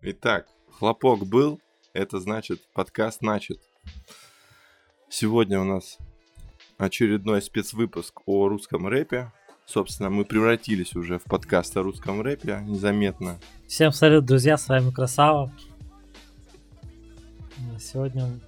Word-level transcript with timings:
Итак, 0.00 0.46
хлопок 0.70 1.26
был, 1.26 1.58
это 1.92 2.20
значит 2.20 2.60
подкаст 2.72 3.20
начат. 3.20 3.58
Сегодня 5.08 5.60
у 5.60 5.64
нас 5.64 5.98
очередной 6.76 7.42
спецвыпуск 7.42 8.20
о 8.24 8.46
русском 8.46 8.86
рэпе. 8.86 9.32
Собственно, 9.66 10.08
мы 10.08 10.24
превратились 10.24 10.94
уже 10.94 11.18
в 11.18 11.24
подкаст 11.24 11.76
о 11.76 11.82
русском 11.82 12.20
рэпе 12.20 12.62
незаметно. 12.64 13.40
Всем 13.66 13.90
салют, 13.90 14.24
друзья, 14.24 14.56
с 14.56 14.68
вами 14.68 14.92
Красава. 14.92 15.52
Сегодня 17.80 18.38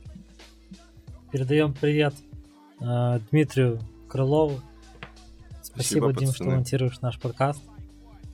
передаем 1.32 1.74
привет 1.74 2.14
э, 2.80 3.18
Дмитрию 3.32 3.80
Крылову. 4.08 4.60
Спасибо, 5.62 6.12
Спасибо, 6.12 6.12
Дим, 6.12 6.28
что 6.28 6.38
пацаны. 6.44 6.56
монтируешь 6.56 7.00
наш 7.00 7.18
подкаст. 7.18 7.60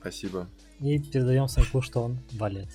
Спасибо. 0.01 0.47
И 0.79 0.99
передаем 0.99 1.47
Саньку, 1.47 1.81
что 1.81 2.03
он 2.03 2.19
болеет. 2.33 2.69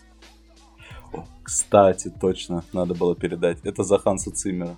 Кстати, 1.43 2.13
точно, 2.21 2.65
надо 2.73 2.95
было 2.95 3.15
передать. 3.15 3.59
Это 3.65 3.83
за 3.83 3.99
Ханса 3.99 4.31
Циммера. 4.31 4.77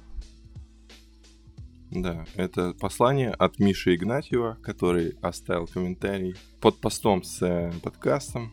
Да, 1.90 2.24
это 2.34 2.74
послание 2.74 3.30
от 3.30 3.60
Миши 3.60 3.94
Игнатьева, 3.94 4.58
который 4.62 5.16
оставил 5.22 5.68
комментарий 5.68 6.34
под 6.60 6.80
постом 6.80 7.22
с 7.22 7.40
э, 7.42 7.72
подкастом. 7.82 8.52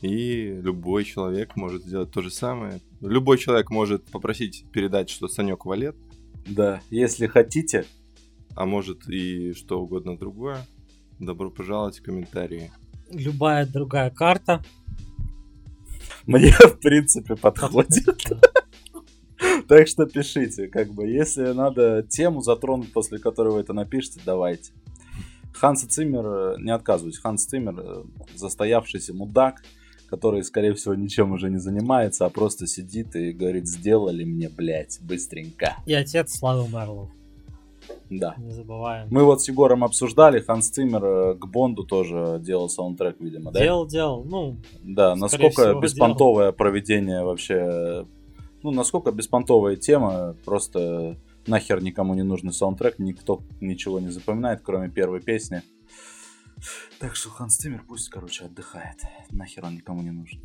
И 0.00 0.58
любой 0.60 1.04
человек 1.04 1.54
может 1.54 1.84
сделать 1.84 2.10
то 2.10 2.22
же 2.22 2.30
самое. 2.30 2.80
Любой 3.00 3.38
человек 3.38 3.70
может 3.70 4.04
попросить 4.10 4.64
передать, 4.72 5.10
что 5.10 5.28
Санек 5.28 5.64
валет, 5.64 5.94
Да, 6.46 6.80
если 6.90 7.26
хотите, 7.26 7.84
а 8.56 8.66
может 8.66 9.08
и 9.08 9.52
что 9.52 9.80
угодно 9.80 10.18
другое. 10.18 10.66
Добро 11.18 11.50
пожаловать 11.50 11.98
в 11.98 12.02
комментарии. 12.02 12.72
Любая 13.10 13.66
другая 13.66 14.10
карта. 14.10 14.64
Мне 16.30 16.52
в 16.58 16.78
принципе 16.80 17.36
подходит. 17.36 18.16
Так 19.68 19.86
что 19.86 20.04
пишите, 20.04 20.66
как 20.66 20.92
бы, 20.92 21.06
если 21.06 21.52
надо 21.52 22.02
тему 22.02 22.42
затронуть, 22.42 22.92
после 22.92 23.18
которой 23.18 23.54
вы 23.54 23.60
это 23.60 23.72
напишите, 23.72 24.20
давайте. 24.26 24.72
Ханс 25.54 25.82
Циммер, 25.84 26.26
э, 26.26 26.56
не 26.58 26.72
отказываюсь, 26.72 27.18
Ханс 27.18 27.46
Циммер 27.46 27.78
э, 27.78 28.02
застоявшийся 28.34 29.14
мудак, 29.14 29.62
который, 30.08 30.42
скорее 30.42 30.74
всего, 30.74 30.94
ничем 30.94 31.32
уже 31.32 31.50
не 31.50 31.58
занимается, 31.58 32.26
а 32.26 32.30
просто 32.30 32.66
сидит 32.66 33.14
и 33.14 33.32
говорит, 33.32 33.68
сделали 33.68 34.24
мне, 34.24 34.48
блядь, 34.48 34.98
быстренько. 35.00 35.76
И 35.86 35.94
отец 35.94 36.36
Славы 36.36 36.68
Мерлов. 36.68 37.10
Да. 38.10 38.34
Не 38.38 38.50
забываем. 38.50 39.08
Мы 39.10 39.24
вот 39.24 39.42
с 39.42 39.48
Егором 39.48 39.84
обсуждали, 39.84 40.40
Ханс 40.40 40.68
Циммер 40.70 41.04
э, 41.04 41.34
к 41.34 41.46
Бонду 41.46 41.84
тоже 41.84 42.38
делал 42.40 42.68
саундтрек, 42.68 43.20
видимо, 43.20 43.52
да? 43.52 43.60
Делал, 43.60 43.86
делал. 43.86 44.24
Ну, 44.24 44.56
Да, 44.82 45.14
насколько 45.14 45.74
беспонтовое 45.74 46.52
проведение 46.52 47.22
вообще... 47.24 48.06
Ну, 48.62 48.72
насколько 48.72 49.10
беспонтовая 49.10 49.76
тема, 49.76 50.34
просто 50.44 51.16
нахер 51.46 51.82
никому 51.82 52.14
не 52.14 52.22
нужный 52.22 52.52
саундтрек, 52.52 52.98
никто 52.98 53.42
ничего 53.60 54.00
не 54.00 54.10
запоминает, 54.10 54.60
кроме 54.62 54.90
первой 54.90 55.20
песни. 55.20 55.62
Так 56.98 57.16
что 57.16 57.30
Ханс 57.30 57.56
Циммер 57.56 57.84
пусть, 57.88 58.10
короче, 58.10 58.44
отдыхает. 58.44 58.98
Нахер 59.30 59.64
он 59.64 59.76
никому 59.76 60.02
не 60.02 60.10
нужен. 60.10 60.40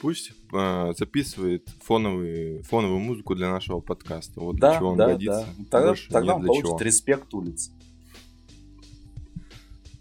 Пусть 0.00 0.32
э, 0.52 0.92
записывает 0.96 1.68
фоновый, 1.82 2.62
фоновую 2.62 3.00
музыку 3.00 3.34
для 3.34 3.50
нашего 3.50 3.80
подкаста. 3.80 4.40
Вот 4.40 4.56
Да, 4.56 4.70
для 4.70 4.78
чего 4.78 4.88
он 4.90 4.96
да, 4.98 5.06
годится. 5.08 5.46
да. 5.58 5.64
Тогда, 5.70 5.88
Больше 5.88 6.08
тогда 6.10 6.34
он 6.36 6.46
получит 6.46 6.66
чего. 6.66 6.78
респект 6.80 7.34
улиц. 7.34 7.70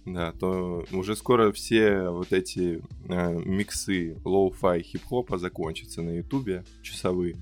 Да, 0.05 0.33
то 0.33 0.85
уже 0.91 1.16
скоро 1.16 1.51
все 1.51 2.09
вот 2.09 2.31
эти 2.31 2.83
э, 3.09 3.39
миксы 3.43 4.17
lo-fi 4.23 4.81
хип-хопа 4.83 5.38
закончатся 5.39 6.01
на 6.03 6.11
ютубе, 6.17 6.63
часовые. 6.83 7.38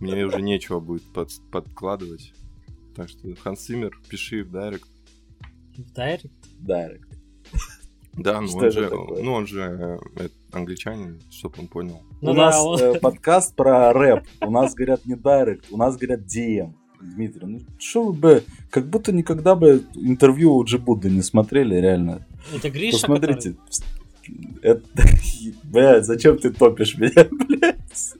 Мне 0.00 0.26
уже 0.26 0.42
нечего 0.42 0.80
будет 0.80 1.04
под- 1.14 1.40
подкладывать. 1.50 2.34
Так 2.94 3.08
что, 3.08 3.34
Ханс 3.36 3.60
Циммер, 3.60 3.98
пиши 4.08 4.44
в 4.44 4.50
директ. 4.50 4.88
в 5.76 5.92
direct. 5.94 6.32
Дайрект. 6.58 7.08
Да, 8.12 8.40
ну 8.40 8.52
он 8.56 8.70
же, 8.70 8.90
ну 8.90 9.32
он 9.32 9.46
же 9.46 9.60
э, 9.60 9.98
э, 10.24 10.28
англичанин, 10.56 11.20
чтоб 11.30 11.58
он 11.58 11.68
понял. 11.68 12.02
Ну 12.20 12.32
у 12.32 12.34
да, 12.34 12.46
нас 12.46 12.60
он- 12.62 12.80
э, 12.80 12.98
подкаст 13.00 13.54
про 13.54 13.92
рэп. 13.92 14.24
У 14.40 14.50
нас 14.50 14.74
говорят 14.74 15.04
не 15.06 15.14
дайрект, 15.16 15.66
у 15.70 15.76
нас 15.76 15.96
говорят 15.96 16.20
DM. 16.20 16.72
Дмитрий, 17.00 17.46
ну 17.46 17.60
что 17.78 18.04
вы 18.04 18.12
бы, 18.14 18.44
как 18.70 18.88
будто 18.88 19.12
никогда 19.12 19.54
бы 19.54 19.84
интервью 19.94 20.54
у 20.54 20.64
Джибудды 20.64 21.10
не 21.10 21.20
смотрели, 21.22 21.74
реально. 21.74 22.26
Это 22.54 22.70
Гриша, 22.70 22.98
Посмотрите. 22.98 23.56
Это... 24.62 24.82
Блядь, 25.64 26.06
зачем 26.06 26.38
ты 26.38 26.50
топишь 26.50 26.96
меня, 26.96 27.28
блядь? 27.30 28.14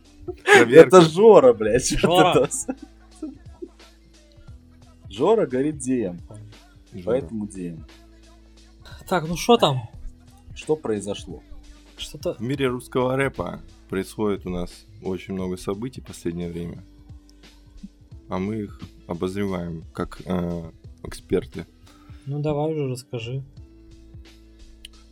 Проверка. 0.44 0.96
Это 0.98 1.00
Жора, 1.00 1.54
блядь. 1.54 1.88
Жора. 1.98 2.48
Жора 5.08 5.46
говорит 5.46 5.76
DM, 5.76 6.18
который- 6.26 6.42
Жора. 6.92 7.04
поэтому 7.06 7.46
DM. 7.46 7.80
Так, 9.08 9.26
ну 9.28 9.36
что 9.36 9.56
там? 9.56 9.82
Что 10.54 10.76
произошло? 10.76 11.42
Что-то... 12.04 12.34
В 12.34 12.40
мире 12.40 12.68
русского 12.68 13.16
рэпа 13.16 13.62
происходит 13.88 14.44
у 14.44 14.50
нас 14.50 14.84
очень 15.02 15.32
много 15.32 15.56
событий 15.56 16.02
в 16.02 16.06
последнее 16.06 16.50
время. 16.50 16.84
А 18.28 18.38
мы 18.38 18.64
их 18.64 18.80
обозреваем 19.06 19.84
как 19.94 20.20
э, 20.26 20.70
эксперты. 21.02 21.66
Ну 22.26 22.40
давай 22.40 22.72
уже 22.72 22.88
расскажи. 22.88 23.42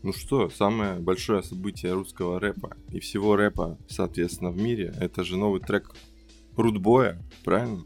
Ну 0.02 0.12
что, 0.12 0.50
самое 0.50 0.98
большое 0.98 1.42
событие 1.42 1.92
русского 1.92 2.38
рэпа 2.38 2.76
и 2.90 3.00
всего 3.00 3.36
рэпа, 3.36 3.78
соответственно, 3.88 4.50
в 4.50 4.60
мире, 4.60 4.94
это 5.00 5.24
же 5.24 5.38
новый 5.38 5.60
трек 5.60 5.94
Рудбоя, 6.56 7.22
правильно? 7.42 7.84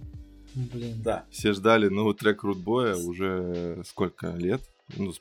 Блин. 0.55 1.01
Да. 1.05 1.27
Все 1.31 1.53
ждали 1.53 1.89
новый 1.89 2.15
трек 2.15 2.43
Рудбоя 2.43 2.97
уже 2.97 3.83
сколько 3.87 4.33
лет? 4.33 4.63
Ну, 4.97 5.13
с, 5.13 5.21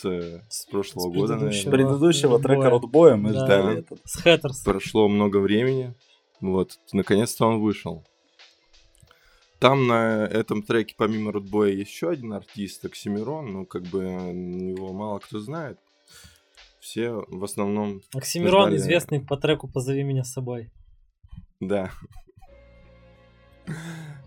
с- 0.00 0.42
с 0.48 0.66
прошлого 0.66 1.10
С 1.12 1.14
года, 1.14 1.52
С 1.52 1.64
предыдущего. 1.64 2.32
Рудбоя. 2.38 2.56
трека 2.56 2.70
Рудбоя 2.70 3.16
мы 3.16 3.32
Да. 3.32 3.44
ждали 3.44 3.78
этот. 3.80 4.00
С 4.04 4.16
Хэттерс. 4.22 4.62
Прошло 4.64 5.08
много 5.08 5.38
времени, 5.38 5.94
вот, 6.40 6.78
наконец-то 6.92 7.46
он 7.46 7.60
вышел. 7.60 8.04
Там 9.58 9.86
на 9.86 10.24
этом 10.26 10.62
треке 10.62 10.94
помимо 10.96 11.32
Рудбоя 11.32 11.70
еще 11.70 12.08
один 12.10 12.32
артист, 12.32 12.84
Оксимирон, 12.86 13.52
ну 13.52 13.66
как 13.66 13.82
бы 13.82 14.04
его 14.04 14.92
мало 14.92 15.18
кто 15.18 15.38
знает. 15.38 15.78
Все 16.80 17.24
в 17.28 17.44
основном, 17.44 18.00
Оксимирон, 18.14 18.68
Ждали. 18.68 18.76
известный 18.78 19.20
по 19.20 19.36
треку 19.36 19.68
«Позови 19.68 20.02
меня 20.02 20.24
с 20.24 20.32
собой». 20.32 20.70
да. 21.60 21.90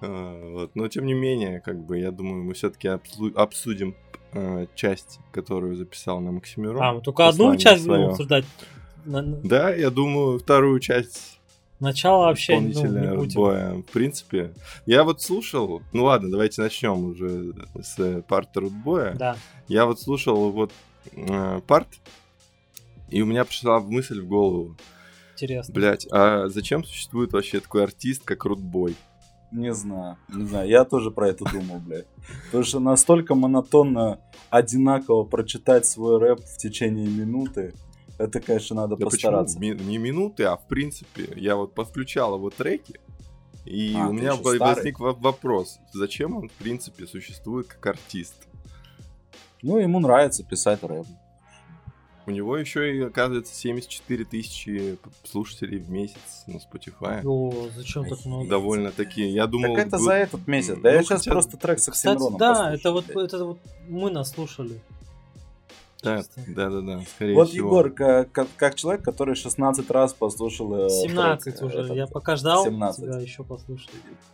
А, 0.02 0.52
Вот. 0.52 0.76
Но 0.76 0.88
тем 0.88 1.06
не 1.06 1.14
менее, 1.14 1.60
как 1.62 1.84
бы, 1.84 1.98
я 2.00 2.12
думаю, 2.12 2.44
мы 2.44 2.54
все-таки 2.54 2.88
обсудим 2.88 3.96
э, 4.34 4.68
часть, 4.76 5.20
которую 5.32 5.76
записал 5.76 6.20
нам 6.20 6.38
Оксимирон. 6.38 6.82
А, 6.82 7.00
только 7.02 7.28
одну 7.28 7.56
часть 7.58 7.86
будем 7.88 8.10
обсуждать. 8.10 8.46
На- 9.06 9.22
на- 9.22 9.38
Да, 9.38 9.70
я 9.74 9.90
думаю, 9.90 10.40
вторую 10.40 10.80
часть 10.80 11.40
Начало 11.80 12.28
вообще 12.28 12.60
ну, 12.60 12.68
не 12.68 13.16
будем. 13.18 13.34
боя. 13.36 13.74
В 13.74 13.84
принципе, 13.92 14.54
я 14.86 15.04
вот 15.04 15.22
слушал, 15.22 15.82
ну 15.92 16.06
ладно, 16.06 16.32
давайте 16.32 16.62
начнем 16.62 17.04
уже 17.06 17.54
с 17.82 18.22
парта 18.28 18.62
рудбоя. 18.62 19.14
Да. 19.16 19.36
Я 19.68 19.86
вот 19.86 20.00
слушал 20.00 20.52
вот 20.52 20.72
э, 21.12 21.62
парт, 21.68 21.90
и 23.10 23.22
у 23.22 23.26
меня 23.26 23.44
пришла 23.44 23.82
мысль 23.82 24.22
в 24.22 24.28
голову, 24.28 24.78
Интересно. 25.34 25.74
блять, 25.74 26.08
а 26.10 26.48
зачем 26.48 26.86
существует 26.86 27.34
вообще 27.34 27.60
такой 27.60 27.84
артист, 27.84 28.24
как 28.24 28.46
рудбой? 28.46 28.96
Не 29.54 29.72
знаю, 29.74 30.18
не 30.30 30.46
знаю, 30.48 30.68
я 30.68 30.84
тоже 30.84 31.12
про 31.12 31.30
это 31.30 31.46
думал, 31.52 31.78
блядь. 31.80 32.08
Потому 32.46 32.64
что 32.64 32.80
настолько 32.80 33.36
монотонно, 33.36 34.20
одинаково 34.50 35.24
прочитать 35.26 35.86
свой 35.86 36.18
рэп 36.18 36.40
в 36.40 36.58
течение 36.58 37.08
минуты, 37.08 37.74
это, 38.18 38.40
конечно, 38.40 38.76
надо 38.78 38.96
Да 38.98 39.06
постараться. 39.06 39.58
почему? 39.60 39.76
Ми- 39.76 39.86
не 39.86 39.98
минуты, 40.00 40.44
а 40.46 40.58
в 40.58 40.68
принципе, 40.68 41.30
я 41.36 41.56
вот 41.56 41.76
подключал 41.76 42.36
его 42.36 42.50
треки, 42.50 43.00
и 43.66 43.96
А, 43.96 44.08
у 44.10 44.14
меня 44.14 44.34
старый? 44.36 44.60
возник 44.60 45.00
во- 45.00 45.14
вопрос, 45.14 45.78
зачем 45.94 46.36
он 46.36 46.50
в 46.50 46.54
принципе 46.54 47.06
существует 47.06 47.68
как 47.68 47.86
артист? 47.86 48.36
Ну, 49.62 49.78
ему 49.78 50.00
нравится 50.00 50.44
писать 50.44 50.84
рэп. 50.84 51.06
У 52.26 52.32
него 52.32 52.58
еще 52.58 52.96
и, 52.96 53.02
оказывается, 53.02 53.54
74 53.54 54.24
тысячи 54.26 54.98
слушателей 55.24 55.78
в 55.80 55.90
месяц 55.90 56.46
на 56.48 56.58
Spotify. 56.58 57.22
О, 57.26 57.70
зачем 57.76 58.08
так 58.08 58.24
много? 58.26 58.50
Довольно 58.50 58.92
такие. 58.92 59.34
Я 59.34 59.46
думал... 59.46 59.76
так 59.76 59.88
это 59.88 59.98
за 59.98 60.14
этот 60.14 60.48
месяц. 60.48 60.76
Ну, 60.78 60.82
Да 60.84 60.94
я 60.94 61.04
сейчас 61.04 61.20
хотя- 61.20 61.32
просто 61.32 61.58
трек 61.58 61.80
с 61.80 61.92
Кстати, 61.92 62.20
да, 62.38 62.54
послушаю, 62.54 62.76
это 62.76 62.92
вот, 62.92 63.10
это 63.10 63.46
вот 63.46 63.60
мы 63.88 64.10
нас 64.10 64.32
слушали. 64.32 64.80
Да, 66.04 66.22
да, 66.48 66.70
да, 66.70 66.82
да, 66.82 67.02
скорее 67.16 67.36
Вот, 67.36 67.50
всего. 67.50 67.68
Егор, 67.68 67.92
как, 67.92 68.50
как, 68.58 68.76
человек, 68.76 69.04
который 69.04 69.36
16 69.36 69.90
раз 69.90 70.14
послушал... 70.14 70.88
э, 70.88 70.90
17 70.90 71.44
трек, 71.44 71.62
уже. 71.64 71.80
этот, 71.80 71.96
Я 71.96 72.08
пока 72.08 72.36
ждал 72.36 72.66
17. 72.66 73.04
тебя 73.04 73.20
еще 73.20 73.44
послушать. 73.44 73.92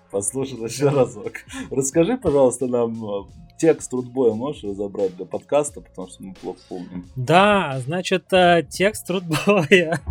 Послушал 0.09 0.65
еще 0.65 0.89
разок. 0.89 1.33
Расскажи, 1.71 2.17
пожалуйста, 2.17 2.65
нам 2.67 3.05
э, 3.05 3.23
текст 3.59 3.91
трудбоя 3.91 4.33
можешь 4.33 4.63
разобрать 4.63 5.15
для 5.15 5.25
подкаста, 5.25 5.81
потому 5.81 6.07
что 6.07 6.23
мы 6.23 6.33
плохо 6.33 6.59
помним. 6.67 7.05
Да, 7.15 7.79
значит, 7.85 8.33
э, 8.33 8.65
текст 8.67 9.05
трудбоя 9.05 10.01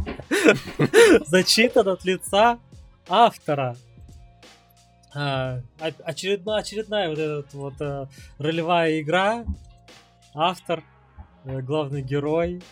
зачитан 1.27 1.89
от 1.89 2.05
лица 2.05 2.59
автора. 3.09 3.77
А, 5.15 5.61
очередная, 6.05 6.59
очередная 6.59 7.09
вот 7.09 7.19
эта 7.19 7.57
вот 7.57 7.81
э, 7.81 8.07
ролевая 8.39 9.01
игра. 9.01 9.45
Автор, 10.35 10.81
э, 10.81 10.98
главный 11.63 12.03
герой. 12.03 12.63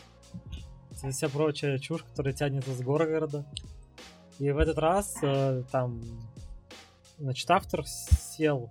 Вся 1.11 1.29
прочая 1.29 1.79
чушь, 1.79 2.03
которая 2.03 2.33
тянет 2.35 2.67
из 2.69 2.81
города. 2.81 3.45
И 4.39 4.51
в 4.51 4.59
этот 4.59 4.79
раз 4.79 5.17
э, 5.23 5.63
там, 5.71 6.03
значит, 7.19 7.51
автор 7.51 7.85
сел, 7.87 8.71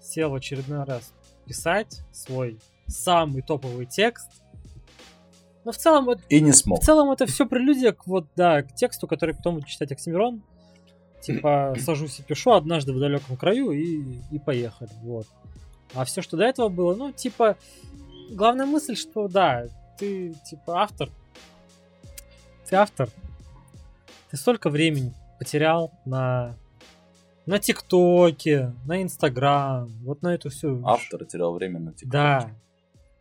сел 0.00 0.30
в 0.30 0.34
очередной 0.34 0.84
раз 0.84 1.12
писать 1.44 2.02
свой 2.12 2.58
самый 2.86 3.42
топовый 3.42 3.86
текст. 3.86 4.28
Но 5.64 5.72
в 5.72 5.76
целом, 5.76 6.08
И 6.28 6.40
не 6.40 6.52
смог. 6.52 6.80
в 6.80 6.84
целом 6.84 7.10
это 7.10 7.26
все 7.26 7.44
прелюдия 7.46 7.92
к 7.92 8.06
вот, 8.06 8.26
да, 8.36 8.62
к 8.62 8.72
тексту, 8.74 9.08
который 9.08 9.34
потом 9.34 9.56
будет 9.56 9.66
читать 9.66 9.90
Оксимирон. 9.90 10.42
Типа, 11.20 11.74
сажусь 11.80 12.20
и 12.20 12.22
пишу 12.22 12.52
однажды 12.52 12.92
в 12.92 13.00
далеком 13.00 13.36
краю 13.36 13.72
и, 13.72 14.20
и 14.30 14.38
поехали. 14.38 14.90
Вот. 15.02 15.26
А 15.94 16.04
все, 16.04 16.22
что 16.22 16.36
до 16.36 16.44
этого 16.44 16.68
было, 16.68 16.94
ну, 16.94 17.10
типа, 17.10 17.56
главная 18.30 18.66
мысль, 18.66 18.96
что 18.96 19.28
да, 19.28 19.66
ты, 19.98 20.34
типа, 20.48 20.82
автор. 20.82 21.10
Ты 22.68 22.76
автор. 22.76 23.08
Ты 24.30 24.36
столько 24.36 24.70
времени 24.70 25.14
потерял 25.38 25.92
на 26.04 26.54
на 27.46 27.60
ТикТоке, 27.60 28.72
на 28.86 29.02
Инстаграм, 29.02 29.88
вот 30.02 30.20
на 30.22 30.34
эту 30.34 30.50
всю 30.50 30.84
Автор 30.84 31.24
терял 31.24 31.54
время 31.54 31.78
на 31.78 31.92
тик. 31.92 32.08
да. 32.08 32.50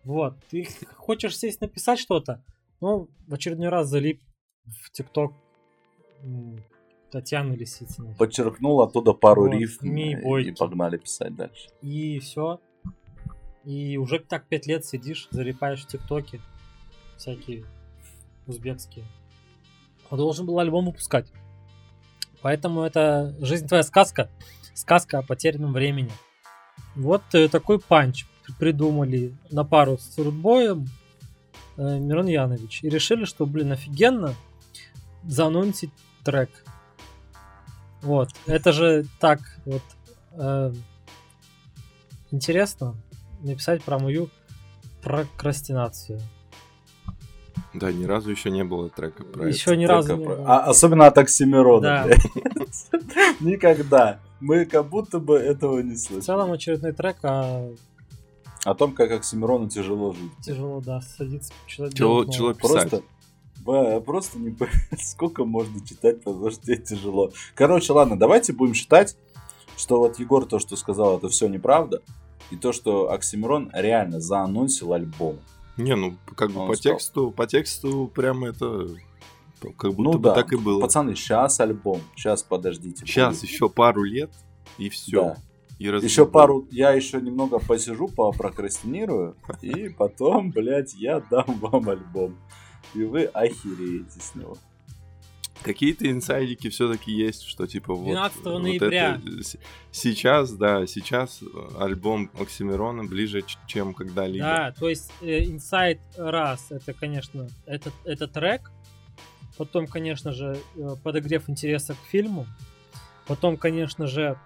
Вот. 0.03 0.35
Ты 0.49 0.67
хочешь 0.95 1.37
сесть 1.37 1.61
написать 1.61 1.99
что-то, 1.99 2.43
ну, 2.79 3.07
в 3.27 3.33
очередной 3.33 3.69
раз 3.69 3.87
залип 3.87 4.21
в 4.65 4.91
ТикТок 4.91 5.33
Татьяны 7.11 7.53
Лисицыной. 7.53 8.13
Подчеркнул 8.15 8.81
оттуда 8.81 9.13
пару 9.13 9.43
Вот, 9.43 9.53
рифм 9.53 9.95
э, 9.95 9.99
и 10.11 10.15
бойки. 10.15 10.51
погнали 10.51 10.97
писать 10.97 11.35
дальше. 11.35 11.69
И 11.81 12.19
все. 12.19 12.59
И 13.65 13.97
уже 13.97 14.19
так 14.19 14.45
пять 14.47 14.67
лет 14.67 14.85
сидишь, 14.85 15.27
залипаешь 15.31 15.83
в 15.83 15.87
ТикТоке. 15.87 16.39
Всякие 17.17 17.65
узбекские. 18.45 19.05
А 20.09 20.15
должен 20.15 20.45
был 20.45 20.59
альбом 20.59 20.85
выпускать. 20.85 21.27
Поэтому 22.41 22.81
это 22.83 23.35
«Жизнь 23.39 23.67
твоя 23.67 23.83
сказка». 23.83 24.29
Сказка 24.75 25.19
о 25.19 25.23
потерянном 25.23 25.73
времени. 25.73 26.11
Вот 26.95 27.23
э, 27.33 27.47
такой 27.47 27.79
панч 27.79 28.25
придумали 28.59 29.33
на 29.49 29.63
пару 29.63 29.97
с 29.97 30.17
Рудбоем 30.17 30.87
э, 31.77 31.97
Мирон 31.97 32.27
Янович. 32.27 32.83
И 32.83 32.89
решили, 32.89 33.25
что, 33.25 33.45
блин, 33.45 33.71
офигенно 33.71 34.35
заанонсить 35.23 35.91
трек. 36.23 36.49
Вот. 38.01 38.29
Это 38.45 38.73
же 38.73 39.05
так 39.19 39.39
вот 39.65 39.81
э, 40.33 40.73
интересно 42.31 42.95
написать 43.45 43.83
про 43.83 43.99
мою 43.99 44.29
прокрастинацию. 45.01 46.19
Да, 47.73 47.91
ни 47.91 48.05
разу 48.05 48.31
еще 48.31 48.49
не 48.51 48.63
было 48.63 48.89
трека 48.89 49.23
про 49.23 49.47
Еще 49.47 49.71
это. 49.71 49.75
ни 49.77 49.85
разу 49.85 50.15
не 50.17 50.23
про- 50.25 50.35
было. 50.35 50.45
А, 50.47 50.59
особенно 50.65 51.07
от 51.07 51.17
Оксимирона. 51.17 52.07
Да. 52.07 52.15
Никогда. 53.39 54.19
Мы 54.39 54.65
как 54.65 54.87
будто 54.89 55.19
бы 55.19 55.37
этого 55.37 55.79
не 55.79 55.95
В 55.95 55.99
слышали. 55.99 56.21
целом 56.21 56.51
очередной 56.51 56.91
трек, 56.93 57.17
а 57.23 57.69
О 58.63 58.73
том, 58.75 58.93
как 58.93 59.11
Оксимирону 59.11 59.69
тяжело 59.69 60.13
жить. 60.13 60.31
тяжело, 60.41 60.81
да, 60.81 61.01
садиться 61.01 61.53
Тяжело, 61.67 62.25
тяжело 62.25 62.53
писать. 62.53 62.89
Просто, 62.89 63.03
я 63.93 63.99
просто 63.99 64.39
не 64.39 64.51
понимаю, 64.51 64.79
сколько 64.99 65.45
можно 65.45 65.85
читать, 65.85 66.23
потому 66.23 66.49
что 66.51 66.61
тебе 66.65 66.77
тяжело. 66.77 67.31
Короче, 67.55 67.93
ладно, 67.93 68.17
давайте 68.17 68.53
будем 68.53 68.73
считать, 68.73 69.17
что 69.77 69.99
вот 69.99 70.19
Егор 70.19 70.45
то, 70.45 70.59
что 70.59 70.75
сказал, 70.77 71.17
это 71.17 71.29
все 71.29 71.47
неправда. 71.47 72.01
И 72.51 72.55
то, 72.57 72.71
что 72.73 73.11
Оксимирон 73.11 73.71
реально 73.73 74.19
заанонсил 74.19 74.93
альбом. 74.93 75.39
Не, 75.77 75.95
ну, 75.95 76.15
как 76.35 76.51
бы 76.51 76.61
Он 76.61 76.67
по 76.67 76.75
сказал. 76.75 76.97
тексту, 76.97 77.31
по 77.31 77.47
тексту 77.47 78.11
прямо 78.13 78.49
это 78.49 78.87
как 79.77 79.93
будто 79.93 80.01
Ну 80.03 80.13
бы 80.13 80.19
да, 80.29 80.35
так 80.35 80.53
и 80.53 80.57
было. 80.57 80.79
пацаны, 80.79 81.15
сейчас 81.15 81.59
альбом, 81.59 82.01
сейчас 82.15 82.43
подождите. 82.43 83.05
Сейчас 83.05 83.39
будет. 83.39 83.49
еще 83.49 83.69
пару 83.69 84.03
лет, 84.03 84.31
и 84.77 84.89
все. 84.89 85.21
Да. 85.21 85.37
И 85.77 85.83
Еще 85.85 86.25
пару, 86.25 86.65
я 86.71 86.91
еще 86.91 87.19
немного 87.19 87.59
посижу, 87.59 88.07
попрокрастинирую, 88.07 89.35
и 89.61 89.89
потом, 89.89 90.51
блядь, 90.51 90.93
я 90.93 91.19
дам 91.19 91.45
вам 91.59 91.89
альбом. 91.89 92.37
И 92.93 93.03
вы 93.03 93.25
охереете 93.25 94.19
с 94.21 94.35
него. 94.35 94.55
Какие-то 95.63 96.09
инсайдики 96.09 96.69
все-таки 96.69 97.11
есть, 97.11 97.43
что 97.43 97.65
типа 97.65 97.93
вот... 97.93 98.11
12 98.11 98.43
вот 98.43 98.61
ноября. 98.61 99.15
это 99.15 99.59
сейчас, 99.91 100.51
да, 100.51 100.85
сейчас 100.85 101.41
альбом 101.79 102.29
Оксимирона 102.39 103.03
ближе, 103.03 103.43
чем 103.67 103.93
когда-либо. 103.93 104.45
Да, 104.45 104.71
то 104.77 104.89
есть 104.89 105.11
э, 105.21 105.45
инсайт 105.45 105.99
раз, 106.17 106.67
это, 106.71 106.93
конечно, 106.93 107.47
это, 107.65 107.91
это 108.03 108.27
трек, 108.27 108.71
потом, 109.57 109.87
конечно 109.87 110.31
же, 110.31 110.59
э, 110.75 110.95
подогрев 111.03 111.49
интереса 111.49 111.93
к 111.93 112.09
фильму, 112.09 112.45
потом, 113.25 113.57
конечно 113.57 114.07
же, 114.07 114.37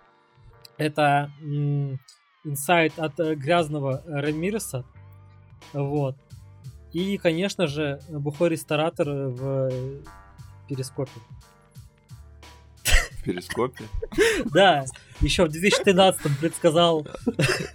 это 0.78 1.32
м, 1.42 2.00
инсайт 2.46 2.98
от 2.98 3.20
э, 3.20 3.36
грязного 3.36 4.04
Ремирса, 4.08 4.86
вот, 5.74 6.16
и, 6.94 7.18
конечно 7.18 7.68
же, 7.68 8.00
бухой 8.10 8.50
ресторатор 8.50 9.10
в 9.10 9.70
перископе. 10.69 11.12
В 12.83 13.24
перископе. 13.24 13.83
Да, 14.54 14.86
еще 15.21 15.45
в 15.45 15.50
2013 15.50 16.39
предсказал. 16.39 17.06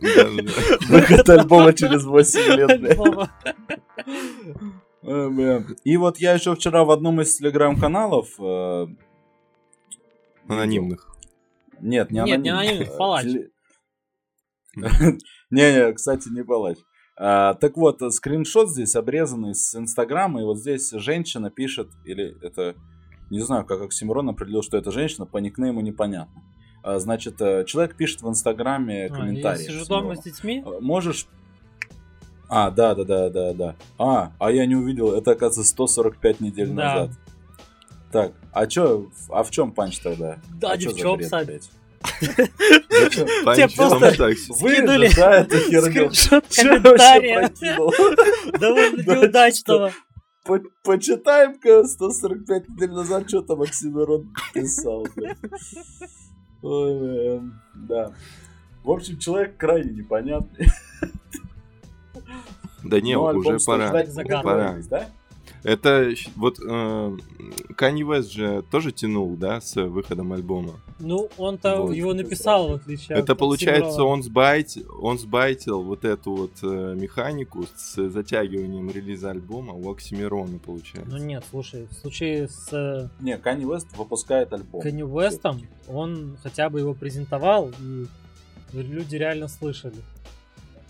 Выход 0.01 1.29
альбома 1.29 1.73
через 1.75 2.05
8 2.05 2.41
лет, 2.57 2.81
бля. 2.81 2.95
И 5.85 5.97
вот 5.97 6.19
я 6.19 6.33
еще 6.33 6.55
вчера 6.55 6.85
в 6.85 6.91
одном 6.91 7.21
из 7.21 7.37
телеграм-каналов... 7.37 8.29
э, 8.41 8.87
Анонимных. 10.49 11.15
Нет, 11.81 12.11
не 12.11 12.21
Нет, 12.21 12.41
не 12.41 12.51
анонимных. 12.51 12.61
анонимных, 12.61 12.89
э, 12.89 12.97
палач. 12.97 13.25
теле- 13.27 13.51
Не-не, 15.51 15.93
кстати, 15.93 16.29
не 16.31 16.43
палач. 16.45 16.79
А, 17.17 17.55
так 17.55 17.77
вот, 17.77 18.03
э, 18.03 18.11
скриншот 18.11 18.71
здесь 18.71 18.97
обрезанный 18.97 19.55
с 19.55 19.75
Инстаграма, 19.75 20.41
и 20.41 20.45
вот 20.45 20.59
здесь 20.59 20.91
женщина 20.91 21.51
пишет, 21.51 21.89
или 22.05 22.37
это, 22.43 22.75
не 23.31 23.41
знаю, 23.41 23.65
как 23.65 23.83
Оксимирон 23.83 24.29
определил, 24.31 24.63
что 24.63 24.77
это 24.77 24.91
женщина, 24.91 25.25
по 25.25 25.39
никнейму 25.39 25.81
непонятно. 25.81 26.43
А, 26.83 26.99
значит, 26.99 27.41
э, 27.41 27.65
человек 27.67 27.97
пишет 27.97 28.23
в 28.23 28.29
Инстаграме 28.29 29.07
А, 29.07 29.15
комментарий. 29.15 29.63
Я 29.63 29.71
сижу 29.71 29.87
дома 29.87 30.17
с 30.17 30.23
детьми. 30.23 30.63
А, 30.67 30.81
Можешь... 30.81 31.29
А, 32.49 32.71
да, 32.71 32.95
да, 32.95 33.05
да, 33.05 33.31
да, 33.31 33.53
да. 33.55 33.77
А, 33.99 34.33
а 34.39 34.51
я 34.51 34.67
не 34.67 34.75
увидел, 34.75 35.15
это, 35.15 35.33
оказывается, 35.33 35.65
145 35.71 36.41
недель 36.41 36.69
Да. 36.69 36.75
назад. 36.75 37.11
Так, 38.13 38.33
а 38.53 38.67
чё, 38.67 39.09
а 39.29 39.43
в 39.43 39.51
чем 39.51 39.73
панч 39.73 39.99
тогда? 39.99 40.39
Да, 40.61 40.73
а 40.73 40.77
ни 40.77 40.87
в 40.87 41.17
бред, 41.17 41.29
Сань. 41.29 41.49
Тебе 42.21 43.69
просто- 43.77 44.11
херню? 45.59 46.11
Скриншот 46.13 46.45
комментария. 46.55 47.51
Довольно 48.59 49.03
Да, 49.03 49.15
неудачного. 49.17 49.93
По- 50.45 50.61
Почитаем-ка 50.83 51.85
145 51.85 52.69
недель 52.69 52.91
назад, 52.91 53.29
что 53.29 53.41
там 53.43 53.63
Оксимирон 53.63 54.33
писал. 54.53 55.07
Ой, 56.63 56.99
блин, 56.99 57.61
да. 57.75 58.13
В 58.83 58.91
общем, 58.91 59.19
человек 59.19 59.57
крайне 59.57 59.91
непонятный. 60.03 60.69
Да 62.83 63.01
не, 63.01 63.15
альбом 63.15 63.37
уже 63.39 63.59
пора. 63.65 63.91
Пора. 64.43 64.77
да? 64.91 65.09
Это 65.65 66.13
вот 66.37 66.59
э, 66.61 67.17
Kanye 67.77 68.03
West 68.03 68.31
же 68.31 68.63
тоже 68.71 68.93
тянул, 68.93 69.35
да, 69.37 69.61
с 69.61 69.75
выходом 69.81 70.33
альбома. 70.35 70.75
Ну, 71.01 71.31
он-то 71.39 71.83
Вот. 71.83 71.95
его 71.95 72.13
написал, 72.13 72.69
в 72.69 72.75
отличие 72.75 73.17
Это 73.17 73.33
от 73.33 73.39
получается, 73.39 73.87
Оксимирона. 73.87 74.13
он, 74.13 74.23
сбайт, 74.23 74.77
он 75.01 75.19
сбайтил 75.19 75.83
вот 75.83 76.05
эту 76.05 76.35
вот 76.35 76.53
э, 76.63 76.95
механику 76.95 77.65
с 77.75 78.11
затягиванием 78.11 78.91
релиза 78.91 79.31
альбома 79.31 79.73
у 79.73 79.91
Оксимирона, 79.91 80.59
получается. 80.59 81.11
Ну 81.11 81.19
нет, 81.19 81.43
слушай, 81.51 81.89
в 81.91 81.95
случае 81.95 82.49
с 82.49 82.69
э, 82.73 83.09
Не, 83.21 83.37
Kanye 83.37 83.63
West 83.65 83.87
выпускает 83.97 84.53
альбом. 84.53 84.83
Канни 84.83 85.03
Уэстом, 85.03 85.63
он 85.89 86.37
хотя 86.43 86.69
бы 86.69 86.81
его 86.81 86.93
презентовал, 86.95 87.71
и 87.81 88.07
люди 88.73 89.17
реально 89.17 89.49
слышали. 89.49 89.97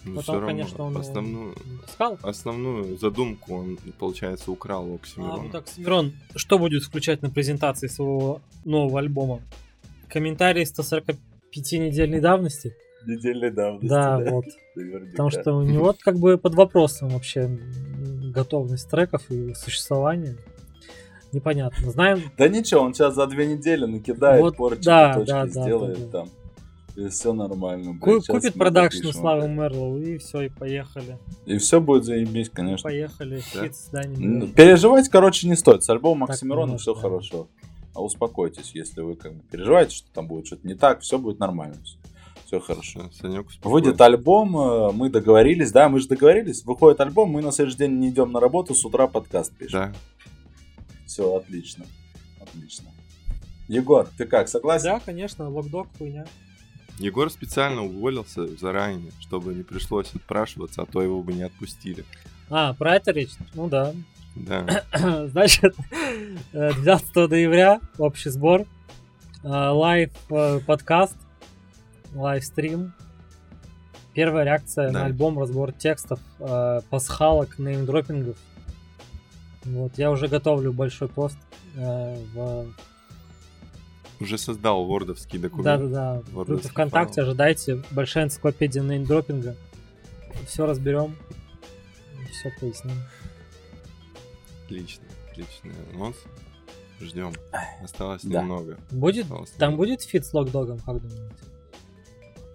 Ну, 0.06 0.16
Потом, 0.16 0.34
равно 0.36 0.48
конечно, 0.48 0.84
он 0.84 0.96
основную, 0.96 1.54
сказал. 1.92 2.18
основную 2.22 2.98
задумку 2.98 3.54
он, 3.54 3.78
получается, 3.98 4.50
украл 4.50 4.86
у 4.90 4.92
А, 4.92 4.96
Оксимирона. 4.96 5.42
вот 5.44 5.52
так, 5.52 5.64
Мирон, 5.78 6.12
что 6.36 6.58
будет 6.58 6.82
включать 6.82 7.22
на 7.22 7.30
презентации 7.30 7.86
своего 7.86 8.40
нового 8.64 8.98
альбома? 8.98 9.40
Комментарии 10.08 10.64
145-недельной 10.64 12.20
давности? 12.20 12.74
Недельной 13.06 13.50
давности. 13.50 13.86
Да, 13.88 14.18
вот. 14.18 14.44
наверняка. 14.76 15.10
Потому 15.12 15.30
что 15.30 15.52
у 15.56 15.62
него 15.62 15.94
как 15.98 16.16
бы 16.18 16.36
под 16.38 16.54
вопросом 16.54 17.08
вообще 17.10 17.48
готовность 18.34 18.88
треков 18.90 19.30
и 19.30 19.54
существование. 19.54 20.36
Непонятно. 21.32 21.90
Знаем, 21.90 22.22
Да 22.38 22.46
ничего, 22.48 22.82
он 22.82 22.94
сейчас 22.94 23.14
за 23.14 23.26
две 23.26 23.46
недели 23.46 23.86
накидает 23.86 24.40
Вот, 24.40 24.56
порчи, 24.56 24.84
да, 24.84 25.14
точки 25.14 25.30
да, 25.30 25.42
да, 25.46 25.48
сделает 25.48 25.98
да, 25.98 26.04
да. 26.06 26.10
там. 26.18 26.28
И 26.96 27.08
все 27.08 27.32
нормально. 27.32 27.98
Щас 28.04 28.26
купит 28.26 28.54
продакшн 28.54 29.08
Славы. 29.10 29.48
Мерлоу, 29.48 29.98
и 29.98 30.18
все, 30.18 30.42
и 30.42 30.48
поехали. 30.48 31.18
И 31.44 31.58
все 31.58 31.80
будет 31.80 32.04
заебись, 32.04 32.50
конечно. 32.50 32.88
Поехали, 32.88 33.42
Да. 33.54 33.62
хит 33.64 33.74
с. 33.74 33.90
Переживать, 34.54 35.08
короче, 35.08 35.48
не 35.48 35.56
стоит. 35.56 35.82
С 35.82 35.90
альбомом 35.90 36.30
Оксимирона 36.30 36.78
все 36.78 36.94
да. 36.94 37.00
хорошо. 37.00 37.48
А 37.94 38.02
успокойтесь, 38.02 38.72
если 38.74 39.00
вы 39.02 39.16
как 39.16 39.34
бы 39.34 39.42
переживаете, 39.50 39.96
что 39.96 40.08
там 40.12 40.26
будет 40.26 40.46
что-то 40.46 40.66
не 40.66 40.74
так, 40.74 41.00
все 41.00 41.18
будет 41.18 41.38
нормально. 41.38 41.76
Все 42.46 42.60
хорошо. 42.60 43.06
Успокойся. 43.06 43.58
Выйдет 43.62 44.00
альбом, 44.00 44.56
э, 44.56 44.92
мы 44.92 45.10
договорились, 45.10 45.72
да, 45.72 45.88
мы 45.88 45.98
же 45.98 46.08
договорились. 46.08 46.64
Выходит 46.64 47.00
альбом, 47.00 47.30
мы 47.30 47.40
на 47.42 47.52
следующий 47.52 47.78
день 47.78 47.98
не 47.98 48.10
идем 48.10 48.32
на 48.32 48.40
работу, 48.40 48.74
с 48.74 48.84
утра 48.84 49.06
подкаст 49.06 49.56
пишем. 49.56 49.80
Да. 49.80 49.92
Все, 51.06 51.34
отлично. 51.34 51.86
Отлично. 52.40 52.90
Егор, 53.68 54.08
ты 54.18 54.26
как, 54.26 54.48
согласен? 54.48 54.84
Да, 54.84 55.00
конечно, 55.00 55.48
локдог 55.48 55.88
хуйня. 55.96 56.26
Егор 56.98 57.30
специально 57.30 57.82
уволился 57.82 58.46
заранее, 58.56 59.10
чтобы 59.20 59.54
не 59.54 59.62
пришлось 59.62 60.14
отпрашиваться, 60.14 60.82
а 60.82 60.86
то 60.86 61.02
его 61.02 61.22
бы 61.22 61.32
не 61.32 61.42
отпустили. 61.42 62.04
А, 62.50 62.72
про 62.74 62.96
это 62.96 63.10
речь? 63.10 63.32
Ну 63.54 63.68
да. 63.68 63.92
Да. 64.36 64.84
Значит, 65.28 65.74
э, 66.52 66.72
12 66.72 67.16
ноября 67.16 67.80
общий 67.98 68.30
сбор, 68.30 68.62
э, 68.62 68.66
live 69.48 70.10
э, 70.30 70.60
подкаст, 70.66 71.16
livestream. 72.14 72.92
Первая 74.12 74.44
реакция 74.44 74.92
Да. 74.92 75.00
на 75.00 75.04
альбом, 75.06 75.38
разбор 75.38 75.72
текстов, 75.72 76.20
э, 76.38 76.80
пасхалок, 76.90 77.58
неймдропингов. 77.58 78.36
Вот, 79.64 79.98
я 79.98 80.10
уже 80.10 80.28
готовлю 80.28 80.72
большой 80.72 81.08
пост 81.08 81.38
э, 81.74 82.16
в 82.34 82.66
Уже 84.20 84.38
создал 84.38 84.84
вордовский 84.86 85.38
документ. 85.38 85.90
Да-да-да. 85.90 86.58
ВКонтакте 86.68 87.14
файл. 87.16 87.26
ожидайте. 87.28 87.82
Большая 87.90 88.24
энциклопедия 88.24 88.82
неймдропинга. 88.82 89.56
Все 90.46 90.66
разберем. 90.66 91.16
Все 92.30 92.50
поясним. 92.60 92.96
Отлично, 94.64 95.04
отличный 95.30 95.72
анонс. 95.92 96.16
Ждем. 97.00 97.32
Осталось 97.82 98.22
Да. 98.22 98.40
немного. 98.40 98.78
Будет? 98.90 99.24
Осталось 99.24 99.50
Там 99.50 99.72
немного. 99.72 99.76
будет 99.88 100.02
фит 100.02 100.24
с 100.24 100.32
локдогом, 100.32 100.78
как 100.78 101.00
думаете? 101.02 101.34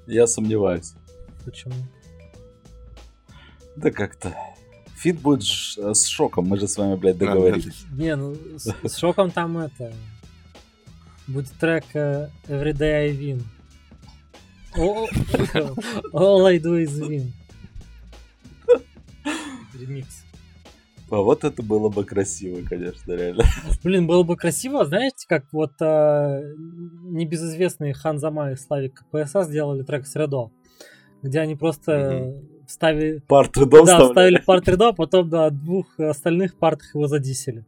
Я 0.08 0.26
сомневаюсь. 0.28 0.94
Почему? 1.46 1.74
Да 3.76 3.92
как-то. 3.92 4.36
Фит 4.98 5.20
будет 5.22 5.44
ш- 5.44 5.94
с 5.94 6.06
шоком, 6.08 6.46
мы 6.48 6.58
же 6.58 6.68
с 6.68 6.78
вами, 6.78 6.96
блядь, 6.96 7.18
договорились. 7.18 7.86
Не, 7.92 8.16
ну 8.16 8.36
с, 8.58 8.74
с 8.84 8.98
шоком 8.98 9.30
там 9.32 9.58
это. 9.58 9.94
Будет 11.30 11.52
трек 11.60 11.84
э, 11.94 12.28
Everyday 12.48 13.06
I 13.06 13.12
Win. 13.12 13.44
All 16.12 16.46
I 16.48 16.58
do 16.58 16.84
is 16.84 17.00
win. 17.00 17.28
Ремикс. 19.80 20.26
А 21.12 21.18
вот 21.18 21.44
это 21.44 21.62
было 21.62 21.90
бы 21.90 22.04
красиво, 22.04 22.66
конечно, 22.68 23.14
реально. 23.14 23.44
Блин, 23.84 24.08
было 24.08 24.24
бы 24.24 24.36
красиво, 24.38 24.86
знаете, 24.86 25.28
как 25.28 25.46
вот 25.52 25.74
э, 25.82 26.56
небезызвестные 26.58 27.94
Ханзама 27.94 28.52
и 28.52 28.56
Славик 28.56 29.04
КПСА 29.12 29.44
сделали 29.44 29.84
трек 29.84 30.08
Средо, 30.08 30.50
где 31.22 31.42
они 31.42 31.56
просто 31.56 32.42
вставили, 32.68 33.20
Парт 33.28 33.54
да, 33.54 34.08
вставили 34.08 34.42
парт 34.44 34.68
Редо, 34.68 34.94
потом 34.94 35.30
на 35.30 35.52
двух 35.52 36.00
остальных 36.00 36.58
партах 36.58 36.96
его 36.96 37.08
задисили. 37.08 37.66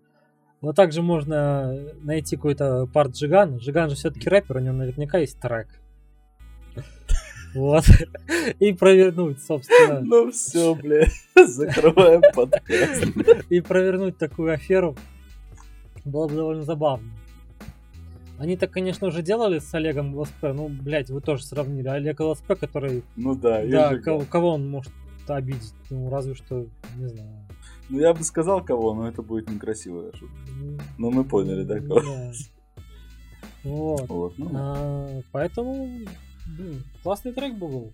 Вот 0.62 0.76
также 0.76 1.02
можно 1.02 1.76
найти 2.04 2.36
какой-то 2.36 2.88
парт 2.94 3.14
Джигана. 3.14 3.58
Джиган 3.58 3.90
же 3.90 3.96
все-таки 3.96 4.30
рэпер, 4.30 4.58
у 4.58 4.60
него 4.60 4.76
наверняка 4.76 5.18
есть 5.18 5.40
трек. 5.40 5.68
Вот. 7.54 7.84
И 8.60 8.72
провернуть, 8.72 9.44
собственно. 9.44 10.00
Ну 10.00 10.32
все, 10.32 10.74
блядь, 10.76 11.12
закрываем 11.36 12.22
подкаст. 12.34 13.06
и 13.50 13.60
провернуть 13.60 14.18
такую 14.18 14.54
аферу 14.54 14.96
было 16.06 16.28
бы 16.28 16.36
довольно 16.36 16.64
забавно. 16.64 17.10
Они 18.40 18.58
так, 18.58 18.72
конечно, 18.72 19.08
уже 19.08 19.22
делали 19.22 19.60
с 19.60 19.72
Олегом 19.74 20.18
ЛСП, 20.18 20.44
ну, 20.54 20.68
блядь, 20.68 21.10
вы 21.10 21.22
тоже 21.22 21.44
сравнили. 21.44 21.88
Олег 21.88 22.20
ЛСП, 22.20 22.58
который, 22.60 23.04
Ну 23.16 23.36
да, 23.36 23.64
да, 23.66 23.98
кого, 24.00 24.22
кого 24.22 24.54
он 24.54 24.68
может 24.68 24.92
обидеть? 25.28 25.74
Ну, 25.92 26.10
разве 26.10 26.34
что, 26.34 26.66
не 26.98 27.08
знаю. 27.08 27.41
Ну 27.92 28.00
я 28.00 28.14
бы 28.14 28.24
сказал 28.24 28.64
кого, 28.64 28.94
но 28.94 29.08
это 29.08 29.22
будет 29.22 29.50
некрасивая 29.50 30.12
шутка. 30.14 30.36
Ну, 30.58 30.78
Ну 30.98 31.12
мы 31.12 31.24
поняли, 31.24 31.64
да, 31.64 31.80
кого? 31.80 32.02
да. 32.02 32.32
Вот. 33.64 34.10
Вот, 34.10 34.38
ну, 34.40 34.50
А, 34.56 35.22
поэтому, 35.32 36.00
блин, 36.48 36.84
классный 37.04 37.32
трек 37.34 37.56
был. 37.56 37.94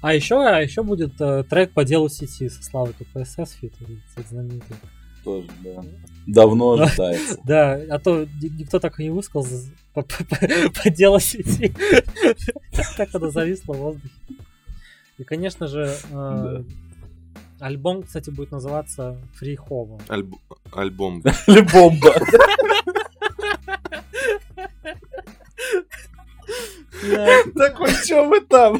А 0.00 0.14
еще, 0.14 0.36
а 0.36 0.60
еще 0.60 0.82
будет 0.82 1.20
э, 1.20 1.44
трек 1.44 1.72
по 1.72 1.84
делу 1.84 2.08
сети 2.08 2.48
со 2.48 2.62
Славой 2.62 2.94
КПСС 2.94 3.52
фит, 3.52 3.74
этот 4.16 4.28
знаменитый. 4.28 4.76
тоже, 5.24 5.48
да. 5.62 5.82
Давно 6.26 6.72
ожидается. 6.72 7.38
Да, 7.44 7.72
а 7.90 7.98
то 7.98 8.24
ни- 8.24 8.60
никто 8.60 8.78
так 8.78 9.00
и 9.00 9.04
не 9.04 9.10
высказал 9.10 9.58
по, 9.92 10.02
по- 10.02 10.24
по- 10.24 10.82
по 10.82 10.90
делу 10.90 11.18
сети. 11.20 11.74
Так 12.96 13.14
оно 13.14 13.30
зависло 13.30 13.74
в 13.74 13.78
воздухе. 13.78 14.14
И, 15.18 15.24
конечно 15.24 15.66
же, 15.66 15.94
э, 16.10 16.64
альбом, 17.62 18.02
кстати, 18.02 18.30
будет 18.30 18.50
называться 18.50 19.16
Free 19.40 19.56
Home. 19.68 20.00
Альб- 20.08 20.38
Альбом. 20.72 21.22
Или 21.46 21.60
бомба. 21.60 22.12
Такой, 27.54 27.90
что 27.90 28.24
вы 28.28 28.40
там? 28.40 28.78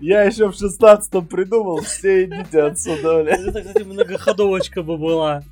Я 0.00 0.22
еще 0.24 0.48
в 0.50 0.54
шестнадцатом 0.54 1.26
придумал, 1.26 1.80
все 1.82 2.24
идите 2.24 2.62
отсюда, 2.62 3.22
бля. 3.22 3.34
Это, 3.36 3.62
кстати, 3.62 3.82
многоходовочка 3.84 4.82
бы 4.82 4.96
была. 4.96 5.42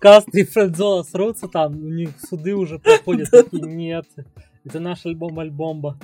Кастри 0.00 0.42
и 0.42 0.44
Френдзола 0.44 1.04
срутся 1.04 1.48
там, 1.48 1.72
у 1.76 1.88
них 1.88 2.10
суды 2.28 2.54
уже 2.54 2.78
проходят, 2.80 3.30
такие, 3.30 3.62
нет, 3.62 4.04
это 4.64 4.80
наш 4.80 5.06
альбом 5.06 5.38
Альбомба. 5.38 5.96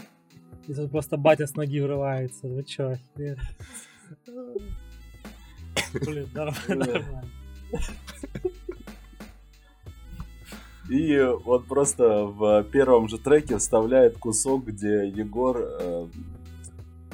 И 0.69 0.75
тут 0.75 0.91
просто 0.91 1.17
батя 1.17 1.47
с 1.47 1.57
ноги 1.57 1.81
врывается, 1.81 2.47
вы 2.47 2.63
чё? 2.63 2.97
Блин, 6.07 6.29
нормально. 6.35 7.25
И 10.89 11.19
вот 11.45 11.67
просто 11.67 12.25
в 12.25 12.65
первом 12.65 13.09
же 13.09 13.19
треке 13.19 13.59
вставляет 13.59 14.17
кусок, 14.17 14.65
где 14.65 15.07
Егор 15.07 15.59
э, 15.61 16.07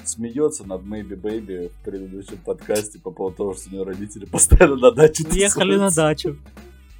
смеется 0.05 0.65
над 0.65 0.83
Maybe 0.83 1.21
Baby 1.21 1.71
в 1.71 1.85
предыдущем 1.85 2.39
подкасте 2.39 3.01
по 3.01 3.11
поводу 3.11 3.37
того, 3.37 3.55
что 3.55 3.71
у 3.71 3.73
него 3.73 3.85
родители 3.85 4.25
постоянно 4.31 4.77
на 4.77 4.93
даче 4.93 5.25
Уехали 5.29 5.77
на 5.77 5.91
дачу. 5.91 6.39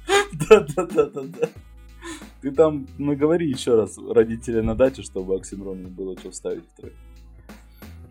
Да-да-да-да-да. 0.49 1.49
Ты 2.41 2.51
там 2.51 2.87
наговори 2.97 3.49
еще 3.49 3.75
раз 3.75 3.97
родители 3.97 4.59
на 4.59 4.75
даче, 4.75 5.01
чтобы 5.01 5.35
Оксимрону 5.35 5.87
было 5.87 6.17
что 6.19 6.31
вставить 6.31 6.63
в 6.73 6.81
трек. 6.81 6.93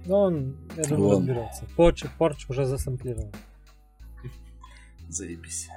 Ну, 0.06 0.16
он, 0.16 0.56
я 0.76 0.85
думаю, 0.85 1.18
разберется. 1.18 1.64
Порч, 1.76 2.04
Порч 2.18 2.47
уже 2.49 2.66
засэмплировал. 2.66 3.30
Заебись. 5.14 5.68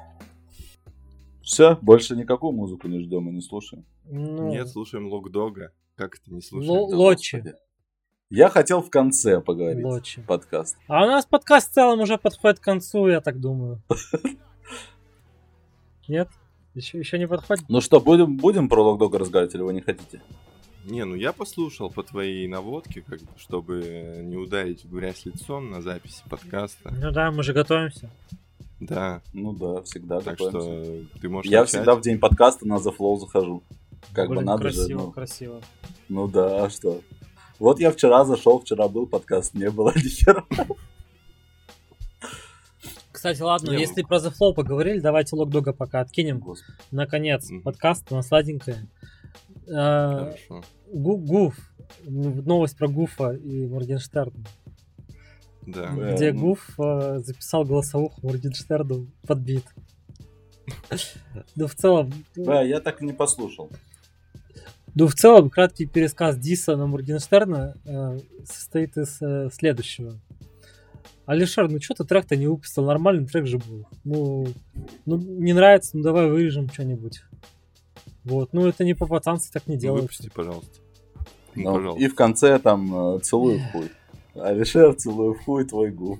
Все, 1.43 1.77
больше 1.83 2.15
никакую 2.15 2.53
музыку 2.53 2.87
не 2.87 2.99
ждем 2.99 3.29
и 3.29 3.31
не 3.31 3.41
слушаем. 3.41 3.85
Ну, 4.05 4.49
Нет, 4.49 4.67
слушаем 4.67 5.07
Локдога. 5.07 5.73
Как 5.95 6.15
это 6.15 6.33
не 6.33 6.41
слушаем? 6.41 6.71
Лочи. 6.71 7.37
Господи. 7.37 7.55
Я 8.31 8.49
хотел 8.49 8.81
в 8.81 8.89
конце 8.89 9.39
поговорить. 9.39 9.85
Лочи. 9.85 10.23
Подкаст. 10.23 10.75
А 10.87 11.03
у 11.03 11.05
нас 11.05 11.27
подкаст 11.27 11.69
в 11.69 11.73
целом 11.75 11.99
уже 11.99 12.17
подходит 12.17 12.59
к 12.59 12.63
концу, 12.63 13.07
я 13.07 13.21
так 13.21 13.39
думаю. 13.39 13.79
Нет? 16.07 16.29
Еще, 16.73 16.97
еще 16.97 17.19
не 17.19 17.27
подходит? 17.27 17.65
Ну 17.69 17.79
что, 17.79 17.99
будем, 17.99 18.37
будем 18.37 18.67
про 18.67 18.81
Локдога 18.81 19.19
разговаривать 19.19 19.53
или 19.53 19.61
вы 19.61 19.73
не 19.73 19.81
хотите? 19.81 20.19
Не, 20.85 21.05
ну 21.05 21.13
я 21.13 21.31
послушал 21.31 21.91
по 21.91 22.01
твоей 22.01 22.47
наводке, 22.47 23.01
как 23.01 23.19
бы, 23.19 23.27
чтобы 23.37 24.21
не 24.23 24.35
ударить 24.35 24.83
в 24.83 24.95
грязь 24.95 25.25
лицом 25.25 25.69
на 25.69 25.83
записи 25.83 26.23
подкаста. 26.27 26.91
Ну 26.91 27.11
да, 27.11 27.31
мы 27.31 27.43
же 27.43 27.53
готовимся. 27.53 28.09
Да, 28.79 29.21
Ну 29.33 29.53
да, 29.53 29.81
всегда 29.83 30.19
так 30.21 30.37
что 30.37 30.51
ты 31.21 31.29
можешь 31.29 31.51
Я 31.51 31.61
начать. 31.61 31.75
всегда 31.75 31.95
в 31.95 32.01
день 32.01 32.19
подкаста 32.19 32.67
на 32.67 32.75
The 32.75 32.95
Flow 32.95 33.17
захожу. 33.19 33.63
Как 34.13 34.27
бы 34.29 34.35
Блин, 34.35 34.45
надо 34.45 34.61
красиво, 34.63 34.87
же, 34.87 34.95
ну, 34.95 35.11
красиво. 35.11 35.61
ну 36.09 36.27
да, 36.27 36.65
а 36.65 36.69
что? 36.69 37.01
Вот 37.59 37.79
я 37.79 37.91
вчера 37.91 38.23
зашел, 38.23 38.59
вчера 38.59 38.87
был 38.87 39.07
подкаст, 39.07 39.55
не 39.55 39.69
было 39.71 39.91
ни 39.95 40.01
хера. 40.07 40.45
Кстати, 43.11 43.41
ладно, 43.41 43.71
Не, 43.71 43.79
если 43.79 44.03
про 44.03 44.17
The 44.17 44.31
Flow 44.31 44.53
поговорили, 44.53 44.99
давайте 44.99 45.35
Локдога 45.35 45.73
пока 45.73 46.01
откинем. 46.01 46.37
Господи. 46.39 46.77
Наконец, 46.91 47.49
Мгм. 47.49 47.63
подкаст 47.63 48.11
на 48.11 48.21
сладенькое. 48.21 48.87
Э, 49.67 49.71
Хорошо. 50.37 50.63
Гу- 50.93 51.17
Гуф. 51.17 51.55
Новость 52.05 52.77
про 52.77 52.87
Гуфа 52.87 53.31
и 53.33 53.65
Моргенштерна. 53.65 54.45
Да. 55.67 55.89
Где 56.13 56.31
ну. 56.31 56.39
Гуф 56.39 56.69
э, 56.79 57.19
записал 57.19 57.65
голосовуху 57.65 58.25
Моргенштерну 58.25 59.07
под 59.27 59.39
бит. 59.39 59.65
Ну, 61.55 61.67
в 61.67 61.75
целом, 61.75 62.11
Да, 62.35 62.61
я 62.61 62.79
так 62.79 63.01
и 63.01 63.05
не 63.05 63.13
послушал. 63.13 63.69
ну, 64.95 65.07
в 65.07 65.13
целом, 65.13 65.49
краткий 65.49 65.85
пересказ 65.85 66.37
Диса 66.37 66.75
на 66.75 66.87
Моргенштерна 66.87 67.75
э, 67.85 68.19
состоит 68.45 68.97
из 68.97 69.21
э, 69.21 69.49
следующего. 69.53 70.13
Алишер, 71.25 71.69
ну 71.69 71.81
что 71.81 71.93
ты 71.93 72.05
трек-то 72.05 72.37
не 72.37 72.47
выпустил? 72.47 72.85
Нормальный 72.85 73.27
трек 73.27 73.45
же 73.47 73.57
был. 73.57 73.85
Ну, 74.05 74.47
ну 75.05 75.17
не 75.17 75.51
нравится, 75.51 75.97
ну 75.97 76.03
давай 76.03 76.29
вырежем 76.29 76.69
что-нибудь. 76.69 77.21
Вот, 78.23 78.53
ну 78.53 78.65
это 78.65 78.85
не 78.85 78.93
по-пацански 78.93 79.51
так 79.51 79.67
не 79.67 79.75
Ну, 79.75 79.81
делают. 79.81 80.01
Выпусти, 80.03 80.31
пожалуйста. 80.33 80.79
Ну, 81.55 81.63
Ну, 81.63 81.73
пожалуйста. 81.75 82.05
и 82.05 82.07
в 82.07 82.15
конце 82.15 82.59
там 82.59 83.15
э, 83.15 83.19
целую 83.19 83.59
хуй. 83.71 83.89
Алишер, 84.39 84.93
целую 84.95 85.33
в 85.33 85.43
хуй 85.43 85.65
твой 85.65 85.91
губ. 85.91 86.19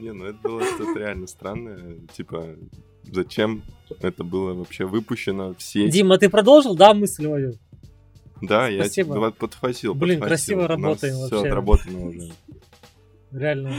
Не, 0.00 0.12
ну 0.12 0.26
это 0.26 0.38
было 0.42 0.62
что-то 0.64 0.98
реально 0.98 1.26
странное. 1.26 1.98
Типа, 2.12 2.56
зачем 3.04 3.62
это 4.00 4.24
было 4.24 4.54
вообще 4.54 4.84
выпущено 4.86 5.54
в 5.54 5.62
сеть? 5.62 5.92
Дима, 5.92 6.18
ты 6.18 6.28
продолжил, 6.28 6.74
да, 6.76 6.94
мысль 6.94 7.26
мою? 7.26 7.54
Да, 8.42 8.68
я 8.68 8.84
Спасибо. 8.84 9.16
тебя 9.16 9.30
подхватил. 9.30 9.94
Блин, 9.94 10.20
подхватил. 10.20 10.56
красиво 10.56 10.68
работаем 10.68 11.14
Все 11.14 11.22
вообще. 11.22 11.48
отработано 11.48 12.06
уже. 12.06 12.32
Реально. 13.32 13.74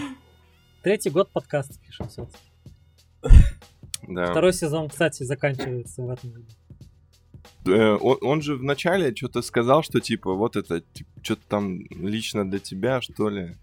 Третий 0.82 1.10
год 1.10 1.30
подкаста 1.32 1.76
пишем 1.80 2.08
все 2.10 2.28
Да. 4.08 4.32
Второй 4.32 4.54
сезон, 4.54 4.90
кстати, 4.90 5.24
заканчивается 5.24 6.02
в 6.02 6.10
этом 6.10 6.32
году. 6.32 6.46
Э, 7.68 7.98
он, 7.98 8.18
он 8.22 8.42
же 8.42 8.56
вначале 8.56 9.16
что-то 9.16 9.42
сказал, 9.42 9.84
что 9.84 10.00
типа 10.00 10.34
вот 10.34 10.56
это 10.56 10.82
что-то 11.22 11.42
там 11.48 11.80
лично 11.90 12.50
для 12.50 12.60
тебя, 12.60 13.02
что 13.02 13.30
ли. 13.30 13.56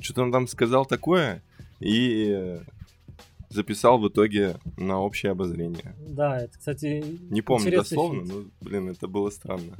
Что-то 0.00 0.22
он 0.22 0.32
там 0.32 0.46
сказал 0.48 0.86
такое 0.86 1.42
и 1.78 2.28
э, 2.30 2.60
записал 3.50 3.98
в 3.98 4.08
итоге 4.08 4.56
на 4.76 5.00
общее 5.00 5.32
обозрение. 5.32 5.94
Да, 6.08 6.38
это, 6.40 6.58
кстати, 6.58 7.04
Не 7.30 7.42
помню 7.42 7.70
дословно, 7.70 8.20
финт. 8.24 8.32
но, 8.32 8.44
блин, 8.60 8.88
это 8.88 9.08
было 9.08 9.30
странно. 9.30 9.76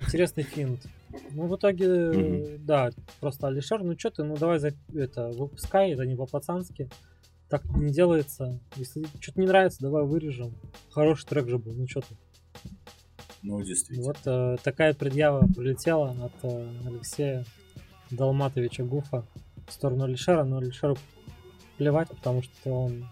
Интересный 0.00 0.44
финт. 0.44 0.80
Ну, 1.32 1.46
в 1.48 1.56
итоге, 1.56 1.88
Мгм. 1.88 2.64
да, 2.66 2.90
просто 3.20 3.48
Алишер, 3.48 3.82
ну 3.82 3.98
что 3.98 4.10
ты, 4.10 4.24
ну 4.24 4.36
давай 4.36 4.58
за 4.58 4.72
это 4.94 5.28
выпускай, 5.28 5.92
это 5.92 6.04
не 6.04 6.16
по-пацански. 6.16 6.88
Так 7.48 7.64
не 7.76 7.90
делается. 7.92 8.60
Если 8.76 9.06
что-то 9.20 9.40
не 9.40 9.46
нравится, 9.46 9.80
давай 9.80 10.04
вырежем. 10.04 10.52
Хороший 10.90 11.26
трек 11.26 11.48
же 11.48 11.58
был, 11.58 11.72
ну 11.72 11.88
что 11.88 12.00
ты. 12.02 12.14
Ну, 13.42 13.62
действительно. 13.62 14.06
Вот 14.08 14.18
э, 14.26 14.56
такая 14.62 14.94
предъява 14.94 15.46
прилетела 15.46 16.10
от 16.10 16.32
э, 16.50 16.68
Алексея 16.86 17.44
Далматовича 18.10 18.84
Гуфа 18.84 19.24
в 19.66 19.72
сторону 19.72 20.04
Алишера, 20.04 20.44
но 20.44 20.58
Алишеру 20.58 20.96
плевать, 21.76 22.08
потому 22.08 22.42
что 22.42 22.70
он 22.70 23.06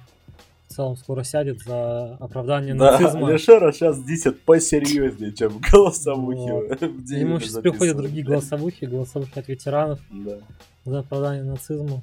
в 0.66 0.72
целом 0.74 0.96
скоро 0.96 1.22
сядет 1.22 1.60
за 1.62 2.16
оправдание 2.16 2.74
Да, 2.74 2.98
нацизма. 2.98 3.28
Алишера 3.28 3.70
сейчас 3.72 4.02
десят 4.02 4.40
посерьезнее, 4.40 5.32
чем 5.32 5.60
голосовухи. 5.72 6.50
Вот. 6.50 6.82
Ему 7.10 7.38
сейчас 7.40 7.58
приходят 7.58 7.96
другие 7.96 8.24
голосовухи, 8.24 8.84
голосовухи 8.84 9.38
от 9.38 9.48
ветеранов 9.48 10.00
Да, 10.10 10.38
за 10.84 10.98
оправдание 11.00 11.44
нацизма. 11.44 12.02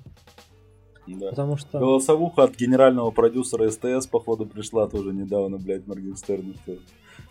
да. 1.07 1.29
Потому 1.31 1.57
что... 1.57 1.79
Голосовуха 1.79 2.43
от 2.43 2.55
генерального 2.55 3.11
продюсера 3.11 3.69
СТС, 3.69 4.07
походу, 4.07 4.45
пришла 4.45 4.87
тоже 4.87 5.11
недавно, 5.13 5.57
блядь, 5.57 5.85
Моргенстерну. 5.85 6.53
что 6.63 6.77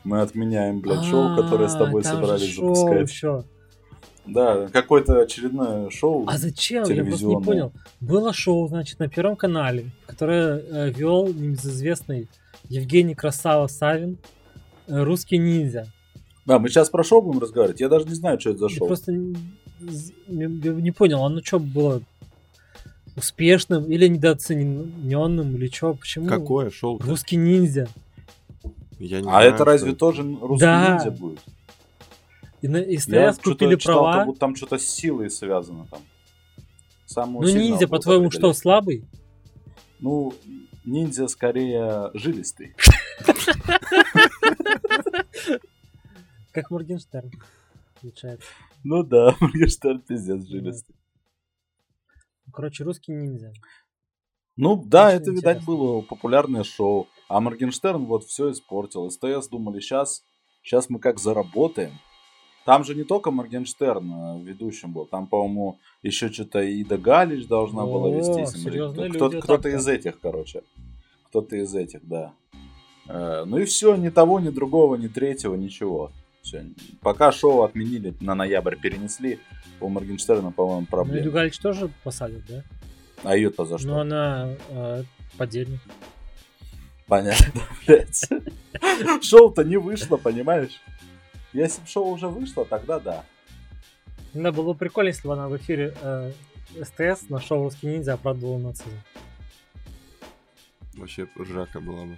Мы 0.04 0.20
отменяем, 0.20 0.80
блядь, 0.80 1.04
шоу, 1.04 1.36
которое 1.36 1.68
с 1.68 1.74
тобой 1.76 2.02
А, 2.02 2.04
собрались 2.04 2.56
запускать. 2.56 3.44
Да, 4.26 4.68
какое-то 4.68 5.20
очередное 5.20 5.90
шоу. 5.90 6.24
А 6.28 6.38
зачем? 6.38 6.84
Я 6.84 7.04
просто 7.04 7.26
не 7.26 7.40
понял. 7.42 7.72
Было 8.00 8.32
шоу, 8.32 8.68
значит, 8.68 9.00
на 9.00 9.08
Первом 9.08 9.34
канале, 9.36 9.90
которое 10.06 10.58
э, 10.58 10.90
вел 10.90 11.26
небезызвестный 11.26 12.28
Евгений 12.68 13.16
Красава 13.16 13.66
Савин, 13.66 14.18
э, 14.86 15.02
русский 15.02 15.38
ниндзя. 15.38 15.86
Да, 16.46 16.58
мы 16.60 16.68
сейчас 16.68 16.88
про 16.90 17.02
шоу 17.02 17.22
будем 17.22 17.40
разговаривать. 17.40 17.80
Я 17.80 17.88
даже 17.88 18.06
не 18.06 18.14
знаю, 18.14 18.38
что 18.40 18.50
это 18.50 18.58
за 18.60 18.66
Я 18.66 18.76
шоу. 18.76 18.86
просто 18.86 19.12
не, 19.12 19.36
не- 20.28 20.80
не 20.82 20.90
понял, 20.92 21.24
оно 21.24 21.40
что 21.42 21.58
было 21.58 22.00
успешным 23.16 23.84
или 23.90 24.06
недооцененным, 24.08 25.56
или 25.56 25.66
что? 25.68 25.94
Почему 25.94 26.26
Какое 26.26 26.70
шоу? 26.70 26.98
русский 26.98 27.36
ниндзя? 27.36 27.88
Я 29.04 29.20
не 29.20 29.26
А 29.26 29.30
знаю, 29.30 29.54
это 29.54 29.64
разве 29.64 29.94
тоже 29.94 30.22
русский 30.22 30.60
Да. 30.64 30.90
ниндзя 30.92 31.10
будет? 31.10 31.40
И 32.60 32.68
на 32.68 32.76
Я 32.76 33.32
СТС 33.32 33.42
купили 33.42 33.74
читал, 33.74 34.02
права. 34.04 34.12
как 34.18 34.26
будто 34.26 34.38
там 34.40 34.54
что-то 34.54 34.78
с 34.78 34.84
силой 34.86 35.28
связано 35.28 35.86
там. 35.90 36.02
Самого 37.06 37.42
Ну, 37.42 37.48
ниндзя, 37.48 37.88
по-твоему, 37.88 38.30
что, 38.30 38.52
слабый? 38.52 39.04
Ну, 39.98 40.32
ниндзя 40.84 41.26
скорее 41.26 42.10
жилистый. 42.14 42.76
Как 46.52 46.70
Моргенштерн, 46.70 47.30
получается. 48.00 48.46
Ну 48.84 49.02
да, 49.02 49.34
Моргенштерн 49.40 50.00
пиздец 50.00 50.44
жилистый. 50.46 50.94
Короче, 52.52 52.84
русский 52.84 53.12
ниндзя. 53.12 53.52
Ну 54.56 54.76
да, 54.84 55.08
Очень 55.08 55.16
это, 55.16 55.30
видать, 55.32 55.64
было 55.64 56.02
популярное 56.02 56.62
шоу. 56.62 57.08
А 57.32 57.40
Моргенштерн 57.40 58.04
вот 58.04 58.24
все 58.24 58.50
испортил. 58.52 59.10
СТС 59.10 59.48
думали, 59.48 59.80
сейчас, 59.80 60.22
сейчас 60.62 60.90
мы 60.90 60.98
как 60.98 61.18
заработаем. 61.18 61.92
Там 62.66 62.84
же 62.84 62.94
не 62.94 63.04
только 63.04 63.30
Моргенштерн 63.30 64.12
э, 64.12 64.40
ведущим 64.42 64.92
был, 64.92 65.06
там, 65.06 65.26
по-моему, 65.26 65.78
еще 66.02 66.28
что-то 66.28 66.60
Ида 66.60 66.98
Галич 66.98 67.46
должна 67.46 67.86
была 67.86 68.10
вести. 68.10 68.68
люди 68.68 69.40
Кто-то 69.40 69.70
из 69.70 69.88
этих, 69.88 70.20
короче. 70.20 70.62
Кто-то 71.28 71.56
из 71.56 71.74
этих, 71.74 72.06
да. 72.06 72.34
Э, 73.08 73.44
Ну 73.46 73.56
и 73.56 73.64
все, 73.64 73.96
ни 73.96 74.10
того, 74.10 74.38
ни 74.38 74.50
другого, 74.50 74.96
ни 74.96 75.08
третьего, 75.08 75.54
ничего. 75.54 76.12
Всё. 76.42 76.60
Пока 77.00 77.32
шоу 77.32 77.62
отменили, 77.62 78.12
на 78.20 78.34
ноябрь 78.34 78.76
перенесли, 78.76 79.38
у 79.80 79.88
Моргенштерна, 79.88 80.52
по-моему, 80.52 80.82
Ну, 80.82 80.86
проблемы. 80.86 81.20
Илью 81.20 81.32
Галич 81.32 81.58
тоже 81.60 81.90
посадят, 82.04 82.42
да? 82.46 82.62
А 83.22 83.34
ее-то 83.36 83.64
за 83.64 83.78
что? 83.78 83.88
Ну, 83.88 84.00
она 84.00 84.50
э, 84.68 85.04
подельник. 85.38 85.80
Понятно, 87.12 87.60
блядь. 87.86 88.26
Шоу-то 89.22 89.64
не 89.64 89.76
вышло, 89.76 90.16
понимаешь? 90.16 90.80
Если 91.52 91.82
бы 91.82 91.86
шоу 91.86 92.08
уже 92.08 92.26
вышло, 92.26 92.64
тогда 92.64 92.98
да. 92.98 93.26
Да, 94.32 94.50
было 94.50 94.72
бы 94.72 94.78
прикольно, 94.78 95.08
если 95.08 95.28
бы 95.28 95.34
она 95.34 95.46
в 95.46 95.56
эфире 95.58 95.94
э, 96.00 96.32
СТС 96.82 97.28
на 97.28 97.38
шоу 97.38 97.64
«Русский 97.64 97.88
ниндзя» 97.88 98.14
оправдывала 98.14 98.56
нацизм. 98.56 98.96
Вообще 100.94 101.28
ржака 101.38 101.80
была 101.80 102.06
бы. 102.06 102.16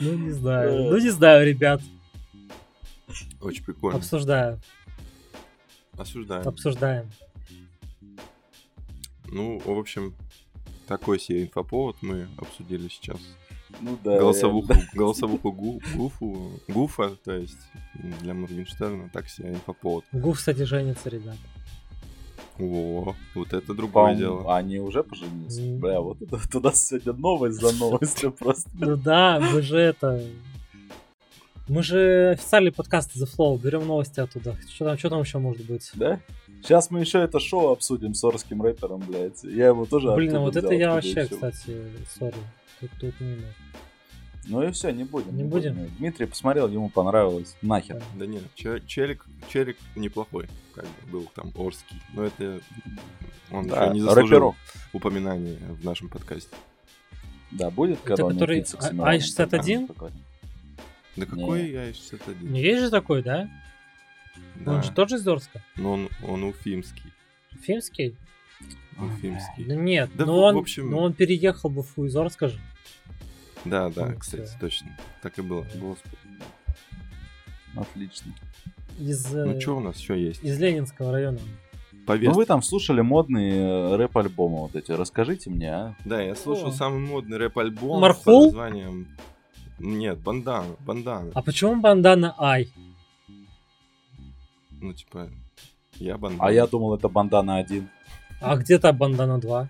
Ну, 0.00 0.14
не 0.14 0.30
знаю. 0.30 0.84
Ну, 0.84 0.96
не 0.96 1.10
знаю, 1.10 1.46
ребят. 1.46 1.82
Очень 3.42 3.62
прикольно. 3.62 3.98
Обсуждаем. 3.98 4.58
Осуждаем. 5.98 6.48
Обсуждаем. 6.48 7.10
Ну, 9.26 9.58
в 9.58 9.78
общем, 9.78 10.14
такой 10.88 11.20
себе 11.20 11.42
инфоповод 11.44 11.96
мы 12.02 12.26
обсудили 12.38 12.88
сейчас. 12.88 13.20
Ну 13.80 13.98
да. 14.02 14.18
голосовуху, 14.18 14.72
реально. 14.72 14.88
голосовуху 14.94 15.52
Гу- 15.52 15.80
Гуфу, 15.94 16.50
Гуфа, 16.68 17.10
то 17.22 17.34
есть 17.36 17.58
для 18.22 18.34
Моргенштерна, 18.34 19.10
так 19.12 19.28
себе 19.28 19.50
инфоповод. 19.50 20.04
Гуф, 20.12 20.38
кстати, 20.38 20.62
женится, 20.62 21.10
ребят. 21.10 21.36
О, 22.58 23.14
вот 23.36 23.52
это 23.52 23.72
другое 23.74 24.16
дело. 24.16 24.56
они 24.56 24.78
уже 24.80 25.04
поженились. 25.04 25.58
М. 25.58 25.78
Бля, 25.78 26.00
вот 26.00 26.20
это 26.22 26.38
у 26.58 26.60
нас 26.60 26.88
сегодня 26.88 27.12
новость 27.12 27.60
за 27.60 27.72
новостью 27.72 28.32
просто. 28.32 28.68
Ну 28.74 28.96
да, 28.96 29.38
мы 29.40 29.62
же 29.62 29.78
это... 29.78 30.20
Мы 31.68 31.82
же 31.82 32.30
официальный 32.32 32.72
подкаст 32.72 33.14
The 33.14 33.28
Flow, 33.28 33.60
берем 33.60 33.86
новости 33.86 34.20
оттуда. 34.20 34.56
Что 34.72 34.86
там, 34.86 34.98
что 34.98 35.10
там 35.10 35.20
еще 35.20 35.38
может 35.38 35.66
быть? 35.66 35.90
Да? 35.94 36.18
Сейчас 36.62 36.90
мы 36.90 37.00
еще 37.00 37.22
это 37.22 37.38
шоу 37.40 37.72
обсудим 37.72 38.14
с 38.14 38.24
орским 38.24 38.62
рэпером, 38.62 39.00
блядь. 39.00 39.44
Я 39.44 39.66
его 39.68 39.84
тоже 39.84 40.10
Блин, 40.12 40.36
а 40.36 40.40
вот 40.40 40.56
это 40.56 40.72
я 40.72 40.92
вообще, 40.92 41.10
ещё. 41.10 41.28
кстати, 41.28 41.76
сори. 42.18 42.34
Тут, 42.80 42.90
тут 42.98 43.20
мимо. 43.20 43.42
Ну 44.46 44.62
и 44.62 44.70
все, 44.72 44.90
не 44.92 45.04
будем. 45.04 45.36
Не 45.36 45.44
будем? 45.44 45.76
Дмитрий 45.98 46.24
посмотрел, 46.24 46.68
ему 46.68 46.88
понравилось. 46.88 47.54
Нахер. 47.60 48.02
Да 48.16 48.24
нет, 48.24 48.42
че- 48.54 48.80
челик, 48.86 49.26
челик 49.50 49.76
неплохой, 49.94 50.46
как 50.74 50.84
бы 50.84 51.10
был 51.20 51.30
там 51.34 51.52
Орский, 51.54 52.00
но 52.14 52.24
это 52.24 52.60
он 53.50 53.66
Да, 53.66 53.84
еще 53.84 53.94
не 53.94 54.00
заслужил 54.00 54.54
упоминания 54.94 55.58
в 55.68 55.84
нашем 55.84 56.08
подкасте. 56.08 56.48
Да, 57.50 57.70
будет, 57.70 57.98
Это 57.98 58.08
который 58.16 58.38
напится 58.38 58.78
к 58.78 58.84
А- 58.84 58.92
Да 61.16 61.26
какой 61.26 61.72
А61? 61.72 62.42
Не 62.42 62.62
есть 62.62 62.82
же 62.82 62.90
такой, 62.90 63.22
да? 63.22 63.48
Да. 64.56 64.74
Он 64.74 64.82
же 64.82 64.92
тоже 64.92 65.16
из 65.16 65.26
Орска. 65.26 65.62
Но 65.76 65.92
он, 65.92 66.08
он 66.26 66.44
уфимский. 66.44 67.12
Фимский? 67.62 68.16
Уфимский. 68.96 69.64
Да 69.64 69.74
нет, 69.74 70.10
Да, 70.14 70.26
но, 70.26 70.34
в- 70.34 70.42
он, 70.44 70.54
в 70.56 70.58
общем- 70.58 70.90
но 70.90 70.98
он 71.00 71.12
переехал 71.12 71.70
в 71.70 71.78
Уфу 71.78 72.04
из 72.06 72.16
Орска 72.16 72.48
же. 72.48 72.58
Да, 73.64 73.88
да, 73.90 74.06
Ну, 74.06 74.18
кстати, 74.18 74.44
всё. 74.46 74.58
точно. 74.60 74.96
Так 75.22 75.38
и 75.38 75.42
было. 75.42 75.66
Господи. 75.74 76.16
Отлично. 77.76 78.32
Из, 78.98 79.30
Ну 79.32 79.52
э, 79.56 79.60
что 79.60 79.76
у 79.76 79.80
нас 79.80 79.98
еще 79.98 80.20
есть? 80.20 80.42
из 80.42 80.58
Ленинского 80.58 81.12
района. 81.12 81.38
Повестки. 82.06 82.28
Ну 82.30 82.34
вы 82.34 82.46
там 82.46 82.62
слушали 82.62 83.00
модные 83.00 83.52
э, 83.92 83.96
рэп-альбомы 83.96 84.58
вот 84.60 84.74
эти. 84.76 84.90
Расскажите 84.92 85.50
мне, 85.50 85.72
а? 85.72 85.94
Да, 86.04 86.20
я 86.22 86.34
слушал 86.34 86.68
О. 86.68 86.72
самый 86.72 87.00
модный 87.00 87.36
рэп-альбом 87.36 88.00
Мархул? 88.00 88.46
под 88.46 88.54
названием... 88.56 89.08
Нет, 89.78 90.18
Бандана, 90.18 90.76
Бандана. 90.80 91.30
А 91.34 91.42
почему 91.42 91.80
бандана 91.80 92.34
Ай? 92.38 92.68
Ну, 94.80 94.92
типа, 94.92 95.28
я 95.96 96.18
Бандана. 96.18 96.48
А 96.48 96.52
я 96.52 96.66
думал, 96.66 96.94
это 96.94 97.08
бандана 97.08 97.58
1. 97.58 97.88
А 98.40 98.56
где 98.56 98.78
то 98.78 98.92
бандана 98.92 99.38
2? 99.38 99.68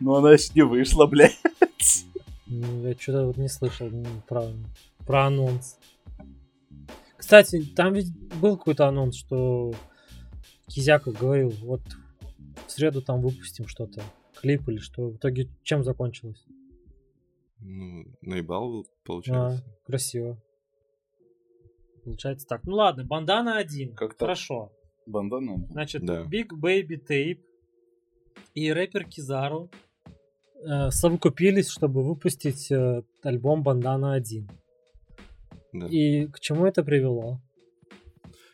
Ну 0.00 0.14
она 0.14 0.32
еще 0.32 0.50
не 0.54 0.62
вышла, 0.62 1.06
блядь. 1.06 1.38
Ну, 2.46 2.86
Я 2.86 2.94
что-то 2.94 3.26
вот 3.26 3.36
не 3.36 3.48
слышал 3.48 3.88
ну, 3.90 4.06
про, 4.26 4.44
про 5.06 5.26
анонс. 5.26 5.78
Кстати, 7.16 7.62
там 7.76 7.92
ведь 7.94 8.12
был 8.40 8.56
какой-то 8.56 8.88
анонс, 8.88 9.16
что 9.16 9.72
Кизяка 10.66 11.12
говорил, 11.12 11.50
вот 11.62 11.82
в 12.66 12.72
среду 12.72 13.02
там 13.02 13.20
выпустим 13.20 13.68
что-то, 13.68 14.02
клип 14.40 14.68
или 14.68 14.78
что. 14.78 15.08
В 15.08 15.16
итоге 15.16 15.48
чем 15.62 15.84
закончилось? 15.84 16.44
Ну, 17.62 18.04
наебал, 18.22 18.80
А, 18.80 18.84
получается. 19.04 19.64
красиво. 19.84 20.40
Получается 22.04 22.46
так. 22.46 22.64
Ну 22.64 22.76
ладно, 22.76 23.04
бандана 23.04 23.58
один. 23.58 23.94
Как-то- 23.94 24.24
Хорошо. 24.24 24.72
Бандана 25.06 25.54
1. 25.54 25.66
Значит, 25.70 26.04
Да. 26.04 26.22
Big 26.24 26.48
Baby 26.52 26.98
Tape 27.08 27.40
и 28.54 28.72
рэпер 28.72 29.04
Кизару 29.04 29.70
э, 30.62 30.90
совокупились, 30.90 31.68
чтобы 31.68 32.02
выпустить 32.02 32.70
э, 32.70 33.02
альбом 33.22 33.62
Бандана 33.62 34.14
1. 34.14 34.48
Да. 35.72 35.86
И 35.86 36.26
к 36.26 36.38
чему 36.40 36.66
это 36.66 36.82
привело? 36.82 37.40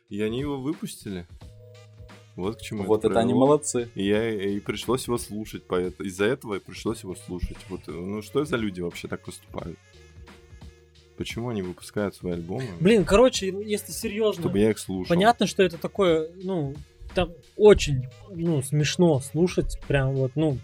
И 0.08 0.20
они 0.22 0.40
его 0.40 0.60
выпустили. 0.60 1.26
Вот 2.36 2.58
к 2.58 2.60
чему 2.60 2.84
Вот 2.84 3.04
это 3.04 3.18
они 3.18 3.30
привело. 3.32 3.46
молодцы. 3.46 3.88
И, 3.94 4.06
я, 4.06 4.30
и 4.30 4.60
пришлось 4.60 5.06
его 5.06 5.16
слушать, 5.18 5.64
поэт- 5.66 6.00
из-за 6.00 6.26
этого 6.26 6.54
и 6.56 6.60
пришлось 6.60 7.02
его 7.02 7.14
слушать. 7.14 7.56
Вот, 7.70 7.80
э, 7.88 7.92
ну 7.92 8.20
что 8.22 8.44
за 8.44 8.56
люди 8.56 8.80
вообще 8.82 9.08
так 9.08 9.22
поступают? 9.24 9.78
Почему 11.16 11.48
они 11.48 11.62
выпускают 11.62 12.14
свои 12.14 12.34
альбомы? 12.34 12.66
Блин, 12.78 13.06
короче, 13.06 13.46
если 13.64 13.90
серьезно, 13.92 14.42
Чтобы 14.42 14.58
я 14.58 14.70
их 14.70 14.78
слушал. 14.78 15.08
понятно, 15.08 15.46
что 15.46 15.62
это 15.62 15.78
такое, 15.78 16.28
ну, 16.42 16.74
там 17.14 17.32
очень, 17.56 18.06
ну, 18.30 18.60
смешно 18.60 19.18
слушать, 19.20 19.80
прям 19.88 20.12
вот, 20.14 20.32
ну, 20.34 20.58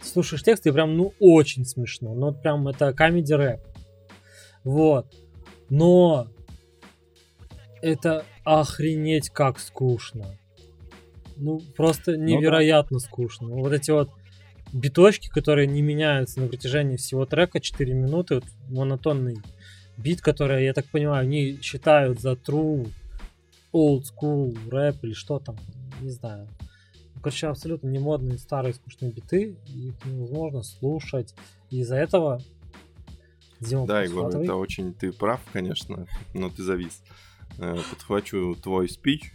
слушаешь 0.00 0.44
текст 0.44 0.68
и 0.68 0.70
прям, 0.70 0.96
ну, 0.96 1.12
очень 1.18 1.64
смешно. 1.64 2.14
Ну, 2.14 2.26
вот 2.26 2.40
прям 2.42 2.68
это 2.68 2.92
комедий 2.92 3.34
рэп. 3.34 3.60
Вот. 4.62 5.12
Но 5.68 6.28
это 7.82 8.24
охренеть 8.44 9.30
как 9.30 9.58
скучно. 9.58 10.37
Ну, 11.38 11.60
просто 11.76 12.16
невероятно 12.16 12.98
скучно. 12.98 13.48
Вот 13.48 13.72
эти 13.72 13.90
вот 13.90 14.10
биточки, 14.72 15.28
которые 15.28 15.66
не 15.66 15.82
меняются 15.82 16.40
на 16.40 16.48
протяжении 16.48 16.96
всего 16.96 17.24
трека 17.26 17.60
4 17.60 17.94
минуты, 17.94 18.36
вот 18.36 18.44
монотонный 18.68 19.38
бит, 19.96 20.20
который, 20.20 20.64
я 20.64 20.74
так 20.74 20.86
понимаю, 20.86 21.22
они 21.22 21.58
считают 21.62 22.20
за 22.20 22.32
true 22.32 22.90
old 23.72 24.04
school 24.04 24.56
рэп 24.70 25.04
или 25.04 25.12
что 25.12 25.38
там, 25.38 25.56
не 26.00 26.10
знаю. 26.10 26.48
Ну, 27.14 27.20
Короче, 27.22 27.48
абсолютно 27.48 27.88
не 27.88 27.98
модные 27.98 28.38
старые 28.38 28.74
скучные 28.74 29.10
биты, 29.12 29.56
их 29.66 29.94
невозможно 30.04 30.62
слушать. 30.62 31.34
И 31.70 31.80
из-за 31.80 31.96
этого 31.96 32.40
Дима, 33.60 33.86
Да, 33.86 34.02
Егор, 34.02 34.28
это 34.28 34.54
очень 34.54 34.94
ты 34.94 35.12
прав, 35.12 35.40
конечно, 35.52 36.06
но 36.34 36.48
ты 36.48 36.62
завис. 36.62 37.02
Э, 37.58 37.76
Подхвачу 37.90 38.56
твой 38.62 38.88
спич. 38.88 39.32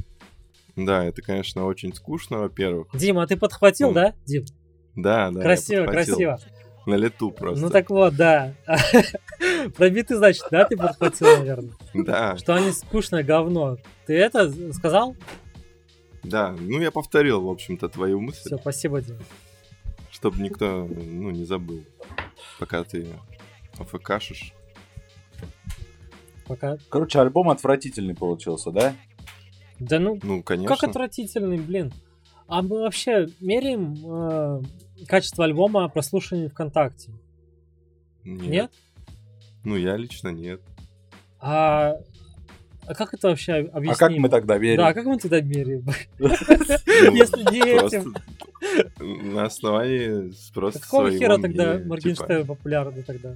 Да, 0.75 1.05
это, 1.05 1.21
конечно, 1.21 1.65
очень 1.65 1.93
скучно, 1.93 2.39
во-первых. 2.39 2.87
Дима, 2.93 3.23
а 3.23 3.27
ты 3.27 3.37
подхватил, 3.37 3.89
Ну, 3.89 3.93
да, 3.93 4.13
Дим? 4.25 4.45
Да, 4.95 5.29
да. 5.31 5.41
красиво, 5.41 5.85
красиво. 5.85 6.39
На 6.85 6.95
лету 6.95 7.31
просто. 7.31 7.63
Ну 7.63 7.69
так 7.71 7.89
вот, 7.89 8.15
да. 8.15 8.53
Про 9.77 9.89
биты, 9.89 10.17
значит, 10.17 10.43
да, 10.51 10.65
ты 10.65 10.75
подхватил, 10.75 11.27
наверное. 11.37 11.73
Да, 11.93 12.35
Что 12.37 12.55
они 12.55 12.71
скучное 12.71 13.23
говно. 13.23 13.77
Ты 14.05 14.15
это 14.17 14.51
сказал? 14.73 15.15
да. 16.23 16.55
Ну, 16.59 16.79
я 16.81 16.91
повторил, 16.91 17.41
в 17.41 17.49
общем-то, 17.49 17.87
твою 17.89 18.19
мысль, 18.19 18.41
Все, 18.45 18.57
спасибо, 18.57 19.01
Дима. 19.01 19.19
чтобы 20.11 20.41
никто, 20.41 20.85
ну, 20.89 21.31
не 21.31 21.45
забыл, 21.45 21.83
пока 22.59 22.83
ты 22.83 23.07
АФКшишь. 23.77 24.53
Пока. 26.47 26.77
Короче, 26.89 27.19
альбом 27.19 27.49
отвратительный 27.49 28.15
получился, 28.15 28.71
да? 28.71 28.93
Да 29.79 29.99
ну, 29.99 30.19
Ну, 30.21 30.43
конечно. 30.43 30.75
как 30.75 30.89
отвратительный, 30.89 31.57
блин. 31.57 31.91
А 32.47 32.61
мы 32.61 32.81
вообще 32.81 33.27
меряем 33.39 33.95
э, 34.05 34.61
качество 35.07 35.45
альбома 35.45 35.87
прослушивания 35.89 36.49
ВКонтакте? 36.49 37.11
Нет? 38.23 38.71
Ну, 39.63 39.75
я 39.75 39.97
лично 39.97 40.29
нет. 40.29 40.61
А, 41.39 41.97
а 42.85 42.93
как 42.93 43.13
это 43.13 43.29
вообще 43.29 43.53
объяснить? 43.53 44.01
А 44.01 44.07
как 44.07 44.17
мы 44.17 44.29
тогда 44.29 44.57
верим? 44.57 44.77
Да, 44.77 44.93
как 44.93 45.05
мы 45.05 45.17
тогда 45.17 45.41
меряем? 45.41 45.85
Ну, 46.19 46.27
Если 47.13 47.51
не 47.53 47.79
просто 47.79 47.97
этим. 47.97 48.15
На 49.33 49.45
основании 49.45 50.33
просто 50.53 50.79
Какого 50.79 51.11
хера 51.11 51.37
тогда 51.37 51.79
Моргенштерн 51.85 52.41
типа, 52.43 52.55
популярный 52.55 53.03
тогда? 53.03 53.35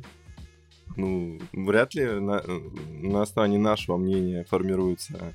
Ну, 0.95 1.39
вряд 1.53 1.93
ли 1.95 2.05
на, 2.05 2.41
на 3.01 3.21
основании 3.21 3.57
нашего 3.57 3.97
мнения 3.97 4.45
формируется 4.45 5.33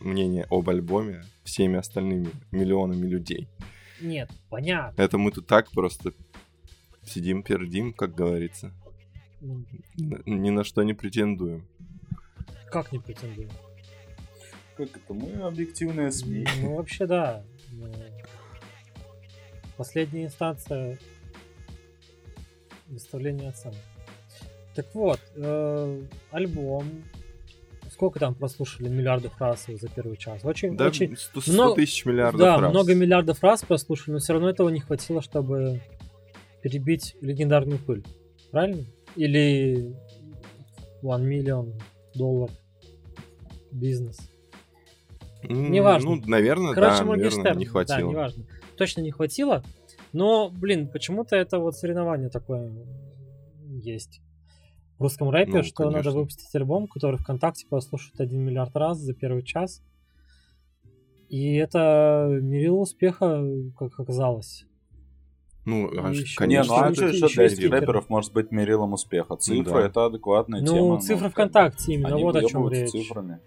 мнение 0.00 0.46
об 0.50 0.68
альбоме 0.70 1.22
всеми 1.44 1.78
остальными 1.78 2.30
миллионами 2.50 3.06
людей. 3.06 3.48
Нет, 4.00 4.30
понятно. 4.48 5.00
Это 5.00 5.18
мы 5.18 5.30
тут 5.30 5.46
так 5.46 5.70
просто 5.70 6.12
сидим, 7.04 7.42
пердим, 7.42 7.92
как 7.92 8.14
говорится. 8.14 8.72
Н- 9.42 9.66
Ни 10.26 10.50
на 10.50 10.64
что 10.64 10.82
не 10.82 10.94
претендуем. 10.94 11.66
Как 12.70 12.92
не 12.92 12.98
претендую? 12.98 13.48
Как 14.76 14.88
это? 14.96 15.12
Мы 15.12 15.32
объективные 15.42 16.10
СМИ. 16.12 16.46
Ну, 16.62 16.76
вообще, 16.76 17.06
да. 17.06 17.42
Ну, 17.72 17.92
Последняя 19.76 20.24
инстанция 20.26 20.98
выставления 22.88 23.48
оценок. 23.48 23.78
Так 24.74 24.86
вот, 24.94 25.20
э, 25.36 26.02
альбом. 26.30 27.02
Сколько 28.00 28.18
там 28.18 28.34
прослушали 28.34 28.88
миллиардов 28.88 29.38
раз 29.38 29.66
за 29.66 29.86
первый 29.90 30.16
час? 30.16 30.42
Очень, 30.42 30.74
Да, 30.74 30.86
очень 30.86 31.14
100, 31.14 31.40
100 31.42 31.52
много- 31.52 31.74
тысяч 31.74 32.06
миллиардов 32.06 32.40
да, 32.40 32.58
раз. 32.58 32.70
много 32.70 32.94
миллиардов 32.94 33.42
раз 33.42 33.62
прослушали, 33.62 34.14
но 34.14 34.20
все 34.20 34.32
равно 34.32 34.48
этого 34.48 34.70
не 34.70 34.80
хватило, 34.80 35.20
чтобы 35.20 35.82
перебить 36.62 37.14
легендарную 37.20 37.78
пыль. 37.78 38.02
Правильно? 38.50 38.84
Или 39.16 39.94
one 41.02 41.28
million 41.28 41.74
доллар 42.14 42.48
бизнес. 43.70 44.18
Неважно. 45.42 46.16
Ну, 46.16 46.22
наверное, 46.24 46.72
Короче, 46.72 47.00
да, 47.00 47.04
наверное, 47.04 47.54
не 47.54 47.66
хватило. 47.66 47.98
Да, 47.98 48.02
неважно. 48.02 48.44
Точно 48.78 49.02
не 49.02 49.10
хватило. 49.10 49.62
Но, 50.14 50.48
блин, 50.48 50.88
почему-то 50.88 51.36
это 51.36 51.58
вот 51.58 51.76
соревнование 51.76 52.30
такое 52.30 52.72
есть. 53.68 54.22
В 55.00 55.02
русском 55.02 55.30
рэпе, 55.30 55.50
Ну, 55.56 55.62
что 55.62 55.84
надо 55.84 55.94
конечно. 56.00 56.20
выпустить 56.20 56.54
альбом, 56.54 56.86
который 56.86 57.16
ВКонтакте 57.16 57.66
послушают 57.66 58.20
1 58.20 58.38
миллиард 58.44 58.76
раз 58.76 58.98
за 58.98 59.14
первый 59.14 59.42
час. 59.42 59.82
И 61.30 61.54
это 61.54 62.28
мерило 62.42 62.80
успеха, 62.80 63.42
как 63.78 63.98
оказалось. 63.98 64.66
Ну, 65.64 65.88
ж- 65.88 66.18
ещё- 66.20 66.44
Не, 66.44 66.48
конечно, 66.48 66.74
ну 66.74 66.78
а 66.80 66.82
Конечно, 66.84 67.06
что 67.06 67.16
еще 67.16 67.24
еще 67.26 67.34
для 67.40 67.48
стикеры. 67.48 67.80
рэперов 67.80 68.10
может 68.10 68.34
быть 68.34 68.50
мерилом 68.50 68.92
успеха? 68.92 69.36
Цифры 69.36 69.72
Да. 69.80 69.86
это 69.86 70.04
адекватная 70.04 70.60
Ну, 70.60 70.66
тема. 70.74 71.00
цифры 71.00 71.16
как 71.16 71.24
бы 71.28 71.30
ВКонтакте 71.32 71.94
именно, 71.94 72.18
вот 72.18 72.36
о 72.36 72.44
чем 72.44 72.68
речь. 72.68 72.90
цифрами. 72.90 73.40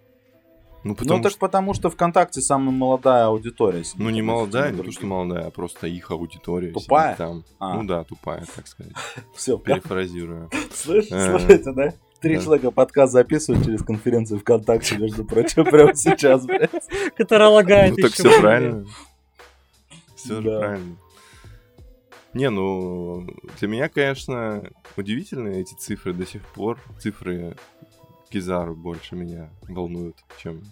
Ну, 0.83 0.95
потому 0.95 1.17
ну 1.17 1.23
так 1.23 1.31
что, 1.31 1.39
потому 1.39 1.73
что 1.73 1.89
ВКонтакте 1.89 2.41
самая 2.41 2.71
молодая 2.71 3.25
аудитория. 3.27 3.83
ну, 3.95 4.09
не 4.09 4.21
молодая, 4.21 4.71
не 4.71 4.83
то, 4.83 4.91
что 4.91 5.05
молодая, 5.05 5.47
а 5.47 5.51
просто 5.51 5.87
их 5.87 6.11
аудитория. 6.11 6.71
Тупая? 6.71 7.15
Там. 7.15 7.45
А. 7.59 7.75
Ну 7.75 7.85
да, 7.85 8.03
тупая, 8.03 8.43
так 8.55 8.67
сказать. 8.67 8.93
Все, 9.35 9.57
Перефразируя. 9.57 10.49
слышь, 10.73 11.07
Э, 11.11 11.73
да? 11.73 11.93
Три 12.19 12.39
человека 12.41 12.71
подкаст 12.71 13.11
записывают 13.11 13.65
через 13.65 13.83
конференцию 13.83 14.39
ВКонтакте, 14.39 14.97
между 14.97 15.25
прочим, 15.25 15.65
прямо 15.65 15.93
сейчас, 15.95 16.45
блядь. 16.45 16.71
Которая 17.17 17.49
лагает 17.49 17.91
Ну 17.91 17.97
так 17.97 18.11
еще 18.11 18.29
все 18.29 18.41
правильно. 18.41 18.85
Все 20.15 20.41
же 20.41 20.57
правильно. 20.57 20.97
Не, 22.33 22.49
ну, 22.49 23.27
для 23.59 23.67
меня, 23.67 23.89
конечно, 23.89 24.63
удивительны 24.97 25.59
эти 25.59 25.75
цифры 25.75 26.13
до 26.13 26.25
сих 26.25 26.41
пор. 26.41 26.79
Цифры 26.99 27.55
Кизару 28.33 28.75
больше 28.75 29.15
меня 29.15 29.51
волнуют, 29.69 30.17
чем, 30.41 30.63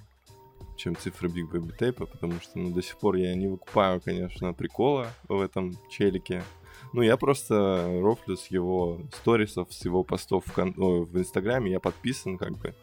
чем 0.77 0.95
цифры 0.95 1.29
Big 1.29 1.47
Baby 1.47 1.71
Tape, 1.77 2.07
потому 2.07 2.33
что, 2.41 2.57
ну, 2.57 2.71
до 2.71 2.81
сих 2.81 2.97
пор 2.97 3.17
я 3.17 3.35
не 3.35 3.47
выкупаю, 3.47 4.01
конечно, 4.01 4.51
прикола 4.53 5.13
в 5.29 5.39
этом 5.39 5.77
челике. 5.87 6.41
Ну, 6.91 7.03
я 7.03 7.17
просто 7.17 7.99
рофлю 8.01 8.35
с 8.35 8.47
его 8.47 8.99
сторисов, 9.13 9.71
с 9.71 9.85
его 9.85 10.03
постов 10.03 10.43
в, 10.47 10.51
кон- 10.51 10.73
ой, 10.75 11.05
в 11.05 11.15
Инстаграме, 11.15 11.69
я 11.69 11.79
подписан, 11.79 12.39
как 12.39 12.57
бы. 12.57 12.73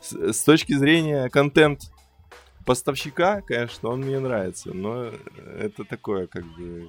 С, 0.00 0.32
с 0.32 0.44
точки 0.44 0.74
зрения 0.74 1.28
контент 1.28 1.90
поставщика, 2.64 3.40
конечно, 3.40 3.88
он 3.88 4.02
мне 4.02 4.20
нравится, 4.20 4.72
но 4.72 5.10
это 5.58 5.82
такое, 5.82 6.28
как 6.28 6.44
бы, 6.44 6.88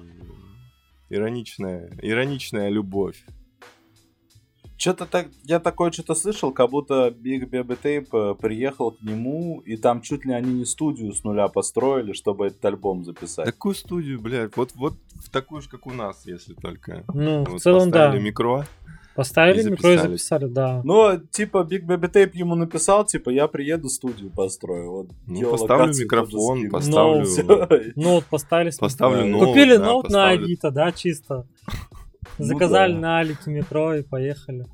ироничная, 1.08 1.90
ироничная 2.00 2.68
любовь. 2.68 3.24
Что-то 4.80 5.04
так, 5.04 5.26
я 5.44 5.60
такое 5.60 5.90
что-то 5.90 6.14
слышал, 6.14 6.52
как 6.52 6.70
будто 6.70 7.08
Big 7.08 7.46
Baby 7.50 7.78
Tape 7.82 8.30
э, 8.30 8.34
приехал 8.34 8.92
к 8.92 9.02
нему, 9.02 9.60
и 9.66 9.76
там 9.76 10.00
чуть 10.00 10.24
ли 10.24 10.32
они 10.32 10.54
не 10.54 10.64
студию 10.64 11.12
с 11.12 11.22
нуля 11.22 11.48
построили, 11.48 12.14
чтобы 12.14 12.46
этот 12.46 12.64
альбом 12.64 13.04
записать. 13.04 13.44
Такую 13.44 13.74
студию, 13.74 14.18
блядь, 14.22 14.56
вот, 14.56 14.70
вот 14.74 14.94
в 15.22 15.28
такую 15.28 15.60
же, 15.60 15.68
как 15.68 15.86
у 15.86 15.90
нас, 15.90 16.22
если 16.24 16.54
только. 16.54 17.04
Ну, 17.12 17.44
в 17.44 17.50
Вот 17.50 17.60
целом, 17.60 17.90
да. 17.90 18.06
поставили 18.06 18.22
микро. 18.22 18.66
Поставили 19.14 19.60
и 19.60 19.70
микро 19.70 19.92
и 19.92 19.98
записали. 19.98 20.46
да. 20.46 20.80
Но, 20.82 21.18
типа, 21.18 21.68
Big 21.70 21.84
Baby 21.84 22.10
Tape 22.10 22.30
ему 22.32 22.54
написал, 22.54 23.04
типа, 23.04 23.28
я 23.28 23.48
приеду, 23.48 23.90
студию 23.90 24.30
построю. 24.30 24.90
Вот, 24.90 25.08
Ну, 25.26 25.50
поставлю 25.50 25.94
микрофон, 25.94 26.70
поставлю... 26.70 27.26
Ноут 27.96 28.24
поставили. 28.24 28.72
Поставлю 28.78 29.26
ноут, 29.26 29.48
Купили 29.48 29.76
ноут 29.76 30.08
на. 30.08 30.30
Авито, 30.30 30.70
да, 30.70 30.90
чисто. 30.90 31.46
Ну 32.38 32.44
Заказали 32.44 32.92
да. 32.92 32.98
на 32.98 33.18
Алике 33.20 33.50
микро 33.50 33.98
и 33.98 34.02
поехали. 34.02 34.66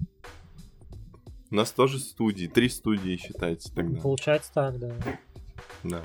У 1.51 1.55
нас 1.55 1.71
тоже 1.71 1.99
студии, 1.99 2.47
три 2.47 2.69
студии 2.69 3.17
считайте 3.17 3.71
тогда. 3.73 4.01
Получается 4.01 4.51
так, 4.53 4.79
да. 4.79 4.93
Да. 5.85 6.03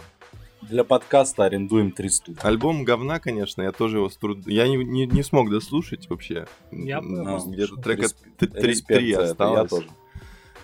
Для 0.61 0.83
подкаста 0.83 1.45
арендуем 1.45 1.91
три 1.91 2.09
студии. 2.09 2.39
Альбом 2.43 2.83
говна, 2.83 3.19
конечно, 3.19 3.63
я 3.63 3.71
тоже 3.71 3.97
его 3.97 4.09
с 4.09 4.17
труд... 4.17 4.45
Я 4.45 4.67
не, 4.67 4.77
не, 4.77 5.07
не 5.07 5.23
смог 5.23 5.49
дослушать 5.49 6.07
вообще. 6.09 6.45
Я 6.71 7.01
ну, 7.01 7.51
Где-то 7.51 7.77
трека 7.77 8.07
три, 8.37 9.13
осталось. 9.13 9.63
Я 9.63 9.67
тоже. 9.67 9.89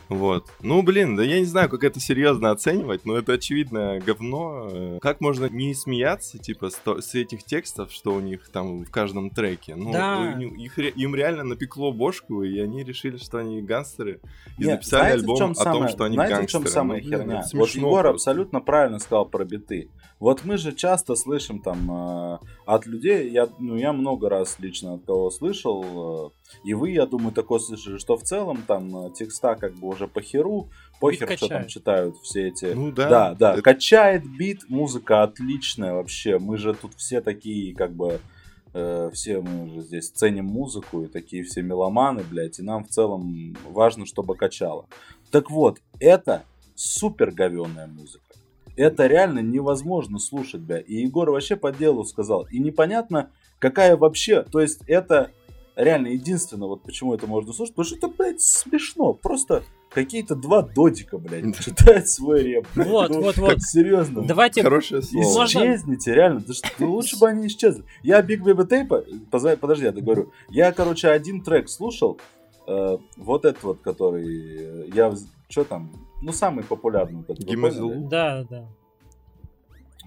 Вот. 0.09 0.45
Ну, 0.61 0.81
блин, 0.83 1.15
да 1.15 1.23
я 1.23 1.39
не 1.39 1.45
знаю, 1.45 1.69
как 1.69 1.83
это 1.83 1.99
серьезно 1.99 2.51
оценивать, 2.51 3.05
но 3.05 3.17
это 3.17 3.33
очевидно 3.33 3.99
говно. 4.05 4.67
Э, 4.71 4.99
Как 5.01 5.19
можно 5.21 5.49
не 5.49 5.73
смеяться, 5.73 6.37
типа, 6.37 6.69
с, 6.69 7.15
этих 7.15 7.43
текстов, 7.43 7.91
что 7.91 8.13
у 8.13 8.19
них 8.19 8.47
там 8.49 8.83
в 8.85 8.89
каждом 8.91 9.29
треке? 9.29 9.75
Ну, 9.75 9.91
Да. 9.91 10.37
их 10.39 10.77
им 10.79 11.15
реально 11.15 11.43
напекло 11.43 11.91
бошку, 11.91 12.43
и 12.43 12.57
они 12.59 12.83
решили, 12.83 13.17
что 13.17 13.39
они 13.39 13.61
гангстеры, 13.61 14.21
и 14.57 14.63
Нет, 14.63 14.83
записали 14.83 15.01
знаете, 15.01 15.19
альбом 15.19 15.51
о 15.51 15.55
самое- 15.55 15.79
том, 15.79 15.87
что 15.89 16.03
они 16.05 16.15
знаете, 16.15 16.35
гангстеры. 16.35 16.61
в 16.61 16.65
чем 16.65 16.73
самая 16.73 17.01
Ну, 17.01 17.07
блин, 17.07 17.19
херня? 17.19 17.39
это 17.45 17.57
Вот 17.57 17.69
Егор 17.69 17.91
просто. 18.03 18.09
абсолютно 18.11 18.61
правильно 18.61 18.99
сказал 18.99 19.25
про 19.25 19.43
биты. 19.45 19.89
Вот 20.19 20.45
мы 20.45 20.57
же 20.57 20.71
часто 20.73 21.15
слышим 21.15 21.59
там 21.61 21.91
э, 21.91 22.37
от 22.65 22.85
людей, 22.87 23.29
я, 23.29 23.47
ну, 23.59 23.75
я 23.75 23.93
много 23.93 24.29
раз 24.29 24.57
лично 24.59 24.95
от 24.95 25.05
кого 25.05 25.29
слышал, 25.29 26.29
э, 26.33 26.36
и 26.63 26.73
вы, 26.73 26.91
я 26.91 27.05
думаю, 27.05 27.31
такое 27.31 27.59
слышали, 27.59 27.97
что 27.97 28.17
в 28.17 28.23
целом 28.23 28.63
там 28.65 29.07
э, 29.07 29.11
текста 29.11 29.55
как 29.55 29.73
бы 29.75 29.87
уже 29.87 30.07
по 30.07 30.21
херу, 30.21 30.69
похер, 30.99 31.37
что 31.37 31.47
там 31.47 31.67
читают 31.67 32.17
все 32.17 32.47
эти... 32.47 32.65
Ну 32.65 32.91
да. 32.91 33.09
Да, 33.09 33.35
да, 33.35 33.53
Это- 33.53 33.61
качает 33.61 34.23
бит, 34.37 34.69
музыка 34.69 35.23
отличная 35.23 35.93
вообще. 35.93 36.39
Мы 36.39 36.57
же 36.57 36.73
тут 36.73 36.93
все 36.95 37.21
такие, 37.21 37.75
как 37.75 37.93
бы, 37.93 38.19
э, 38.73 39.09
все 39.13 39.41
мы 39.41 39.69
же 39.69 39.81
здесь 39.81 40.09
ценим 40.09 40.45
музыку, 40.45 41.03
и 41.03 41.07
такие 41.07 41.43
все 41.43 41.61
меломаны, 41.61 42.23
блядь, 42.23 42.59
и 42.59 42.63
нам 42.63 42.83
в 42.85 42.89
целом 42.89 43.55
важно, 43.69 44.05
чтобы 44.05 44.35
качало. 44.35 44.85
Так 45.31 45.51
вот, 45.51 45.79
это 45.99 46.43
супер 46.75 47.31
говенная 47.31 47.87
музыка. 47.87 48.23
Это 48.75 49.07
реально 49.07 49.39
невозможно 49.39 50.19
слушать, 50.19 50.61
бля. 50.61 50.77
И 50.77 51.01
Егор 51.01 51.31
вообще 51.31 51.55
по 51.55 51.71
делу 51.71 52.05
сказал. 52.05 52.43
И 52.51 52.59
непонятно, 52.59 53.31
какая 53.57 53.97
вообще... 53.97 54.43
То 54.43 54.59
есть 54.59 54.81
это 54.85 55.31
реально 55.77 56.07
единственное, 56.07 56.67
вот 56.67 56.83
почему 56.83 57.13
это 57.13 57.27
можно 57.27 57.53
слушать, 57.53 57.73
потому 57.75 57.85
что 57.85 57.95
это, 57.95 58.07
блядь, 58.09 58.41
смешно. 58.41 59.13
Просто 59.13 59.63
какие-то 59.89 60.35
два 60.35 60.61
додика, 60.63 61.17
блядь, 61.17 61.57
читают 61.63 62.09
свой 62.09 62.41
реп. 62.43 62.67
Вот, 62.75 63.09
Ну, 63.09 63.21
вот, 63.21 63.37
вот. 63.37 63.61
Серьезно. 63.61 64.23
Давайте 64.23 64.61
Хорошее 64.63 65.01
слово. 65.01 65.45
Исчезните, 65.45 66.13
реально. 66.13 66.41
Да 66.45 66.53
что- 66.53 66.67
ну, 66.79 66.91
лучше 66.91 67.17
бы 67.19 67.29
они 67.29 67.47
исчезли. 67.47 67.85
Я 68.03 68.21
Big 68.21 68.41
Baby 68.43 68.67
Tape, 68.67 69.25
поза- 69.31 69.55
подожди, 69.55 69.85
я 69.85 69.91
договорю. 69.93 70.31
Я, 70.49 70.71
короче, 70.73 71.07
один 71.09 71.41
трек 71.41 71.69
слушал. 71.69 72.19
э, 72.67 72.97
вот 73.15 73.45
этот 73.45 73.63
вот, 73.63 73.79
который 73.81 74.25
э, 74.27 74.89
я... 74.93 75.15
Что 75.47 75.63
там? 75.63 75.89
Ну, 76.21 76.33
самый 76.33 76.65
популярный. 76.65 77.23
поняли? 77.23 78.07
Да, 78.09 78.43
да. 78.49 78.65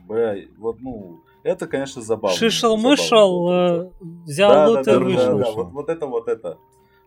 Бля, 0.06 0.36
вот, 0.58 0.80
ну, 0.80 1.20
это, 1.42 1.66
конечно, 1.66 2.02
забавно. 2.02 2.36
Шишел-мышел, 2.36 3.50
э, 3.50 3.90
взял 4.00 4.50
Да, 4.50 4.68
лут 4.68 4.84
да, 4.84 4.92
и 4.92 4.94
да, 4.94 4.98
да, 4.98 5.04
вышел. 5.04 5.38
да, 5.38 5.50
вот, 5.52 5.72
вот 5.72 5.88
это, 5.88 6.06
вот 6.06 6.28
это. 6.28 6.58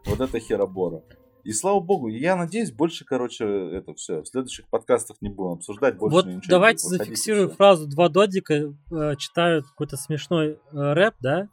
Вот 0.05 0.19
это 0.19 0.39
херобора. 0.39 1.01
И 1.43 1.51
слава 1.51 1.81
богу, 1.81 2.07
я 2.07 2.35
надеюсь, 2.35 2.71
больше, 2.71 3.03
короче, 3.03 3.45
это 3.45 3.93
все. 3.95 4.21
В 4.21 4.27
следующих 4.27 4.67
подкастах 4.69 5.17
не 5.21 5.29
будем 5.29 5.53
обсуждать, 5.53 5.97
больше 5.97 6.15
Вот 6.15 6.25
ничего 6.25 6.41
не 6.41 6.47
давайте 6.47 6.87
и 6.87 6.89
зафиксируем 6.89 7.49
фразу 7.49 7.85
«два 7.87 8.07
додика 8.07 8.53
э, 8.91 9.15
читают 9.17 9.67
какой-то 9.67 9.97
смешной 9.97 10.51
э, 10.51 10.57
рэп», 10.71 11.15
да? 11.19 11.49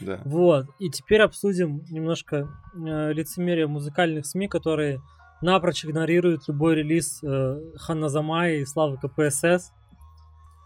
Да. 0.00 0.20
Вот. 0.24 0.66
И 0.78 0.90
теперь 0.90 1.22
обсудим 1.22 1.84
немножко 1.90 2.48
э, 2.74 3.12
лицемерие 3.12 3.66
музыкальных 3.66 4.26
СМИ, 4.26 4.48
которые 4.48 5.00
напрочь 5.40 5.86
игнорируют 5.86 6.46
любой 6.48 6.74
релиз 6.76 7.20
э, 7.22 7.60
Ханназамая 7.76 8.56
и 8.56 8.64
Славы 8.66 8.98
КПСС, 8.98 9.72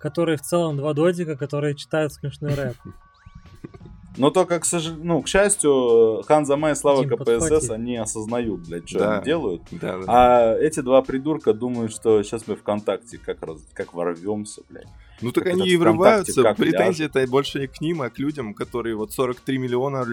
которые 0.05 0.37
в 0.37 0.43
целом 0.43 0.77
два 0.77 0.93
додика, 0.93 1.35
которые 1.37 1.75
читают 1.75 2.12
смешной 2.12 2.55
рэп. 2.55 2.77
Но 4.17 4.31
только, 4.31 4.61
к, 4.61 4.64
сож... 4.64 4.93
ну, 5.03 5.23
к 5.23 5.29
счастью, 5.29 6.23
Ханза 6.29 6.57
Май 6.57 6.73
и 6.73 6.75
Слава 6.77 7.05
Дим, 7.05 7.17
КПСС, 7.19 7.49
подхвати. 7.49 7.71
они 7.73 7.97
осознают, 7.97 8.61
блядь, 8.69 8.88
что 8.88 8.99
Да. 9.01 9.17
они 9.17 9.25
делают. 9.25 9.62
Да, 9.73 9.99
да. 9.99 10.05
А 10.07 10.55
эти 10.57 10.81
два 10.81 11.03
придурка 11.03 11.53
думают, 11.53 11.90
что 11.93 12.23
сейчас 12.23 12.47
мы 12.47 12.55
ВКонтакте 12.55 13.19
как, 13.19 13.43
раз... 13.43 13.59
как 13.73 13.93
ворвемся, 13.93 14.62
блядь. 14.69 14.87
Ну 15.21 15.33
так 15.33 15.45
Как 15.45 15.55
они 15.55 15.69
и 15.69 15.77
врываются. 15.77 16.43
Претензии 16.55 17.07
это 17.07 17.27
больше 17.29 17.59
не 17.59 17.67
к 17.67 17.81
ним, 17.81 18.03
а 18.03 18.11
к 18.11 18.19
людям, 18.21 18.55
которые 18.55 18.95
вот 18.95 19.12
43 19.12 19.59
миллиона 19.59 20.05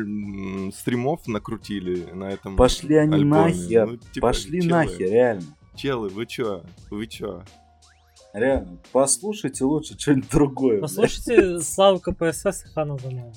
стримов 0.71 1.27
накрутили 1.27 2.07
на 2.13 2.31
этом 2.31 2.55
Пошли 2.55 2.95
они 2.95 3.15
альбоме. 3.15 3.53
нахер. 3.53 3.87
Ну, 3.87 3.97
типа, 3.97 4.27
Пошли 4.27 4.61
челы, 4.61 4.71
нахер, 4.71 5.11
реально. 5.11 5.43
Челы, 5.75 6.09
вы 6.09 6.25
чё? 6.25 6.63
Вы 6.89 7.05
чё? 7.07 7.43
Реально. 8.33 8.77
Послушайте 8.91 9.63
лучше 9.65 9.97
что-нибудь 9.99 10.29
другое. 10.29 10.77
блядь. 10.79 10.81
Послушайте 10.81 11.59
Славу 11.59 11.99
КПСС 11.99 12.65
и 12.65 12.67
Ханназамая. 12.73 13.33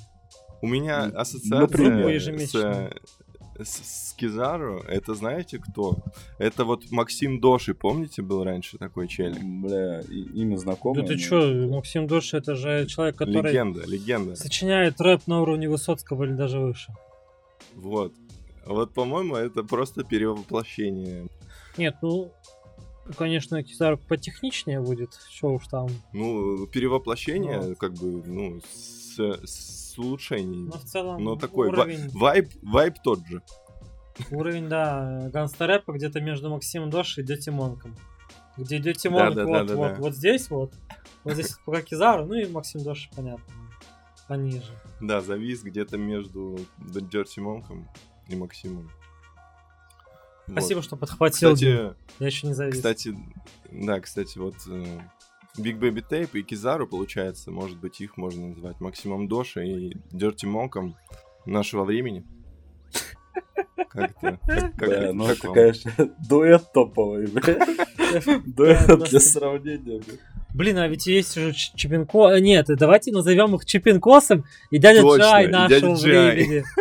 У 0.63 0.67
меня 0.67 1.07
Ну, 1.13 1.19
ассоциация 1.19 1.61
например. 1.61 2.21
с, 2.21 3.69
с, 3.69 4.11
с 4.11 4.15
Кизару, 4.15 4.79
это 4.89 5.15
знаете 5.15 5.59
кто? 5.59 5.97
Это 6.39 6.65
вот 6.65 6.91
Максим 6.91 7.41
Доши, 7.41 7.75
помните, 7.75 8.23
был 8.23 8.43
раньше 8.45 8.79
такой 8.79 9.07
челик? 9.09 9.43
Бля, 9.43 10.01
и- 10.01 10.23
имя 10.41 10.57
знакомое. 10.57 11.03
Да 11.03 11.09
ты 11.09 11.19
чё, 11.19 11.69
Максим 11.69 12.07
Доши, 12.07 12.37
это 12.39 12.55
же 12.55 12.87
человек, 12.87 13.17
который 13.17 13.43
Легенда, 13.51 13.85
легенда. 13.87 14.37
сочиняет 14.37 15.01
рэп 15.01 15.27
на 15.27 15.43
уровне 15.43 15.69
Высоцкого 15.69 16.25
или 16.25 16.33
даже 16.33 16.59
выше. 16.61 16.93
Вот. 17.75 18.13
Вот, 18.65 18.95
по-моему, 18.95 19.37
это 19.37 19.63
просто 19.63 20.05
перевоплощение. 20.05 21.27
Нет, 21.77 21.97
ну, 22.01 22.33
конечно, 23.17 23.63
Кизару 23.63 23.99
потехничнее 23.99 24.81
будет, 24.81 25.15
что 25.31 25.55
уж 25.55 25.67
там. 25.69 25.89
Ну, 26.13 26.67
перевоплощение, 26.67 27.61
Ну. 27.61 27.75
как 27.77 27.93
бы, 27.95 28.23
ну, 28.27 28.61
с, 28.73 29.19
с 29.45 29.99
улучшениями. 29.99 30.67
Но 30.67 30.79
в 30.79 30.85
целом 30.85 31.23
Но 31.23 31.37
такой 31.37 31.69
уровень, 31.69 32.09
вайб, 32.11 32.51
вайб 32.63 32.95
тот 33.03 33.27
же. 33.27 33.43
уровень, 34.31 34.69
да, 34.69 35.29
ганста-рэпа 35.33 35.93
где-то 35.93 36.21
между 36.21 36.51
Максимом 36.51 36.91
Доши 36.91 37.21
и 37.21 37.25
Дети 37.25 37.51
Монком. 37.51 37.95
Где 38.57 38.79
Дети 38.79 39.09
Монк 39.09 39.35
да, 39.35 39.45
вот, 39.45 39.53
да, 39.53 39.65
да, 39.65 39.77
вот, 39.77 39.89
да. 39.89 39.95
вот 40.01 40.15
здесь 40.15 40.49
вот, 40.51 40.73
вот 41.25 41.35
здесь 41.35 41.57
пока 41.65 41.83
Кизару, 41.83 42.25
ну 42.27 42.35
и 42.35 42.47
Максим 42.47 42.83
Доши, 42.85 43.09
понятно, 43.15 43.45
пониже. 44.29 44.73
Да, 45.01 45.21
завис 45.21 45.63
где-то 45.63 45.97
между 45.99 46.59
Дерти 46.79 47.41
Монком 47.41 47.89
и 48.29 48.37
Максимом. 48.37 48.89
Вот. 50.47 50.53
Спасибо, 50.59 50.83
что 50.83 50.97
подхватил. 50.97 51.55
Кстати, 51.55 51.95
Я 52.19 52.27
еще 52.27 52.47
не 52.47 52.55
завис. 52.55 52.75
кстати, 52.77 53.15
да, 53.71 54.01
кстати, 54.01 54.37
вот 54.39 54.55
э, 54.69 54.85
Big 55.59 55.79
Baby 55.79 56.05
Tape 56.09 56.31
и 56.39 56.43
Кизару, 56.43 56.87
получается, 56.87 57.51
может 57.51 57.79
быть, 57.79 58.01
их 58.01 58.17
можно 58.17 58.49
назвать 58.49 58.81
Максимом 58.81 59.27
Доша 59.29 59.63
и 59.63 59.95
Дерти 60.11 60.47
Монком 60.47 60.97
нашего 61.47 61.85
времени. 61.85 62.25
Как-то. 63.89 64.39
как- 64.47 64.77
как- 64.77 64.89
Бля, 64.89 65.13
ну 65.13 65.27
как 65.27 65.37
это, 65.39 65.47
вам? 65.49 65.55
конечно, 65.55 65.93
дуэт 66.29 66.73
топовый, 66.73 67.27
бля. 67.27 67.57
Дуэт 68.47 68.87
Да, 68.87 68.97
для 68.97 69.21
сравнения, 69.21 69.99
бля. 70.01 70.17
Блин, 70.55 70.79
а 70.79 70.87
ведь 70.87 71.07
есть 71.09 71.35
же 71.35 71.53
Ч- 71.53 71.73
Чепенко... 71.75 72.29
э, 72.29 72.41
Нет, 72.41 72.67
давайте 72.69 73.11
назовем 73.13 73.55
их 73.57 73.65
Чепенкосом 73.65 74.45
и 74.71 74.79
дядя 74.79 75.01
Точно, 75.01 75.23
Джай 75.25 75.47
нашего 75.49 75.95
времени. 75.97 76.65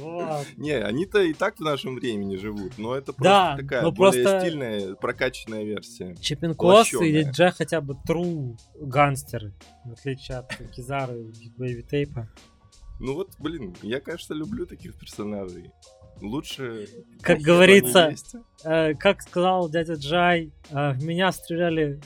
Вот. 0.00 0.46
Не, 0.56 0.72
они-то 0.72 1.20
и 1.22 1.32
так 1.32 1.56
в 1.56 1.60
нашем 1.60 1.94
времени 1.96 2.36
живут, 2.36 2.78
но 2.78 2.94
это 2.94 3.12
просто 3.12 3.22
Да, 3.22 3.56
такая 3.56 3.90
более 3.90 4.24
просто- 4.24 4.40
стильная, 4.40 4.94
прокачанная 4.94 5.64
версия. 5.64 6.16
Чепенкос 6.16 6.92
и 6.94 7.22
Джай 7.22 7.50
хотя 7.52 7.80
бы 7.80 7.96
true 8.08 8.56
гангстеры, 8.80 9.52
в 9.84 9.92
отличие 9.92 10.38
от 10.38 10.54
Кизару 10.74 11.16
и 11.16 11.24
Биг 11.24 11.56
Бэйби 11.56 11.82
Тейпа. 11.82 12.28
Ну 12.98 13.14
вот, 13.14 13.30
блин, 13.38 13.74
я, 13.82 14.00
конечно, 14.00 14.34
люблю 14.34 14.66
таких 14.66 14.98
персонажей. 14.98 15.70
Лучше... 16.20 16.86
Как 17.22 17.38
говорится. 17.40 18.14
Э, 18.62 18.94
как 18.94 19.22
сказал 19.22 19.70
дядя 19.70 19.94
Джай, 19.94 20.52
э, 20.70 20.92
в 20.92 21.02
меня 21.02 21.32
стреляли 21.32 22.00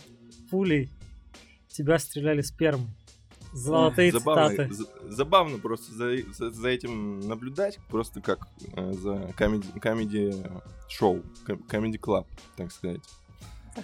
пулей, 0.50 0.88
тебя 1.68 1.98
стреляли 1.98 2.42
спермой. 2.42 2.86
Золотые 3.54 4.10
забавно, 4.12 4.50
цитаты. 4.50 4.74
забавно 5.08 5.58
просто 5.58 5.92
за, 5.94 6.16
за- 6.32 6.50
за 6.50 6.68
этим 6.68 7.20
наблюдать, 7.20 7.78
просто 7.88 8.20
как 8.20 8.48
э, 8.72 8.92
за 8.92 9.32
комеди, 9.36 9.66
комеди 9.80 10.34
шоу, 10.88 11.22
комеди 11.68 11.98
клаб, 11.98 12.26
так 12.56 12.72
сказать. 12.72 13.00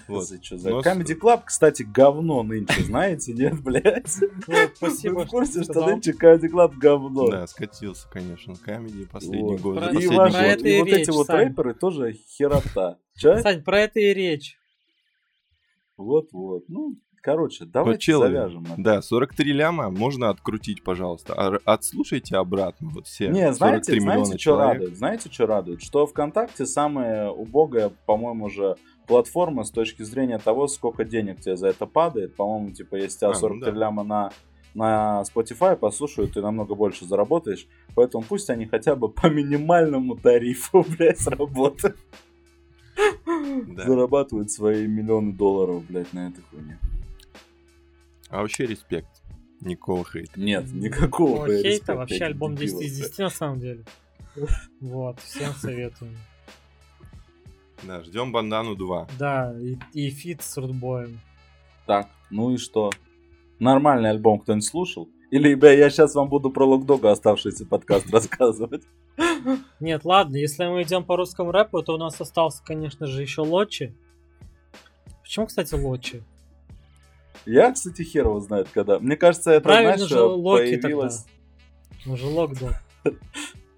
Вот. 0.06 0.26
За 0.28 0.38
чё 0.38 0.56
за- 0.56 0.70
Но 0.70 0.80
Comedy 0.80 1.18
Club, 1.18 1.42
кстати, 1.46 1.82
говно 1.82 2.42
нынче, 2.44 2.82
знаете, 2.84 3.32
нет, 3.32 3.60
блядь? 3.60 4.16
Вот, 4.46 4.70
спасибо, 4.76 5.14
Вы 5.20 5.24
в 5.24 5.28
курсе, 5.28 5.62
что 5.64 5.72
что 5.72 5.86
нынче 5.86 6.12
Comedy 6.12 6.48
Club 6.48 6.76
говно? 6.76 7.28
Да, 7.28 7.46
скатился, 7.46 8.08
конечно, 8.08 8.54
комедии 8.56 9.04
последний 9.04 9.56
год. 9.56 9.82
И, 9.92 10.06
вот 10.06 10.88
эти 10.88 11.10
вот 11.10 11.28
рэперы 11.30 11.74
тоже 11.74 12.12
херота. 12.12 12.98
Чё? 13.16 13.40
Сань, 13.40 13.62
про 13.62 13.80
это 13.80 13.98
и 14.00 14.14
речь. 14.14 14.56
Вот-вот. 15.96 16.64
Ну, 16.68 16.96
короче, 17.20 17.64
давайте 17.64 18.00
челы. 18.00 18.26
завяжем. 18.26 18.64
это. 18.64 18.74
Да, 18.78 19.02
43 19.02 19.52
ляма 19.52 19.90
можно 19.90 20.28
открутить, 20.30 20.82
пожалуйста. 20.82 21.34
А 21.36 21.58
отслушайте 21.64 22.36
обратно 22.36 22.90
вот 22.90 23.06
все. 23.06 23.28
Не, 23.28 23.52
43 23.52 23.54
знаете, 23.54 23.92
миллиона 23.92 24.24
знаете, 24.24 24.30
что 24.30 24.38
человек. 24.38 24.72
радует? 24.72 24.96
Знаете, 24.96 25.30
что 25.30 25.46
радует? 25.46 25.82
Что 25.82 26.06
ВКонтакте 26.06 26.66
самая 26.66 27.30
убогая, 27.30 27.90
по-моему, 28.06 28.48
же 28.48 28.76
платформа 29.06 29.64
с 29.64 29.70
точки 29.70 30.02
зрения 30.02 30.38
того, 30.38 30.68
сколько 30.68 31.04
денег 31.04 31.40
тебе 31.40 31.56
за 31.56 31.68
это 31.68 31.86
падает. 31.86 32.36
По-моему, 32.36 32.70
типа, 32.70 32.96
если 32.96 33.18
тебя 33.18 33.30
А, 33.30 33.32
ну 33.32 33.38
43 33.38 33.72
да. 33.72 33.78
ляма 33.78 34.02
на, 34.04 34.30
на 34.74 35.22
Spotify 35.22 35.76
послушают, 35.76 36.34
ты 36.34 36.42
намного 36.42 36.74
больше 36.74 37.04
заработаешь. 37.04 37.66
Поэтому 37.94 38.22
пусть 38.22 38.50
они 38.50 38.66
хотя 38.66 38.94
бы 38.94 39.08
по 39.08 39.26
минимальному 39.28 40.16
тарифу, 40.16 40.84
блядь, 40.98 41.26
работают. 41.26 41.96
Да. 42.96 43.84
Зарабатывают 43.86 44.50
свои 44.50 44.86
миллионы 44.86 45.32
долларов, 45.32 45.84
блядь, 45.88 46.12
на 46.12 46.28
этой 46.28 46.42
хуйне. 46.50 46.78
А 48.30 48.40
вообще 48.40 48.66
респект. 48.66 49.22
Никакого 49.60 50.04
хейта. 50.04 50.40
Нет, 50.40 50.72
никакого 50.72 51.46
хейта, 51.46 51.68
респекта 51.68 51.94
вообще 51.96 52.24
альбом 52.24 52.54
10 52.54 52.66
дебилов, 52.66 52.84
из 52.86 52.98
блядь. 52.98 53.10
10 53.10 53.18
на 53.18 53.30
самом 53.30 53.60
деле. 53.60 53.84
Вот, 54.80 55.20
всем 55.20 55.52
советую. 55.52 56.16
Да, 57.82 58.02
ждем 58.02 58.32
бандану 58.32 58.76
2. 58.76 59.08
Да, 59.18 59.54
и, 59.58 59.76
и 59.92 60.10
фит 60.10 60.42
с 60.42 60.56
Рудбоем. 60.56 61.20
Так, 61.86 62.08
ну 62.30 62.52
и 62.52 62.56
что? 62.56 62.90
Нормальный 63.58 64.10
альбом 64.10 64.38
кто-нибудь 64.38 64.64
слушал? 64.64 65.08
Или, 65.30 65.54
бля, 65.54 65.72
я 65.72 65.90
сейчас 65.90 66.14
вам 66.14 66.28
буду 66.28 66.50
про 66.50 66.64
Локдога 66.64 67.10
оставшийся 67.10 67.66
подкаст 67.66 68.10
рассказывать? 68.12 68.84
Нет, 69.80 70.04
ладно, 70.04 70.36
если 70.36 70.66
мы 70.66 70.82
идем 70.82 71.04
по 71.04 71.16
русскому 71.16 71.52
рэпу, 71.52 71.82
то 71.82 71.94
у 71.94 71.98
нас 71.98 72.20
остался, 72.20 72.62
конечно 72.64 73.06
же, 73.06 73.22
еще 73.22 73.42
Лочи. 73.42 73.94
Почему, 75.22 75.46
кстати, 75.46 75.74
Лочи? 75.74 76.22
Я, 77.46 77.72
кстати, 77.72 78.02
хер 78.02 78.26
его 78.26 78.40
знает 78.40 78.68
когда. 78.72 78.98
Мне 78.98 79.16
кажется, 79.16 79.52
это, 79.52 79.64
Правильно 79.64 79.96
знаешь, 79.96 80.10
же 80.10 80.22
Локи 80.22 80.76
появилось... 80.76 81.26
Ну 82.06 82.16
же 82.16 82.26
Локдог. 82.26 82.74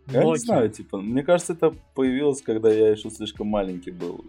Я 0.08 0.24
не 0.24 0.36
знаю, 0.36 0.68
типа, 0.68 1.00
мне 1.00 1.22
кажется, 1.22 1.52
это 1.52 1.74
появилось, 1.94 2.42
когда 2.42 2.70
я 2.70 2.90
еще 2.90 3.08
слишком 3.08 3.46
маленький 3.46 3.92
был. 3.92 4.24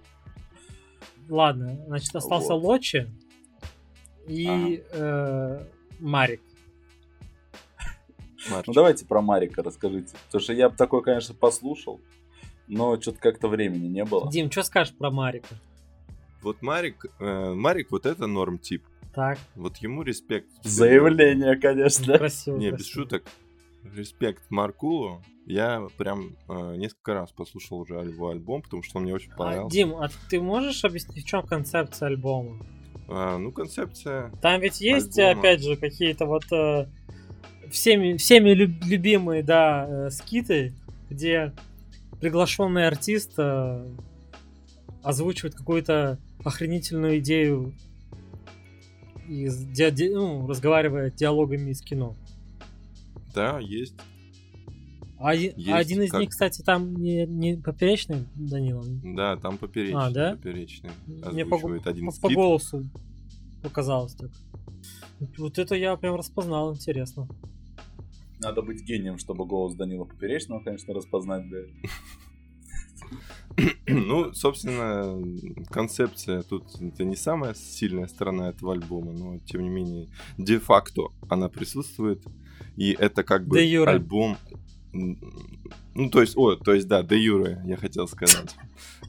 Ладно, 1.27 1.77
значит, 1.87 2.15
остался 2.15 2.53
Вот. 2.53 2.63
Лочи 2.63 3.09
и 4.27 4.83
э, 4.91 5.65
Марик. 5.99 6.41
Ну 8.49 8.73
давайте 8.73 9.05
про 9.05 9.21
Марика 9.21 9.63
расскажите. 9.63 10.15
Потому 10.27 10.41
что 10.41 10.53
я 10.53 10.69
бы 10.69 10.75
такой, 10.75 11.01
конечно, 11.01 11.33
послушал, 11.33 12.01
но 12.67 12.99
что-то 12.99 13.19
как-то 13.19 13.47
времени 13.47 13.87
не 13.87 14.05
было. 14.05 14.29
Дим, 14.31 14.51
что 14.51 14.63
скажешь 14.63 14.93
про 14.95 15.11
Марика? 15.11 15.55
Вот 16.41 16.61
Марик, 16.61 17.05
э, 17.19 17.53
Марик 17.53 17.91
вот 17.91 18.05
это 18.05 18.27
норм 18.27 18.59
тип. 18.59 18.83
Так, 19.13 19.37
Вот 19.55 19.77
ему 19.77 20.01
респект. 20.03 20.47
Заявление, 20.63 21.55
конечно. 21.55 22.17
красиво. 22.17 22.57
Не, 22.57 22.69
красиво. 22.69 22.77
без 22.77 22.87
шуток. 22.87 23.23
Респект 23.95 24.43
Маркулу. 24.49 25.21
Я 25.45 25.85
прям 25.97 26.37
э, 26.47 26.75
несколько 26.77 27.13
раз 27.13 27.31
послушал 27.31 27.79
уже 27.79 27.95
его 27.95 28.29
альбом, 28.29 28.61
потому 28.61 28.81
что 28.81 28.97
он 28.97 29.03
мне 29.03 29.13
очень 29.13 29.31
А, 29.33 29.35
понравился. 29.35 29.75
Дим, 29.75 29.95
а 29.97 30.07
ты 30.29 30.39
можешь 30.39 30.83
объяснить, 30.85 31.25
в 31.25 31.27
чем 31.27 31.45
концепция 31.45 32.07
альбома? 32.07 32.65
А, 33.09 33.37
ну, 33.37 33.51
концепция... 33.51 34.31
Там 34.41 34.61
ведь 34.61 34.79
есть, 34.79 35.19
Альбома. 35.19 35.39
опять 35.39 35.61
же, 35.63 35.75
какие-то 35.75 36.25
вот 36.25 36.45
э, 36.53 36.87
всеми, 37.69 38.15
всеми 38.15 38.51
люб- 38.51 38.83
любимые, 38.85 39.43
да, 39.43 39.85
э, 39.87 40.09
скиты, 40.11 40.73
где 41.09 41.53
приглашенный 42.21 42.87
артист 42.87 43.33
э, 43.37 43.85
озвучивает 45.03 45.55
какую-то 45.55 46.17
охренительную 46.45 47.19
идею 47.19 47.73
и 49.27 49.47
с- 49.47 49.57
ди- 49.65 49.91
ди- 49.91 50.09
ну, 50.09 50.47
разговаривает 50.47 51.15
диалогами 51.15 51.71
из 51.71 51.81
кино. 51.81 52.15
Да, 53.33 53.59
есть. 53.59 53.95
А, 55.17 55.29
оди- 55.31 55.53
а 55.55 55.59
Есть, 55.59 55.71
один 55.91 56.01
из 56.03 56.11
как- 56.11 56.21
них, 56.21 56.29
кстати, 56.31 56.61
там 56.61 56.95
не, 56.95 57.25
не 57.25 57.55
поперечный, 57.55 58.25
Данила? 58.35 58.83
Да, 59.03 59.37
там 59.37 59.57
поперечный. 59.57 59.99
А, 60.01 60.09
да? 60.11 60.31
Поперечный. 60.35 60.91
Мне 61.07 61.45
по, 61.45 61.55
один 61.85 62.07
по- 62.11 62.27
по 62.27 62.33
голосу 62.33 62.83
показалось 63.61 64.15
так. 64.15 64.31
Вот 65.37 65.57
это 65.57 65.75
я 65.75 65.95
прям 65.95 66.15
распознал, 66.15 66.73
интересно. 66.75 67.27
Надо 68.39 68.61
быть 68.61 68.83
гением, 68.83 69.17
чтобы 69.17 69.45
голос 69.45 69.73
Данила 69.75 70.03
Поперечного, 70.03 70.59
конечно, 70.61 70.93
распознать, 70.93 71.49
да. 71.49 71.57
Ну, 73.87 74.33
собственно, 74.33 75.21
концепция 75.69 76.41
тут 76.41 76.63
это 76.81 77.03
не 77.03 77.15
самая 77.15 77.53
сильная 77.53 78.07
сторона 78.07 78.49
этого 78.49 78.73
альбома, 78.73 79.11
но 79.11 79.39
тем 79.39 79.61
не 79.61 79.69
менее, 79.69 80.07
де-факто 80.37 81.03
она 81.29 81.49
присутствует. 81.49 82.23
И 82.77 82.91
это 82.97 83.23
как 83.23 83.45
бы 83.47 83.57
альбом. 83.91 84.37
Ну, 84.93 86.09
то 86.09 86.21
есть, 86.21 86.37
о, 86.37 86.55
то 86.55 86.73
есть, 86.73 86.87
да, 86.87 87.03
де 87.03 87.17
юре, 87.17 87.61
я 87.65 87.77
хотел 87.77 88.07
сказать. 88.07 88.55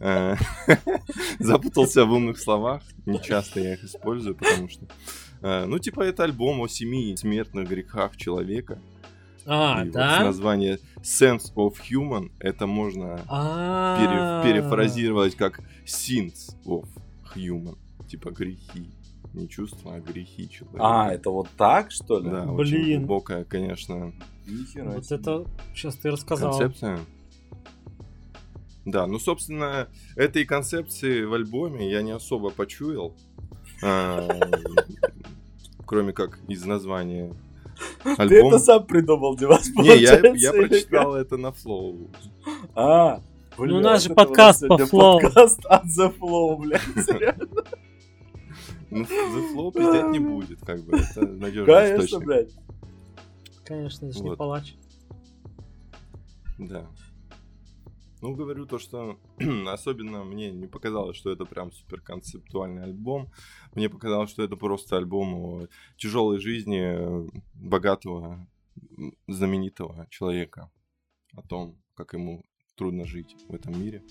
Э, 0.00 0.34
Запутался 1.38 2.04
в 2.04 2.12
умных 2.12 2.38
словах. 2.38 2.82
Не 3.06 3.20
часто 3.22 3.60
я 3.60 3.74
их 3.74 3.84
использую, 3.84 4.34
потому 4.34 4.68
что. 4.68 4.86
э, 5.42 5.66
Ну, 5.66 5.78
типа, 5.78 6.02
это 6.02 6.24
альбом 6.24 6.60
о 6.60 6.68
семи 6.68 7.16
смертных 7.16 7.68
грехах 7.68 8.16
человека. 8.16 8.78
А, 9.46 9.82
И 9.82 9.84
вот 9.86 9.92
да? 9.92 10.24
название 10.24 10.78
Sense 11.02 11.52
of 11.54 11.74
Human 11.90 12.30
это 12.40 12.66
можно 12.66 13.20
А, 13.28 14.42
пере- 14.42 14.52
перефразировать 14.54 15.34
как 15.36 15.60
sins 15.84 16.54
of 16.66 16.86
human. 17.36 17.76
Типа 18.08 18.30
грехи. 18.30 18.90
Не 19.34 19.48
чувства, 19.48 19.96
а 19.96 20.00
грехи 20.00 20.48
человека. 20.48 20.78
А, 20.80 21.12
это 21.12 21.30
вот 21.30 21.48
так, 21.56 21.90
что 21.90 22.20
ли? 22.20 22.30
Да, 22.30 22.44
очень 22.52 22.76
Блин. 22.84 22.98
глубокая, 23.00 23.44
конечно, 23.44 24.12
Нихера 24.46 24.90
Вот 24.92 25.06
себе. 25.06 25.16
это 25.16 25.44
сейчас 25.74 25.96
ты 25.96 26.10
рассказал. 26.10 26.50
концепция. 26.56 27.00
Да, 28.84 29.06
ну, 29.06 29.18
собственно, 29.18 29.88
этой 30.14 30.44
концепции 30.44 31.24
в 31.24 31.32
альбоме 31.34 31.90
я 31.90 32.02
не 32.02 32.10
особо 32.12 32.50
почуял. 32.50 33.16
А, 33.82 34.28
Кроме 35.86 36.12
как 36.12 36.38
из 36.48 36.64
названия 36.64 37.34
Ты 38.02 38.10
альбома. 38.18 38.48
это 38.48 38.58
сам 38.58 38.86
придумал, 38.86 39.36
Димас, 39.36 39.68
Не, 39.76 39.96
я, 39.96 40.20
я 40.34 40.52
прочитал 40.52 41.14
это 41.14 41.36
на 41.36 41.52
флоу. 41.52 42.10
А, 42.74 43.20
Ну, 43.58 43.64
бля, 43.64 43.76
у 43.76 43.80
нас 43.80 44.02
же 44.04 44.14
подкаст 44.14 44.66
по 44.68 44.78
флоу. 44.78 45.20
Подкаст 45.20 45.64
от 45.66 45.84
The 45.86 46.12
Flow, 46.18 46.56
блядь. 46.58 46.82
Ну, 48.90 49.02
The 49.02 49.54
Flow 49.54 49.72
пиздеть 49.72 50.10
не 50.10 50.18
будет, 50.18 50.60
как 50.64 50.80
бы. 50.84 50.98
Это 50.98 51.26
надежный 51.26 51.66
Конечно, 51.66 52.04
источник. 52.04 52.26
блядь. 52.26 52.50
Конечно, 53.64 54.06
это 54.06 54.18
ж 54.18 54.20
не 54.20 54.28
Вот. 54.30 54.38
палач. 54.38 54.74
Да. 56.58 56.86
Ну, 58.24 58.34
говорю 58.34 58.64
то, 58.64 58.78
что 58.78 59.18
особенно 59.66 60.24
мне 60.24 60.50
не 60.50 60.66
показалось, 60.66 61.14
что 61.14 61.30
это 61.30 61.44
прям 61.44 61.70
супер 61.72 62.00
концептуальный 62.00 62.84
альбом. 62.84 63.30
Мне 63.74 63.90
показалось, 63.90 64.30
что 64.30 64.42
это 64.42 64.56
просто 64.56 64.96
альбом 64.96 65.34
о 65.34 65.66
тяжелой 65.98 66.38
жизни 66.38 66.80
э, 66.80 67.28
богатого, 67.52 68.48
знаменитого 69.28 70.06
человека. 70.08 70.72
О 71.34 71.42
том, 71.42 71.76
как 71.94 72.14
ему 72.14 72.42
трудно 72.76 73.04
жить 73.04 73.36
в 73.46 73.54
этом 73.54 73.78
мире. 73.78 74.02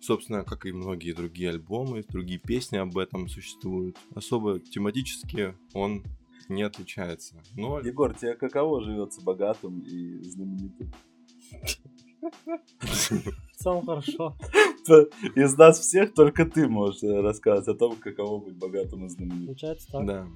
Собственно, 0.00 0.42
как 0.42 0.64
и 0.64 0.72
многие 0.72 1.12
другие 1.12 1.50
альбомы, 1.50 2.06
другие 2.08 2.40
песни 2.40 2.78
об 2.78 2.96
этом 2.96 3.28
существуют. 3.28 3.98
Особо 4.14 4.60
тематически 4.60 5.54
он 5.74 6.04
не 6.48 6.62
отличается. 6.62 7.42
Но 7.54 7.80
Егор, 7.80 8.14
тебе 8.14 8.34
каково 8.34 8.82
живется 8.82 9.20
богатым 9.20 9.80
и 9.80 10.22
знаменитым? 10.22 10.90
В 12.80 13.56
целом 13.56 13.86
хорошо. 13.86 14.36
Из 15.34 15.56
нас 15.56 15.78
всех 15.80 16.14
только 16.14 16.44
ты 16.46 16.68
можешь 16.68 17.02
э, 17.02 17.20
рассказать 17.20 17.68
о 17.68 17.74
том, 17.74 17.96
каково 17.96 18.44
быть 18.44 18.56
богатым 18.56 19.06
и 19.06 19.08
знаменитым. 19.08 19.46
Получается 19.46 19.88
так. 19.92 20.06
да. 20.06 20.26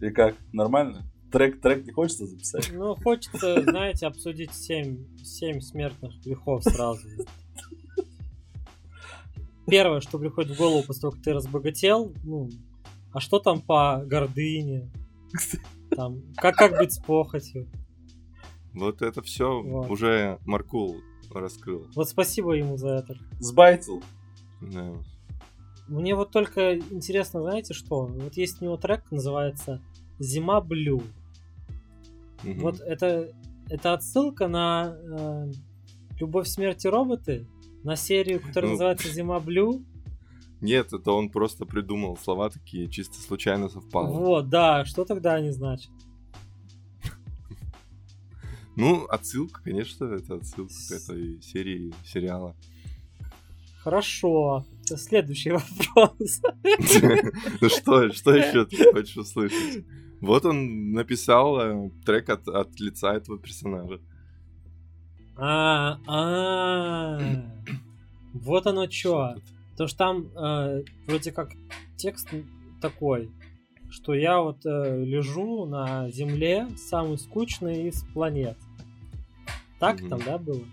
И 0.00 0.10
как? 0.10 0.36
Нормально? 0.52 1.04
Трек, 1.32 1.60
трек 1.60 1.84
не 1.84 1.92
хочется 1.92 2.26
записать? 2.26 2.70
Ну, 2.72 2.94
хочется, 2.96 3.62
знаете, 3.62 4.06
обсудить 4.06 4.52
семь, 4.52 5.04
семь 5.22 5.60
смертных 5.60 6.14
грехов 6.24 6.62
сразу. 6.64 7.06
Первое, 9.66 10.00
что 10.00 10.18
приходит 10.18 10.56
в 10.56 10.58
голову 10.58 10.82
после 10.82 11.02
того, 11.02 11.12
как 11.12 11.22
ты 11.22 11.32
разбогател, 11.34 12.12
ну, 12.24 12.48
а 13.12 13.20
что 13.20 13.38
там 13.38 13.60
по 13.60 14.02
гордыне? 14.06 14.90
Там, 15.90 16.22
как, 16.36 16.54
как 16.54 16.78
быть 16.78 16.92
с 16.92 16.98
похотью? 16.98 17.66
Вот 18.78 19.02
это 19.02 19.22
все 19.22 19.62
Вот. 19.62 19.90
уже 19.90 20.38
Маркул 20.44 20.96
раскрыл. 21.32 21.86
Вот 21.94 22.08
спасибо 22.08 22.52
ему 22.52 22.76
за 22.76 22.88
это. 22.96 23.16
Сбайтил. 23.38 24.02
Да. 24.60 24.92
Мне 25.88 26.14
вот 26.14 26.30
только 26.30 26.76
интересно, 26.78 27.40
знаете 27.42 27.74
что? 27.74 28.06
Вот 28.06 28.34
есть 28.36 28.60
у 28.60 28.64
него 28.64 28.76
трек, 28.76 29.10
называется 29.10 29.80
«Зима 30.18 30.60
Блю». 30.60 31.02
Мгм. 32.42 32.60
Вот 32.60 32.80
это, 32.80 33.32
это 33.68 33.94
отсылка 33.94 34.48
на 34.48 34.96
э, 34.96 35.50
«Любовь, 36.18 36.46
смерти 36.46 36.86
роботы», 36.86 37.46
на 37.84 37.96
серию, 37.96 38.40
которая 38.40 38.70
Ну. 38.70 38.72
называется 38.72 39.08
«Зима 39.08 39.40
Блю». 39.40 39.82
Нет, 40.60 40.92
это 40.92 41.12
он 41.12 41.30
просто 41.30 41.64
придумал 41.66 42.16
слова 42.16 42.50
такие, 42.50 42.88
чисто 42.90 43.18
случайно 43.20 43.68
совпало. 43.68 44.08
Вот, 44.12 44.48
да, 44.48 44.84
что 44.84 45.04
тогда 45.04 45.34
они 45.34 45.50
значат? 45.52 45.92
Ну, 48.78 49.06
отсылка, 49.06 49.60
конечно, 49.64 50.04
это 50.04 50.36
отсылка 50.36 50.72
к 50.72 50.92
этой 50.92 51.42
серии 51.42 51.92
сериала. 52.04 52.54
Хорошо. 53.82 54.64
Следующий 54.84 55.50
вопрос. 55.96 56.40
Ну 57.60 57.68
что, 57.68 58.12
что 58.12 58.36
еще 58.36 58.66
ты 58.66 58.92
хочешь 58.92 59.16
услышать? 59.16 59.84
Вот 60.20 60.44
он 60.44 60.92
написал 60.92 61.60
э, 61.60 61.90
трек 62.06 62.28
от, 62.28 62.46
от 62.46 62.78
лица 62.78 63.14
этого 63.14 63.36
персонажа. 63.40 64.00
А, 65.36 65.98
а, 66.06 67.18
вот 68.32 68.64
оно 68.68 68.86
тут? 68.86 69.34
Потому 69.72 69.88
что 69.88 69.98
там 69.98 70.28
э, 70.36 70.84
вроде 71.08 71.32
как 71.32 71.50
текст 71.96 72.28
такой, 72.80 73.28
что 73.90 74.14
я 74.14 74.40
вот 74.40 74.64
э, 74.64 75.04
лежу 75.04 75.66
на 75.66 76.08
Земле, 76.10 76.68
самый 76.76 77.18
скучный 77.18 77.88
из 77.88 78.04
планет. 78.14 78.56
Так 79.78 80.00
Мгм. 80.00 80.08
там, 80.10 80.22
да, 80.24 80.38
было? 80.38 80.64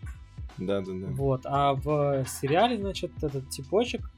Да, 0.57 0.81
да, 0.81 0.91
да. 0.93 1.07
Вот. 1.07 1.41
А 1.45 1.73
в 1.73 2.25
сериале, 2.27 2.77
значит, 2.77 3.11
этот 3.23 3.49
типочек, 3.49 4.09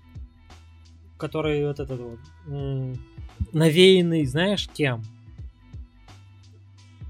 который 1.18 1.66
вот 1.68 1.80
этот 1.80 2.00
вот 2.00 2.20
м, 2.48 2.96
навеянный, 3.54 4.26
знаешь, 4.26 4.70
кем? 4.70 5.04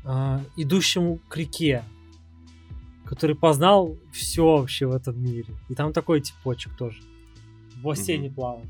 А, 0.05 0.41
идущему 0.55 1.19
к 1.27 1.35
реке, 1.35 1.83
который 3.05 3.35
познал 3.35 3.97
все 4.11 4.57
вообще 4.59 4.87
в 4.87 4.91
этом 4.93 5.21
мире. 5.21 5.53
И 5.69 5.75
там 5.75 5.91
такой 5.93 6.21
типочек 6.21 6.75
тоже. 6.77 7.01
В 7.75 7.81
бассейне 7.83 8.27
Мгм. 8.27 8.35
плавал. 8.35 8.65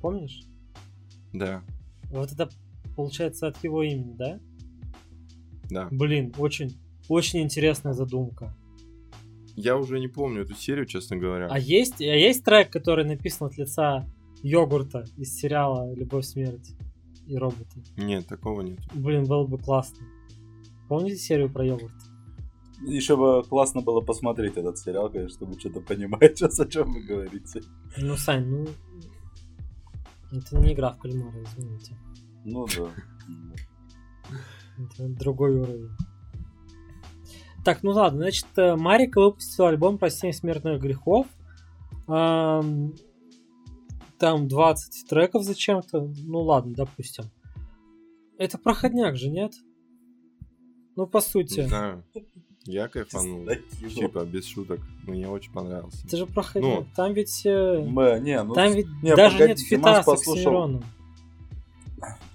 Помнишь? 0.00 0.42
Да, 1.32 1.62
Вот 2.10 2.30
это 2.32 2.48
получается 2.96 3.48
от 3.48 3.62
его 3.64 3.82
имени, 3.82 4.14
да? 4.16 4.38
да. 5.70 5.88
Блин, 5.90 6.32
очень, 6.38 6.76
очень 7.08 7.40
интересная 7.40 7.92
задумка. 7.92 8.54
Я 9.56 9.76
уже 9.76 9.98
не 9.98 10.08
помню 10.08 10.42
эту 10.42 10.54
серию, 10.54 10.86
честно 10.86 11.16
говоря. 11.16 11.48
А 11.50 11.58
есть, 11.58 12.00
а 12.00 12.04
есть 12.04 12.44
трек, 12.44 12.70
который 12.70 13.04
написан 13.04 13.48
от 13.48 13.58
лица 13.58 14.06
йогурта 14.42 15.04
из 15.16 15.34
сериала 15.34 15.92
Любовь, 15.94 16.24
смерть 16.24 16.74
и 17.26 17.36
роботы. 17.36 17.82
Нет, 17.96 18.26
такого 18.26 18.60
нет. 18.60 18.78
Блин, 18.94 19.24
было 19.24 19.46
бы 19.46 19.58
классно. 19.58 20.06
Помните 20.88 21.16
серию 21.16 21.50
про 21.50 21.64
йогурт? 21.64 21.94
Еще 22.86 23.16
бы 23.16 23.42
классно 23.42 23.80
было 23.82 24.00
посмотреть 24.00 24.56
этот 24.56 24.78
сериал, 24.78 25.10
конечно, 25.10 25.36
чтобы 25.36 25.58
что-то 25.58 25.80
понимать, 25.80 26.38
сейчас 26.38 26.60
о 26.60 26.66
чем 26.66 26.92
вы 26.92 27.02
говорите. 27.02 27.62
Ну, 27.96 28.16
Сань, 28.16 28.46
ну... 28.46 28.66
Это 30.30 30.58
не 30.58 30.74
игра 30.74 30.92
в 30.92 30.98
кальмара, 30.98 31.42
извините. 31.42 31.96
Ну 32.44 32.66
да. 32.76 32.90
Это 34.78 35.08
другой 35.08 35.56
уровень. 35.56 35.90
Так, 37.64 37.82
ну 37.82 37.90
ладно, 37.90 38.20
значит, 38.20 38.46
э, 38.56 38.76
Марика 38.76 39.20
выпустила 39.20 39.68
альбом 39.68 39.98
про 39.98 40.10
7 40.10 40.32
смертных 40.32 40.80
грехов. 40.80 41.26
Ам, 42.06 42.94
Там 44.18 44.48
20 44.48 45.08
треков 45.08 45.42
зачем-то. 45.44 46.10
Ну 46.24 46.40
ладно, 46.40 46.74
допустим. 46.74 47.24
Это 48.38 48.56
проходняк 48.58 49.16
же, 49.16 49.28
нет? 49.30 49.52
Ну, 50.96 51.06
по 51.06 51.20
сути. 51.20 51.60
Не 51.60 51.68
знаю. 51.68 52.04
Я 52.64 52.88
кайфанул. 52.88 53.46
Типа, 53.94 54.24
без 54.24 54.46
шуток. 54.46 54.80
Мне 55.06 55.28
очень 55.28 55.52
понравился. 55.52 56.06
Это 56.06 56.16
же 56.16 56.26
проходняк. 56.26 56.80
Ну. 56.80 56.86
Там 56.96 57.12
ведь... 57.14 57.42
э, 57.46 57.78
Мэ, 57.80 58.20
не, 58.20 58.42
ну 58.42 58.54
Там 58.54 58.72
ведь 58.72 58.86
не, 59.02 59.14
даже 59.14 59.36
погоди, 59.38 59.48
нет 59.50 59.58
фита 59.60 60.02
с 60.02 60.04
послушал. 60.04 60.32
Оксимироном. 60.34 60.84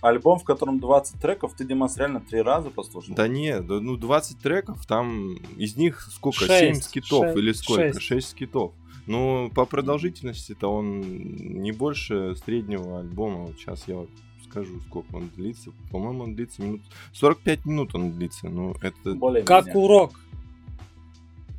Альбом, 0.02 0.40
в 0.40 0.44
котором 0.44 0.80
20 0.80 1.20
треков, 1.20 1.54
ты, 1.56 1.66
Димас, 1.66 1.98
реально 1.98 2.22
три 2.22 2.42
раза 2.42 2.70
послушал? 2.70 3.16
Да 3.16 3.28
нет, 3.28 3.68
ну 3.68 3.98
20 3.98 4.40
треков, 4.40 4.86
там 4.86 5.36
из 5.58 5.76
них 5.76 6.02
сколько? 6.12 6.46
Шесть. 6.46 6.76
7 6.76 6.76
скитов 6.76 7.26
Ше- 7.26 7.40
или 7.40 7.52
сколько? 7.54 7.94
шесть. 7.94 8.02
6 8.02 8.30
скитов. 8.30 8.74
Ну, 9.06 9.52
по 9.54 9.66
продолжительности-то 9.66 10.72
он 10.72 11.02
не 11.02 11.72
больше 11.72 12.36
среднего 12.38 13.00
альбома. 13.00 13.48
Вот 13.48 13.58
сейчас 13.58 13.88
я 13.88 13.98
вот 13.98 14.10
скажу, 14.46 14.80
сколько 14.88 15.16
он 15.16 15.30
длится. 15.36 15.72
По-моему, 15.92 16.24
он 16.24 16.36
длится 16.36 16.62
минут... 16.62 16.82
45 17.12 17.66
минут 17.66 17.96
он 17.96 18.12
длится. 18.14 18.48
Ну, 18.48 18.74
это... 18.82 19.14
Более 19.16 19.44
Как 19.44 19.76
урок 19.76 20.20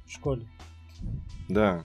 в 0.06 0.12
школе. 0.12 0.46
Да. 1.48 1.84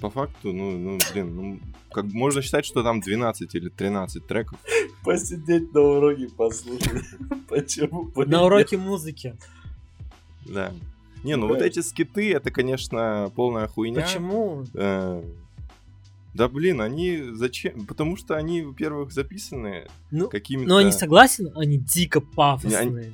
По 0.00 0.08
факту, 0.08 0.52
ну, 0.52 0.78
ну 0.78 0.98
блин, 1.12 1.36
ну, 1.36 1.60
как 1.92 2.04
можно 2.06 2.40
считать, 2.40 2.64
что 2.64 2.82
там 2.82 3.00
12 3.00 3.54
или 3.54 3.68
13 3.68 4.26
треков. 4.26 4.58
Посидеть 5.04 5.74
на 5.74 5.80
уроке 5.80 6.28
послушать. 6.28 7.04
Почему? 7.48 8.10
На 8.24 8.44
уроке 8.44 8.78
музыки. 8.78 9.36
Да. 10.46 10.72
Не, 11.22 11.36
ну 11.36 11.48
вот 11.48 11.60
эти 11.60 11.80
скиты, 11.80 12.32
это, 12.32 12.50
конечно, 12.50 13.30
полная 13.36 13.66
хуйня. 13.68 14.02
Почему? 14.02 14.64
Э, 14.72 15.22
Да 16.32 16.48
блин, 16.48 16.80
они 16.80 17.22
зачем? 17.32 17.86
Потому 17.86 18.16
что 18.16 18.36
они, 18.36 18.62
во-первых, 18.62 19.12
записаны 19.12 19.86
Ну, 20.10 20.28
какими-то... 20.30 20.68
но 20.68 20.76
они 20.78 20.92
согласен, 20.92 21.50
они 21.54 21.76
дико 21.76 22.20
пафосные. 22.20 23.12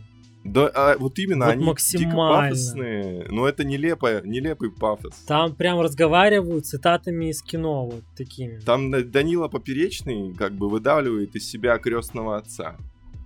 Да, 0.52 0.70
а, 0.74 0.96
вот 0.98 1.18
именно, 1.18 1.46
Вот 1.46 1.50
они 1.52 1.60
дико 1.60 1.66
максимально. 1.70 2.48
пафосные, 2.50 3.26
но 3.30 3.48
это 3.48 3.64
нелепо, 3.64 4.20
нелепый 4.24 4.70
пафос. 4.70 5.14
Там 5.26 5.54
прям 5.54 5.80
разговаривают 5.80 6.66
цитатами 6.66 7.30
из 7.30 7.42
кино, 7.42 7.86
вот 7.86 8.04
такими. 8.16 8.58
Там 8.60 8.90
Да- 8.90 9.02
Данила 9.02 9.48
Поперечный 9.48 10.34
как 10.34 10.52
бы 10.52 10.68
выдавливает 10.68 11.34
из 11.36 11.48
себя 11.50 11.78
крестного 11.78 12.36
отца. 12.36 12.76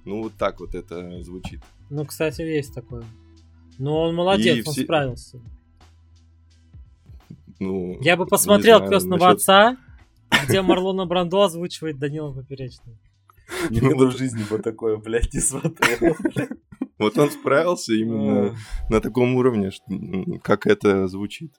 Ну 0.05 0.23
вот 0.23 0.33
так 0.39 0.61
вот 0.61 0.75
это 0.75 1.23
звучит. 1.23 1.61
Ну, 1.91 2.05
кстати, 2.05 2.43
есть 2.43 2.75
такое. 2.75 3.05
Но 3.79 4.03
он 4.03 4.15
молодец, 4.15 4.57
И 4.57 4.63
он 4.67 4.73
все- 4.73 4.85
справился. 4.85 5.41
Ну, 7.59 7.99
Я 8.01 8.17
бы 8.17 8.27
посмотрел 8.27 8.79
знаю, 8.79 8.91
крестного 8.91 9.25
насчет- 9.25 9.37
отца, 9.37 9.77
где 10.47 10.63
Марлона 10.63 11.05
Брандо 11.07 11.43
озвучивает 11.43 11.99
Данила 11.99 12.33
Поперечный. 12.33 12.97
Никогда 13.69 14.07
в 14.07 14.17
жизни 14.17 14.43
бы 14.49 14.59
такое, 14.59 14.97
блядь, 14.97 15.35
не 15.35 15.41
смотрел. 15.41 16.17
Вот 17.01 17.19
он 17.19 17.31
справился 17.31 17.95
именно 17.95 18.55
на 18.89 19.01
таком 19.01 19.35
уровне, 19.35 19.71
как 20.43 20.67
это 20.67 21.09
звучит. 21.09 21.53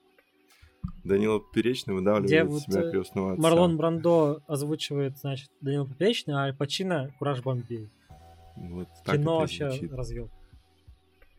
Данила 1.04 1.40
Поперечный 1.40 1.94
Где 1.94 2.00
выдавливает 2.00 2.48
вот, 2.50 2.62
себя 2.62 2.82
э, 2.84 2.92
крестного 2.92 3.34
отца. 3.34 3.42
Марлон 3.42 3.78
Брандо 3.78 4.42
озвучивает, 4.48 5.18
значит, 5.18 5.50
Данила 5.60 5.86
Поперечный, 5.86 6.36
а 6.36 6.44
Аль 6.44 6.56
Пачино 6.56 7.12
Кураж 7.20 7.42
Бомбей. 7.42 7.90
Вот 8.56 8.88
так 9.04 9.18
Кино 9.18 9.40
вообще 9.40 9.70
звучит. 9.70 9.94
развел. 9.94 10.30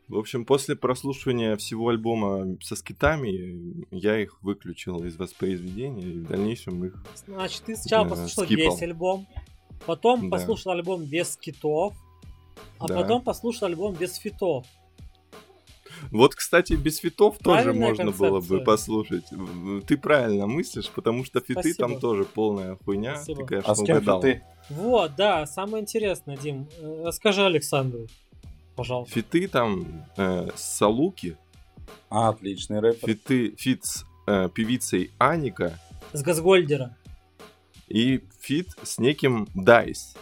В 0.09 0.19
общем, 0.19 0.45
после 0.45 0.77
прослушивания 0.77 1.57
всего 1.57 1.89
альбома 1.89 2.57
со 2.61 2.77
скитами, 2.77 3.87
я 3.91 4.19
их 4.21 4.43
выключил 4.43 5.03
из 5.05 5.17
воспроизведения, 5.17 6.03
и 6.03 6.19
в 6.19 6.27
дальнейшем 6.27 6.85
их... 6.85 7.03
Значит, 7.27 7.63
ты 7.63 7.77
сначала 7.77 8.05
Да, 8.05 8.11
послушал 8.11 8.45
скипал. 8.45 8.73
весь 8.73 8.83
альбом, 8.83 9.27
потом 9.87 10.29
Да. 10.29 10.37
послушал 10.37 10.73
альбом 10.73 11.05
без 11.05 11.33
скитов, 11.33 11.95
а 12.79 12.87
Да. 12.89 12.97
потом 13.03 13.23
послушал 13.23 13.67
альбом 13.69 13.95
без 13.95 14.17
фитов. 14.17 14.67
Вот, 16.11 16.35
кстати, 16.35 16.73
без 16.73 16.99
фитов 16.99 17.39
тоже 17.39 17.63
Правильная 17.65 17.89
можно 17.89 18.11
было 18.11 18.41
бы 18.41 18.47
концепция. 18.61 18.65
послушать. 18.65 19.25
Ты 19.87 19.97
правильно 19.97 20.47
мыслишь, 20.47 20.89
потому 20.91 21.25
что 21.25 21.41
фиты 21.41 21.61
Спасибо. 21.73 21.89
там 21.89 22.01
тоже 22.01 22.25
полная 22.25 22.77
хуйня. 22.85 23.17
Спасибо. 23.17 23.41
Ты, 23.43 23.47
конечно, 23.47 23.73
А 23.73 23.75
с 23.77 23.83
кем 23.85 23.97
угадал. 23.99 24.21
ты? 24.21 24.43
Вот, 24.71 25.15
да, 25.17 25.47
самое 25.47 25.83
интересное, 25.83 26.37
Дим. 26.37 26.67
э, 26.81 27.03
Расскажи 27.05 27.45
Александру, 27.45 28.07
пожалуйста. 28.75 29.15
Фиты 29.15 29.47
там 29.49 30.07
э, 30.17 30.49
с 30.57 30.77
Салуки, 30.79 31.37
А, 32.11 32.31
отличный 32.31 32.81
рэпер. 32.81 33.09
фиты, 33.09 33.55
фит 33.57 33.85
с 33.85 34.05
э, 34.27 34.49
певицей 34.53 35.11
Аника 35.19 35.79
С 36.13 36.23
Газгольдера. 36.23 36.97
и 37.89 38.25
фит 38.41 38.71
с 38.83 38.99
неким 38.99 39.47
Дайс. 39.55 40.17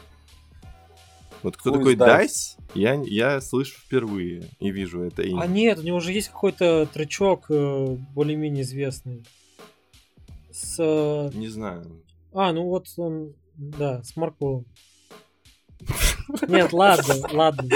Вот 1.42 1.56
кто 1.56 1.70
Who 1.70 1.78
такой 1.78 1.94
Dice? 1.94 1.98
Дайс, 1.98 2.56
я, 2.74 2.94
я 2.94 3.40
слышу 3.40 3.80
впервые 3.80 4.50
и 4.58 4.70
вижу 4.70 5.02
это 5.02 5.22
имя. 5.22 5.40
А 5.40 5.46
нет, 5.46 5.78
у 5.78 5.82
него 5.82 5.96
уже 5.96 6.12
есть 6.12 6.28
какой-то 6.28 6.86
тречок 6.92 7.46
э, 7.48 7.96
более-менее 8.14 8.62
известный. 8.62 9.24
С... 10.50 10.76
э, 10.78 11.30
Не 11.34 11.48
знаю. 11.48 12.02
А, 12.32 12.52
ну 12.52 12.64
вот 12.64 12.86
он, 12.96 13.34
да, 13.54 14.02
с 14.02 14.16
Марковым. 14.16 14.66
Нет, 16.48 16.72
ладно, 16.72 17.14
ладно. 17.32 17.68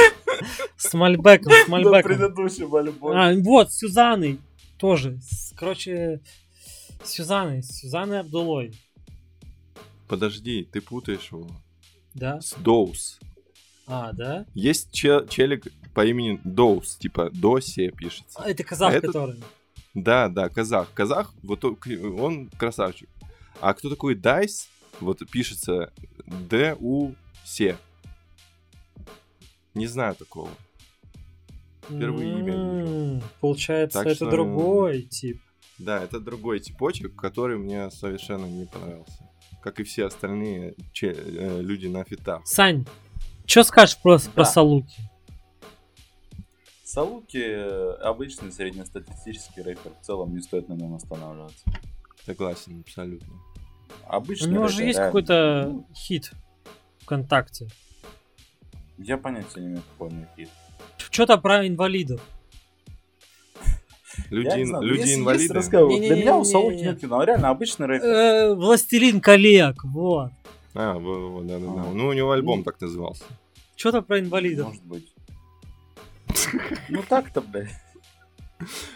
С 0.76 0.92
Мальбеком, 0.92 1.52
с 1.52 1.68
Мальбеком. 1.68 2.74
альбоме. 2.74 3.16
А, 3.18 3.34
вот, 3.34 3.72
с 3.72 3.78
Сюзанной 3.78 4.38
тоже. 4.78 5.18
Короче, 5.56 6.20
с 7.02 7.10
Сюзанной, 7.10 7.62
с 7.62 7.80
Сюзанной 7.80 8.20
Абдулой. 8.20 8.74
Подожди, 10.06 10.68
ты 10.70 10.82
путаешь 10.82 11.30
его. 11.32 11.48
Да? 12.12 12.40
С 12.40 12.54
Доус. 12.54 13.18
А, 13.86 14.12
да? 14.12 14.46
Есть 14.54 14.90
че- 14.92 15.26
челик 15.28 15.66
по 15.94 16.04
имени 16.04 16.40
Доус, 16.44 16.96
типа 16.96 17.30
Досе 17.30 17.90
пишется. 17.90 18.38
А, 18.42 18.48
Это 18.50 18.64
казах, 18.64 18.92
А 18.92 18.96
этот- 18.96 19.12
который. 19.12 19.42
Да, 19.94 20.28
да, 20.28 20.48
казах. 20.48 20.88
Казах, 20.94 21.32
вот 21.42 21.64
он, 21.64 22.48
красавчик. 22.58 23.08
А 23.60 23.74
кто 23.74 23.88
такой 23.90 24.14
Дайс? 24.14 24.68
Вот 25.00 25.20
пишется 25.30 25.92
Д-У-Се. 26.26 27.76
Не 29.74 29.86
знаю 29.86 30.14
такого. 30.14 30.48
Впервые 31.82 32.38
имя 32.38 32.44
вижу. 32.44 32.94
М, 33.16 33.22
Получается, 33.40 33.98
Так 33.98 34.06
это 34.06 34.14
что- 34.16 34.30
другой 34.30 35.02
тип. 35.02 35.40
Да, 35.78 36.02
это 36.02 36.20
другой 36.20 36.60
типочек, 36.60 37.14
который 37.16 37.58
мне 37.58 37.90
совершенно 37.90 38.46
не 38.46 38.64
понравился. 38.66 39.28
Как 39.62 39.80
и 39.80 39.82
все 39.84 40.06
остальные 40.06 40.74
э, 41.02 41.60
люди 41.60 41.88
на 41.88 42.04
фитах. 42.04 42.42
Сань, 42.46 42.86
что 43.46 43.64
скажешь 43.64 43.98
про, 43.98 44.18
про 44.18 44.44
Да. 44.44 44.44
Салуки? 44.44 45.00
Салуки 46.84 47.38
э, 47.38 47.92
обычный 48.02 48.52
среднестатистический 48.52 49.62
рэпер. 49.62 49.92
В 50.00 50.04
целом 50.04 50.32
не 50.34 50.40
стоит 50.40 50.68
на 50.68 50.74
нем 50.74 50.94
останавливаться. 50.94 51.64
Согласен, 52.24 52.80
абсолютно. 52.86 53.34
У 54.08 54.12
Обычный 54.12 54.52
него 54.52 54.64
рэпер, 54.64 54.76
же 54.76 54.84
есть 54.84 54.98
реально. 54.98 55.08
какой-то 55.08 55.64
Ну, 55.70 55.88
хит 55.94 56.32
ВКонтакте. 57.02 57.68
Я 58.98 59.18
понятия 59.18 59.60
не 59.60 59.66
имею, 59.66 59.82
какой 59.92 60.08
у 60.08 60.12
него 60.12 60.26
хит. 60.36 60.48
Что-то 61.10 61.36
про 61.38 61.66
инвалидов. 61.66 62.20
Люди, 64.30 64.64
знаю, 64.64 64.84
люди 64.84 65.14
инвалиды. 65.14 65.60
Для 65.60 66.16
меня 66.16 66.36
у. 66.36 66.44
Салуки 66.44 66.76
нет 66.76 67.00
кино. 67.00 67.16
Он 67.18 67.24
реально 67.24 67.48
обычный 67.50 67.86
рэпер. 67.86 68.06
Э, 68.06 68.54
Властелин 68.54 69.20
коллег, 69.20 69.82
вот. 69.84 70.30
А, 70.74 70.94
да, 70.98 71.58
да, 71.58 71.66
да. 71.66 71.90
Ну, 71.92 72.08
у 72.08 72.12
него 72.12 72.32
альбом 72.32 72.58
Ну. 72.58 72.64
так 72.64 72.80
назывался. 72.80 73.24
Что-то 73.76 74.02
про 74.02 74.18
инвалидов. 74.20 74.68
Может 74.68 74.84
быть. 74.84 75.14
Ну 76.88 77.02
так-то, 77.08 77.40
блядь. 77.40 77.70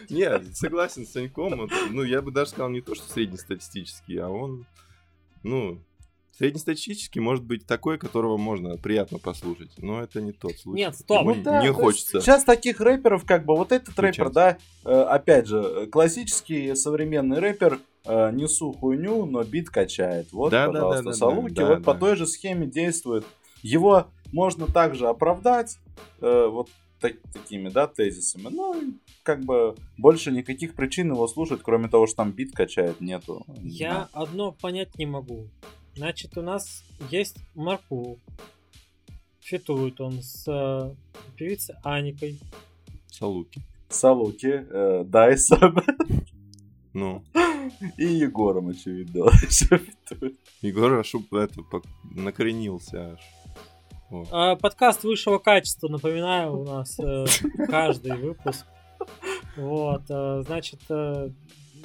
Нет, 0.08 0.56
согласен 0.56 1.06
с 1.06 1.12
Саньком. 1.12 1.68
Ну, 1.90 2.02
я 2.02 2.22
бы 2.22 2.30
даже 2.30 2.50
сказал 2.50 2.70
не 2.70 2.80
то, 2.80 2.94
что 2.94 3.08
среднестатистический, 3.08 4.16
а 4.18 4.28
он, 4.28 4.66
ну, 5.42 5.78
среднестатистический 6.38 7.18
может 7.20 7.44
быть 7.44 7.66
такой, 7.66 7.98
которого 7.98 8.36
можно 8.36 8.76
приятно 8.76 9.18
послушать, 9.18 9.70
но 9.78 10.00
это 10.02 10.20
не 10.20 10.32
тот 10.32 10.52
случай. 10.56 10.82
Нет, 10.82 10.94
стоп. 10.96 11.22
Ему 11.22 11.34
Ну 11.34 11.42
да, 11.42 11.62
не 11.62 11.72
хочется. 11.72 12.20
Сейчас 12.20 12.44
таких 12.44 12.80
рэперов, 12.80 13.24
как 13.24 13.44
бы, 13.44 13.56
вот 13.56 13.72
этот 13.72 13.88
Включать. 13.88 14.18
рэпер, 14.18 14.30
да, 14.32 14.58
э, 14.84 14.92
опять 15.02 15.48
же, 15.48 15.58
э, 15.58 15.86
классический 15.86 16.74
современный 16.76 17.40
рэпер, 17.40 17.80
э, 18.04 18.30
несу 18.32 18.72
хуйню, 18.72 19.26
но 19.26 19.42
бит 19.42 19.68
качает. 19.68 20.32
Вот, 20.32 20.50
Да, 20.50 20.66
да, 20.66 20.72
пожалуйста, 20.72 21.02
да, 21.02 21.10
да, 21.10 21.16
Салуки 21.16 21.54
да, 21.54 21.66
вот 21.66 21.78
да. 21.82 21.84
по 21.92 21.98
той 21.98 22.14
же 22.16 22.26
схеме 22.26 22.66
действует. 22.66 23.26
Его 23.62 24.06
можно 24.32 24.66
также 24.66 25.08
оправдать, 25.08 25.78
э, 26.20 26.46
вот 26.48 26.68
так- 27.00 27.16
такими, 27.32 27.68
да, 27.68 27.88
тезисами. 27.88 28.46
Ну, 28.50 28.80
и 28.80 28.92
как 29.24 29.40
бы 29.44 29.74
больше 29.96 30.30
никаких 30.30 30.74
причин 30.74 31.12
его 31.12 31.26
слушать, 31.26 31.60
кроме 31.64 31.88
того, 31.88 32.06
что 32.06 32.16
там 32.18 32.30
бит 32.30 32.54
качает, 32.54 33.00
нету. 33.00 33.44
Не 33.60 33.70
Я 33.70 33.90
знаю. 33.90 34.08
одно 34.12 34.52
понять 34.52 34.96
не 34.96 35.06
могу. 35.06 35.48
Значит, 35.98 36.38
у 36.38 36.42
нас 36.42 36.84
есть 37.10 37.38
Марку. 37.56 38.20
Фитует 39.40 40.00
он 40.00 40.22
с 40.22 40.44
э, 40.46 40.94
певицей 41.36 41.74
Аникой. 41.82 42.38
Салуки. 43.08 43.60
Салуки, 43.88 44.64
э, 44.70 45.02
Дайсон 45.04 45.82
Ну, 46.94 47.24
и 47.96 48.04
Егором, 48.04 48.68
очевидно. 48.68 49.28
Егор 50.62 50.92
аж 51.00 51.12
это, 51.14 51.60
пок- 51.62 51.88
накоренился 52.04 53.14
аж. 53.14 53.20
О. 54.12 54.24
А, 54.30 54.54
подкаст 54.54 55.02
высшего 55.02 55.38
качества, 55.38 55.88
напоминаю, 55.88 56.60
у 56.60 56.64
нас 56.64 56.96
э, 57.00 57.24
каждый 57.66 58.16
выпуск. 58.16 58.66
Вот, 59.56 60.02
э, 60.08 60.44
значит, 60.46 60.80
э, 60.90 61.30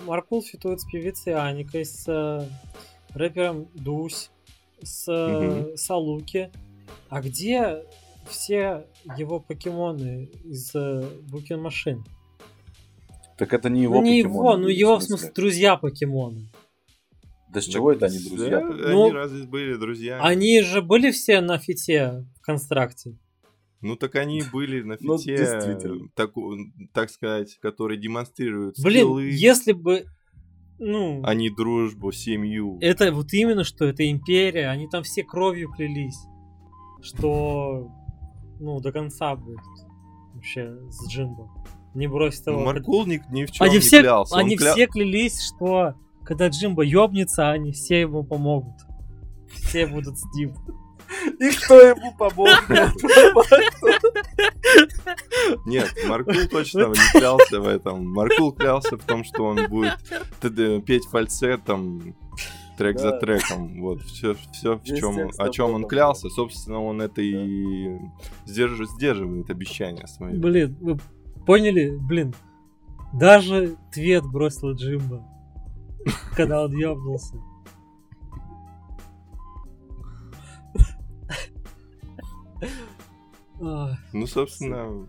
Маркул 0.05 0.43
фитует 0.43 0.81
с 0.81 0.85
певицей 0.85 1.33
Аникой, 1.33 1.83
с 1.83 2.05
рэпером 3.13 3.67
Дусь, 3.73 4.29
с 4.81 5.07
э, 5.07 5.37
Мгм. 5.39 5.77
Салуки. 5.77 6.51
А 7.09 7.21
где 7.21 7.83
все 8.27 8.87
его 9.17 9.39
покемоны 9.39 10.29
из 10.43 10.73
э, 10.75 11.03
Букин 11.29 11.61
Машин? 11.61 12.03
Так 13.37 13.53
это 13.53 13.69
не 13.69 13.83
его 13.83 13.95
ну 13.95 14.03
не 14.03 14.23
покемоны, 14.23 14.45
его, 14.45 14.57
ну 14.57 14.67
его, 14.67 14.97
в 14.97 15.03
смысле, 15.03 15.31
друзья 15.33 15.75
покемоны. 15.77 16.49
Да 17.49 17.61
с 17.61 17.65
чего 17.65 17.91
это 17.91 18.07
они 18.07 18.17
друзья? 18.19 18.61
Ну, 18.61 19.03
они 19.05 19.13
разве 19.13 19.43
были 19.45 19.75
друзьями? 19.75 20.21
Они 20.23 20.61
же 20.61 20.81
были 20.81 21.11
все 21.11 21.39
на 21.41 21.59
фите 21.59 22.25
в 22.35 22.41
констракте. 22.41 23.17
Ну 23.81 23.95
так 23.95 24.15
они 24.15 24.43
были 24.51 24.81
на 24.81 24.97
Ну, 25.01 25.17
фите, 25.17 25.37
действительно. 25.37 26.07
так, 26.15 26.31
так 26.93 27.09
сказать, 27.09 27.57
которые 27.61 27.99
демонстрируют 27.99 28.79
Блин, 28.79 29.05
скиллы, 29.05 29.29
если 29.29 29.73
бы... 29.73 30.05
Ну, 30.85 31.21
а 31.23 31.33
не 31.33 31.49
дружбу, 31.49 32.11
семью. 32.11 32.77
Это 32.81 33.11
вот 33.13 33.31
именно, 33.31 33.63
что 33.63 33.85
это 33.85 34.09
империя, 34.09 34.67
они 34.67 34.87
там 34.89 35.03
все 35.03 35.23
кровью 35.23 35.69
клялись, 35.71 36.19
что 37.01 37.89
ну 38.59 38.79
до 38.81 38.91
конца 38.91 39.35
будет 39.35 39.59
вообще 40.33 40.77
с 40.89 41.07
Джимбо. 41.09 41.49
Не 41.93 42.07
бросит 42.07 42.45
Ну, 42.47 42.53
его. 42.53 42.65
Маркул 42.65 43.05
ни, 43.05 43.21
ни 43.31 43.45
в 43.45 43.51
чем 43.51 43.65
они 43.65 43.75
не 43.75 43.79
все, 43.79 44.01
клялся. 44.01 44.33
Он 44.35 44.41
они 44.41 44.57
кля- 44.57 44.73
все 44.73 44.87
клялись, 44.87 45.41
что 45.41 45.93
когда 46.25 46.47
Джимбо 46.49 46.83
ёбнется, 46.83 47.49
они 47.49 47.71
все 47.71 48.01
ему 48.01 48.23
помогут. 48.23 48.75
Все 49.53 49.85
будут 49.87 50.17
с 50.17 50.23
ним. 50.35 50.53
И 51.39 51.49
кто 51.51 51.79
ему 51.81 52.13
помог? 52.17 52.49
Нет, 55.65 55.93
Маркул 56.07 56.33
точно 56.49 56.87
не 56.87 57.19
клялся 57.19 57.59
в 57.61 57.67
этом. 57.67 58.07
Маркул 58.11 58.51
клялся 58.51 58.97
в 58.97 59.03
том, 59.03 59.23
что 59.23 59.43
он 59.45 59.67
будет 59.69 59.97
петь 60.85 61.05
фальцетом 61.05 62.15
трек 62.77 62.99
за 62.99 63.11
треком. 63.19 63.81
Вот, 63.81 64.01
все, 64.01 64.35
все 64.51 64.75
в 64.77 64.83
чем, 64.83 65.29
о 65.37 65.49
чем 65.49 65.71
он 65.73 65.85
клялся. 65.85 66.29
Собственно, 66.29 66.81
он 66.81 67.01
это 67.01 67.21
и 67.21 67.97
сдерж- 68.45 68.85
сдерживает 68.95 69.49
обещание 69.49 70.07
свое. 70.07 70.35
Блин, 70.37 70.77
вы 70.81 70.97
поняли? 71.45 71.95
Блин, 71.99 72.33
даже 73.13 73.75
Твет 73.91 74.25
бросил 74.25 74.71
Джимбо, 74.71 75.23
когда 76.35 76.63
он 76.63 76.75
ёбнулся. 76.75 77.37
Ну, 84.13 84.27
собственно, 84.27 85.07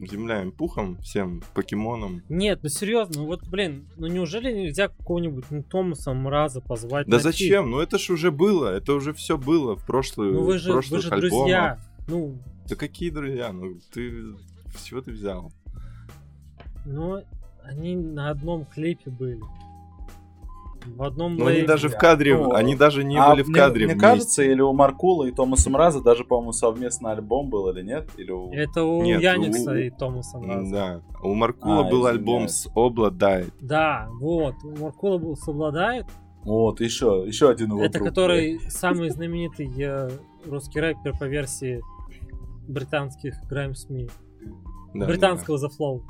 земля 0.00 0.42
им 0.42 0.52
пухом, 0.52 0.96
всем 0.98 1.42
покемонам. 1.54 2.22
Нет, 2.28 2.60
ну 2.62 2.68
серьезно, 2.68 3.22
ну 3.22 3.26
вот, 3.26 3.46
блин, 3.48 3.88
ну 3.96 4.06
неужели 4.06 4.52
нельзя 4.52 4.88
какого-нибудь 4.88 5.44
ну, 5.50 5.62
Томаса 5.62 6.12
Мраза 6.12 6.60
позвать? 6.60 7.06
Да 7.06 7.18
зачем? 7.18 7.70
Ну 7.70 7.80
это 7.80 7.98
ж 7.98 8.10
уже 8.10 8.30
было, 8.30 8.68
это 8.68 8.92
уже 8.94 9.12
все 9.14 9.38
было 9.38 9.76
в 9.76 9.86
прошлую, 9.86 10.34
Ну 10.34 10.42
вы 10.42 10.58
же, 10.58 10.68
вы 10.68 10.74
прошлых 10.74 11.02
же 11.02 11.08
альбомах. 11.08 11.30
друзья. 11.30 11.78
Ну, 12.08 12.38
Да 12.68 12.76
какие 12.76 13.10
друзья? 13.10 13.52
Ну 13.52 13.78
ты 13.92 14.34
с 14.76 14.82
чего 14.84 15.00
ты 15.00 15.12
взял? 15.12 15.52
ну, 16.84 17.20
они 17.64 17.96
на 17.96 18.30
одном 18.30 18.64
клипе 18.64 19.10
были. 19.10 19.40
В 20.94 21.02
одном 21.02 21.36
Но 21.36 21.46
они 21.46 21.62
даже 21.62 21.88
в 21.88 21.96
кадре, 21.96 22.36
Ну, 22.36 22.52
они 22.52 22.76
даже 22.76 23.04
не 23.04 23.16
А 23.18 23.30
были 23.30 23.42
в 23.42 23.48
мне- 23.48 23.54
кадре 23.60 23.84
Мне, 23.86 23.94
вместе. 23.94 24.08
кажется, 24.08 24.42
или 24.42 24.60
у 24.60 24.72
Маркула 24.72 25.24
и 25.24 25.32
Томаса 25.32 25.68
Мраза 25.70 26.00
даже, 26.02 26.24
по-моему, 26.24 26.52
совместный 26.52 27.12
альбом 27.12 27.50
был, 27.50 27.68
или 27.70 27.82
нет? 27.82 28.08
Или 28.16 28.30
у... 28.30 28.50
Это 28.52 28.84
у 28.84 29.02
Нет, 29.02 29.20
Яникса 29.20 29.72
у- 29.72 29.74
и 29.74 29.90
Томаса 29.90 30.38
Мраза. 30.38 30.72
Да. 30.72 31.02
У 31.22 31.34
Маркула 31.34 31.86
А, 31.86 31.90
был 31.90 32.06
альбом 32.06 32.46
извиняюсь. 32.46 32.52
с 32.52 32.70
Обладает. 32.74 33.52
Да, 33.60 34.08
вот. 34.20 34.54
У 34.62 34.76
Маркула 34.82 35.18
был 35.18 35.36
«Совладает». 35.36 36.06
Вот, 36.44 36.80
еще, 36.80 37.24
еще 37.26 37.50
один 37.50 37.70
его 37.70 37.82
Это 37.82 37.94
друг, 37.98 38.08
который 38.08 38.60
самый 38.68 39.10
знаменитый 39.10 39.68
э, 39.82 40.08
русский 40.46 40.78
рэпер 40.80 41.18
по 41.18 41.24
версии 41.24 41.82
британских 42.68 43.34
Grime 43.50 43.74
СМИ. 43.74 44.08
Да, 44.94 45.06
британского 45.06 45.56
The 45.56 45.68
Flow. 45.78 46.02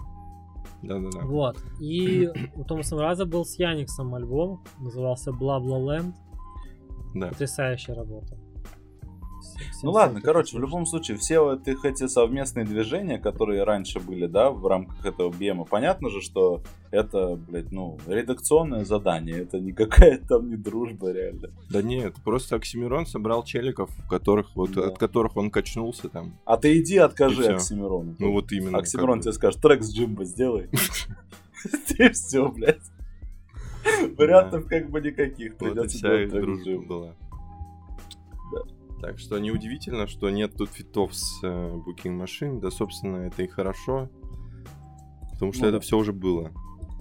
Да, 0.82 0.98
да, 0.98 1.08
да. 1.12 1.20
Вот. 1.26 1.58
И 1.80 2.30
у 2.54 2.64
Томаса 2.64 2.96
Мраза 2.96 3.26
был 3.26 3.44
с 3.44 3.58
Яниксом 3.58 4.14
альбом, 4.14 4.62
назывался 4.78 5.32
Land. 5.32 6.14
да. 7.14 7.28
Потрясающая 7.28 7.94
работа. 7.94 8.36
Ну 9.82 9.90
ладно, 9.90 10.20
короче, 10.20 10.56
в 10.56 10.60
любом 10.60 10.86
случае, 10.86 11.16
все 11.16 11.40
вот 11.40 11.66
их 11.68 11.84
эти 11.84 12.06
совместные 12.06 12.64
движения, 12.64 13.18
которые 13.18 13.64
раньше 13.64 14.00
были, 14.00 14.26
да, 14.26 14.50
в 14.50 14.66
рамках 14.66 15.04
этого 15.04 15.30
BM, 15.30 15.66
понятно 15.68 16.10
же, 16.10 16.20
что 16.20 16.62
это, 16.90 17.36
блядь, 17.36 17.72
ну, 17.72 17.98
редакционное 18.06 18.84
задание, 18.84 19.38
это 19.38 19.60
никакая 19.60 20.18
там 20.28 20.48
не 20.48 20.56
дружба, 20.56 21.12
реально. 21.12 21.50
Да 21.70 21.82
нет, 21.82 22.14
просто 22.24 22.56
Оксимирон 22.56 23.06
собрал 23.06 23.44
челиков, 23.44 23.90
которых, 24.08 24.54
вот, 24.54 24.72
Да. 24.72 24.86
от 24.86 24.98
которых 24.98 25.36
он 25.36 25.50
качнулся 25.50 26.08
там. 26.08 26.38
А 26.44 26.56
ты 26.56 26.80
иди 26.80 26.98
откажи. 26.98 27.44
Оксимирону. 27.46 28.16
Ну 28.18 28.32
вот 28.32 28.52
именно. 28.52 28.78
Оксимирон 28.78 29.20
тебе 29.20 29.32
скажет, 29.32 29.60
трек 29.60 29.82
с 29.82 29.94
Джимбо 29.94 30.24
сделай. 30.24 30.68
Ты 31.88 32.10
все, 32.10 32.48
блядь. 32.48 32.82
Вариантов 34.16 34.66
как 34.66 34.90
бы 34.90 35.00
никаких. 35.00 35.54
Вот 35.60 35.84
и 35.84 35.88
вся 35.88 36.26
дружба 36.26 36.82
была. 36.82 37.14
Да. 38.52 38.62
Так 39.00 39.18
что 39.18 39.38
неудивительно, 39.38 40.06
что 40.06 40.30
нет 40.30 40.54
тут 40.56 40.70
фитов 40.70 41.14
с 41.14 41.40
э, 41.42 41.46
Booking 41.46 42.18
Machine. 42.18 42.60
Да, 42.60 42.70
собственно, 42.70 43.26
это 43.26 43.42
и 43.42 43.46
хорошо. 43.46 44.08
Потому 45.32 45.52
что 45.52 45.64
Ну 45.64 45.68
это 45.68 45.80
все 45.80 45.98
уже 45.98 46.12
было. 46.12 46.50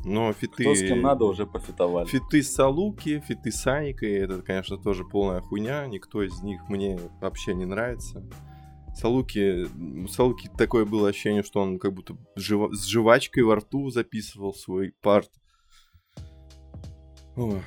Но 0.04 0.32
фиты... 0.34 0.64
Кто 0.64 0.76
с 0.76 0.82
кем 0.82 1.02
надо, 1.02 1.26
уже 1.26 1.48
пофитовали. 1.48 2.06
Фиты 2.06 2.44
с 2.44 2.54
Салуки, 2.54 3.20
фиты 3.26 3.52
с 3.52 3.66
Аникой, 3.66 4.14
это, 4.14 4.42
конечно, 4.42 4.78
тоже 4.78 5.04
полная 5.04 5.42
хуйня. 5.42 5.88
Никто 5.88 6.22
из 6.22 6.44
них 6.44 6.62
мне 6.70 7.00
вообще 7.22 7.56
не 7.56 7.66
нравится. 7.66 8.24
Салуки, 8.94 9.66
Салуки 10.10 10.50
такое 10.58 10.86
было 10.86 11.10
ощущение, 11.10 11.44
что 11.44 11.60
он 11.60 11.80
как 11.80 11.94
будто 11.94 12.16
жива- 12.38 12.72
с 12.74 12.86
жвачкой 12.86 13.44
во 13.44 13.56
рту 13.56 13.90
записывал 13.90 14.54
свой 14.54 14.94
парт. 15.02 15.32
О, 17.36 17.60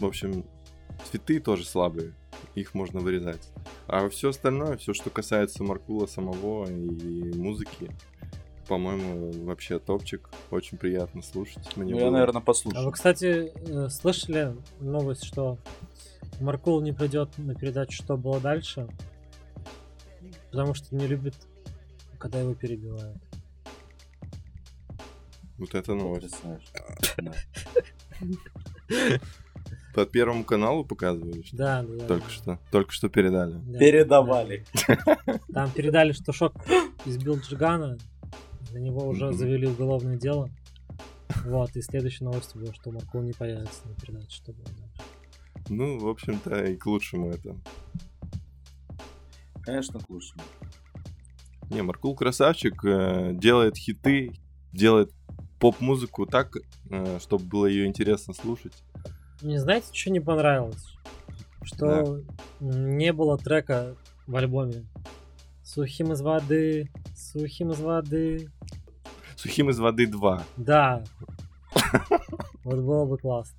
В 0.00 0.04
общем, 0.04 0.44
цветы 1.04 1.40
тоже 1.40 1.64
слабые, 1.64 2.14
их 2.54 2.74
можно 2.74 3.00
вырезать. 3.00 3.48
А 3.86 4.08
все 4.08 4.30
остальное, 4.30 4.76
все, 4.76 4.92
что 4.94 5.10
касается 5.10 5.62
Маркула 5.64 6.06
самого 6.06 6.66
и 6.70 7.32
музыки, 7.36 7.90
по-моему, 8.68 9.30
вообще 9.44 9.78
топчик. 9.78 10.30
Очень 10.50 10.78
приятно 10.78 11.22
слушать. 11.22 11.76
Мне 11.76 11.92
Ну, 11.92 11.98
я, 11.98 12.04
было- 12.06 12.12
наверное, 12.12 12.40
А 12.40 12.44
послушаю. 12.44 12.84
вы, 12.86 12.92
кстати, 12.92 13.52
э, 13.54 13.88
слышали 13.90 14.56
новость, 14.80 15.24
что 15.24 15.58
Маркул 16.40 16.80
не 16.80 16.92
придет 16.92 17.36
на 17.38 17.54
передачу 17.54 17.92
«Что 18.02 18.16
было 18.16 18.40
дальше», 18.40 18.88
потому 20.50 20.74
что 20.74 20.94
не 20.96 21.06
любит, 21.06 21.34
когда 22.18 22.40
его 22.40 22.54
перебивают. 22.54 23.18
Вот 25.58 25.74
это 25.74 25.94
новость. 25.94 26.34
Да. 29.94 30.04
По 30.04 30.06
Первому 30.06 30.44
каналу 30.44 30.84
показывали, 30.84 31.42
что 31.42 31.56
Да, 31.56 31.82
да, 31.82 31.94
да. 31.96 32.06
только 32.06 32.30
что. 32.30 32.58
Только 32.70 32.92
что 32.92 33.08
передали. 33.08 33.54
Да. 33.66 33.78
Передавали. 33.78 34.64
Там 35.52 35.70
передали, 35.70 36.12
что 36.12 36.32
Шок 36.32 36.54
избил 37.06 37.38
Джигана, 37.38 37.98
на 38.72 38.78
него 38.78 39.06
уже 39.06 39.32
завели 39.32 39.66
уголовное 39.66 40.16
дело. 40.16 40.50
Вот, 41.46 41.74
и 41.76 41.82
следующая 41.82 42.24
новость 42.24 42.54
была, 42.56 42.72
что 42.74 42.90
Маркул 42.90 43.22
не 43.22 43.32
появится 43.32 43.86
на 43.88 43.94
передаче, 43.94 44.30
что 44.30 44.52
было 44.52 44.64
дальше. 44.66 45.02
Ну, 45.68 45.98
в 45.98 46.08
общем-то, 46.08 46.64
и 46.64 46.76
к 46.76 46.86
лучшему 46.86 47.30
это. 47.30 47.56
Конечно, 49.62 49.98
к 49.98 50.10
лучшему. 50.10 50.42
Не, 51.70 51.82
Маркул 51.82 52.14
красавчик, 52.14 52.84
э, 52.84 53.30
делает 53.32 53.76
хиты, 53.76 54.32
делает 54.72 55.10
поп-музыку 55.58 56.26
так, 56.26 56.52
э, 56.90 57.18
чтобы 57.20 57.44
было 57.44 57.66
ее 57.66 57.86
интересно 57.86 58.34
слушать. 58.34 58.74
Мне 59.44 59.60
знаете, 59.60 59.88
что 59.92 60.10
не 60.10 60.20
понравилось? 60.20 60.96
Что 61.62 62.22
не 62.60 63.12
было 63.12 63.36
трека 63.36 63.94
в 64.26 64.34
альбоме. 64.36 64.86
Сухим 65.62 66.12
из 66.12 66.22
воды, 66.22 66.90
сухим 67.14 67.70
из 67.72 67.78
воды. 67.78 68.50
Сухим 69.36 69.68
из 69.68 69.78
воды 69.78 70.06
2. 70.06 70.44
Да. 70.56 71.04
Вот 72.64 72.76
было 72.76 73.04
бы 73.04 73.18
классно. 73.18 73.58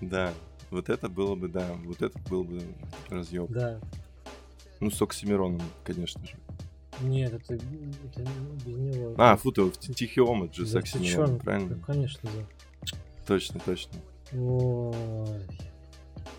Да. 0.00 0.32
Вот 0.70 0.88
это 0.88 1.08
было 1.08 1.34
бы, 1.34 1.48
да, 1.48 1.66
вот 1.84 2.00
это 2.00 2.16
был 2.30 2.44
бы 2.44 2.62
разъем. 3.10 3.46
Да. 3.48 3.80
Ну, 4.78 4.92
с 4.92 5.02
Оксимироном, 5.02 5.60
конечно 5.82 6.24
же. 6.24 6.36
Нет, 7.00 7.32
это, 7.32 7.54
это 7.54 8.30
без 8.64 8.76
него. 8.76 9.14
А, 9.18 9.36
фу, 9.36 9.50
ты 9.50 9.62
в 9.62 9.76
Тихий 9.76 10.20
омут 10.20 10.54
же 10.54 10.64
с 10.64 10.70
Да 10.70 10.82
чё, 10.82 10.98
Оксимироном, 10.98 11.40
правильно? 11.40 11.74
ну, 11.74 11.82
конечно, 11.82 12.20
да. 12.22 12.67
Точно, 13.28 13.60
точно. 13.60 13.92
Ой. 14.32 14.94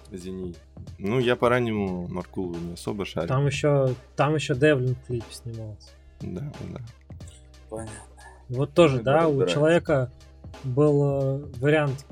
Извини. 0.10 0.56
Ну, 0.98 1.20
я 1.20 1.36
по 1.36 1.48
раннему 1.48 2.08
Маркулу 2.08 2.56
не 2.56 2.74
особо 2.74 3.06
шарю. 3.06 3.28
Там 3.28 3.46
еще, 3.46 3.94
там 4.16 4.34
еще 4.34 4.56
Девлин 4.56 4.96
в 4.96 5.06
клипе 5.06 5.26
снимался. 5.30 5.90
Да, 6.20 6.52
да. 6.62 6.82
Понятно. 7.70 7.94
Вот 8.50 8.74
тоже, 8.74 8.98
Ну, 8.98 9.04
да, 9.04 9.28
у 9.28 9.46
человека 9.46 10.12
был 10.64 11.04
э, 11.04 11.46
вариант. 11.60 12.08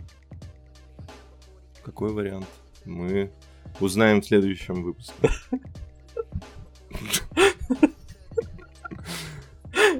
Какой 1.84 2.13
вариант? 2.13 2.45
Мы 2.86 3.32
узнаем 3.80 4.21
в 4.21 4.25
следующем 4.28 4.84
выпуске. 4.84 5.30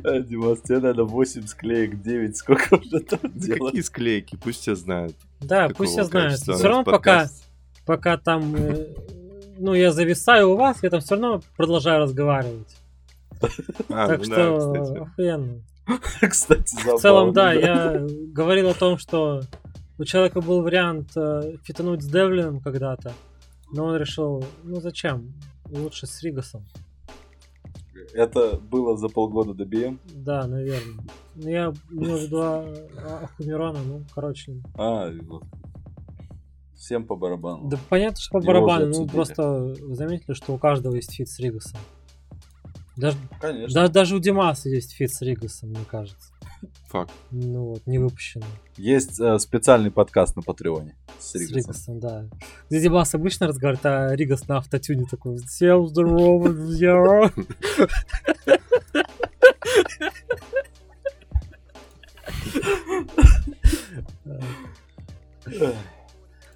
Димас, 0.01 0.61
тебе 0.61 0.79
надо 0.79 1.03
8 1.03 1.47
склеек, 1.47 2.01
9, 2.01 2.35
сколько 2.37 2.75
уже 2.75 2.99
там 3.01 3.19
Да 3.23 3.29
делать? 3.33 3.61
какие 3.65 3.81
склейки? 3.81 4.35
Пусть 4.41 4.61
все 4.61 4.75
знают. 4.75 5.15
Да, 5.39 5.69
пусть 5.69 5.93
все 5.93 6.03
знают. 6.03 6.39
Все 6.39 6.67
равно 6.67 6.83
пока, 6.83 7.29
пока 7.85 8.17
там, 8.17 8.55
э, 8.55 8.87
ну, 9.59 9.73
я 9.73 9.91
зависаю 9.91 10.51
у 10.51 10.55
вас, 10.57 10.77
я 10.83 10.89
там 10.89 10.99
все 11.01 11.15
равно 11.15 11.41
продолжаю 11.55 12.01
разговаривать. 12.01 12.75
А, 13.89 14.07
так 14.07 14.19
ну 14.19 14.23
что 14.25 14.35
да, 14.35 14.81
кстати. 14.81 14.97
охуенно. 14.99 15.61
Кстати, 16.29 16.75
В 16.75 16.99
целом, 16.99 17.31
да, 17.33 17.53
я 17.53 18.05
говорил 18.33 18.69
о 18.69 18.73
том, 18.73 18.97
что 18.97 19.43
у 19.97 20.03
человека 20.03 20.41
был 20.41 20.61
вариант 20.61 21.11
э, 21.15 21.53
фитануть 21.63 22.01
с 22.03 22.07
Девлином 22.07 22.59
когда-то, 22.59 23.13
но 23.71 23.85
он 23.85 23.95
решил, 23.95 24.43
ну 24.63 24.81
зачем, 24.81 25.33
лучше 25.69 26.05
с 26.05 26.21
Ригасом. 26.23 26.65
Это 28.14 28.58
было 28.58 28.97
за 28.97 29.10
полгода 29.10 29.53
до 29.53 29.66
BM? 29.66 29.99
Да, 30.14 30.47
наверное. 30.47 31.03
Ну, 31.36 31.49
я 31.49 31.74
имел 31.91 32.18
в 32.18 32.22
виду 32.22 32.41
а- 32.41 33.20
Ахумирона, 33.24 33.80
ну, 33.86 34.01
короче. 34.14 34.62
А, 34.76 35.12
вот. 35.24 35.43
Всем 36.76 37.05
по 37.05 37.16
барабану. 37.16 37.68
Да 37.70 37.78
понятно, 37.89 38.18
что 38.20 38.39
по 38.39 38.45
барабану, 38.45 38.89
ну 38.89 39.08
просто 39.08 39.76
вы 39.82 39.95
заметили, 39.95 40.34
что 40.34 40.53
у 40.53 40.58
каждого 40.58 40.95
есть 40.95 41.14
фит 41.14 41.28
с 41.28 41.39
Ригасом. 41.39 41.80
Даже, 42.97 43.17
Конечно. 43.39 43.73
да- 43.81 43.87
даже 43.87 44.15
у 44.15 44.19
Димаса 44.19 44.69
есть 44.69 44.91
фит 44.93 45.13
с 45.13 45.21
Ригасом, 45.21 45.69
мне 45.69 45.85
кажется. 45.89 46.33
Факт. 46.87 47.11
Ну 47.29 47.65
вот, 47.65 47.85
не 47.85 47.99
выпущенный. 47.99 48.47
Есть 48.77 49.19
э, 49.19 49.37
специальный 49.37 49.91
подкаст 49.91 50.35
на 50.35 50.41
Патреоне 50.41 50.95
с 51.19 51.31
С 51.31 51.35
Ригасом. 51.35 51.57
Ригасом, 51.57 51.99
да. 51.99 52.25
Где 52.69 52.81
Димас 52.81 53.13
обычно 53.13 53.47
разговаривает, 53.47 53.85
а 53.85 54.15
Ригас 54.15 54.47
на 54.47 54.57
автотюне 54.57 55.05
такой 55.09 55.37
«Всем 55.37 55.87
здорово, 55.87 56.49
друзья!» 56.51 57.31
Эх. 65.45 65.75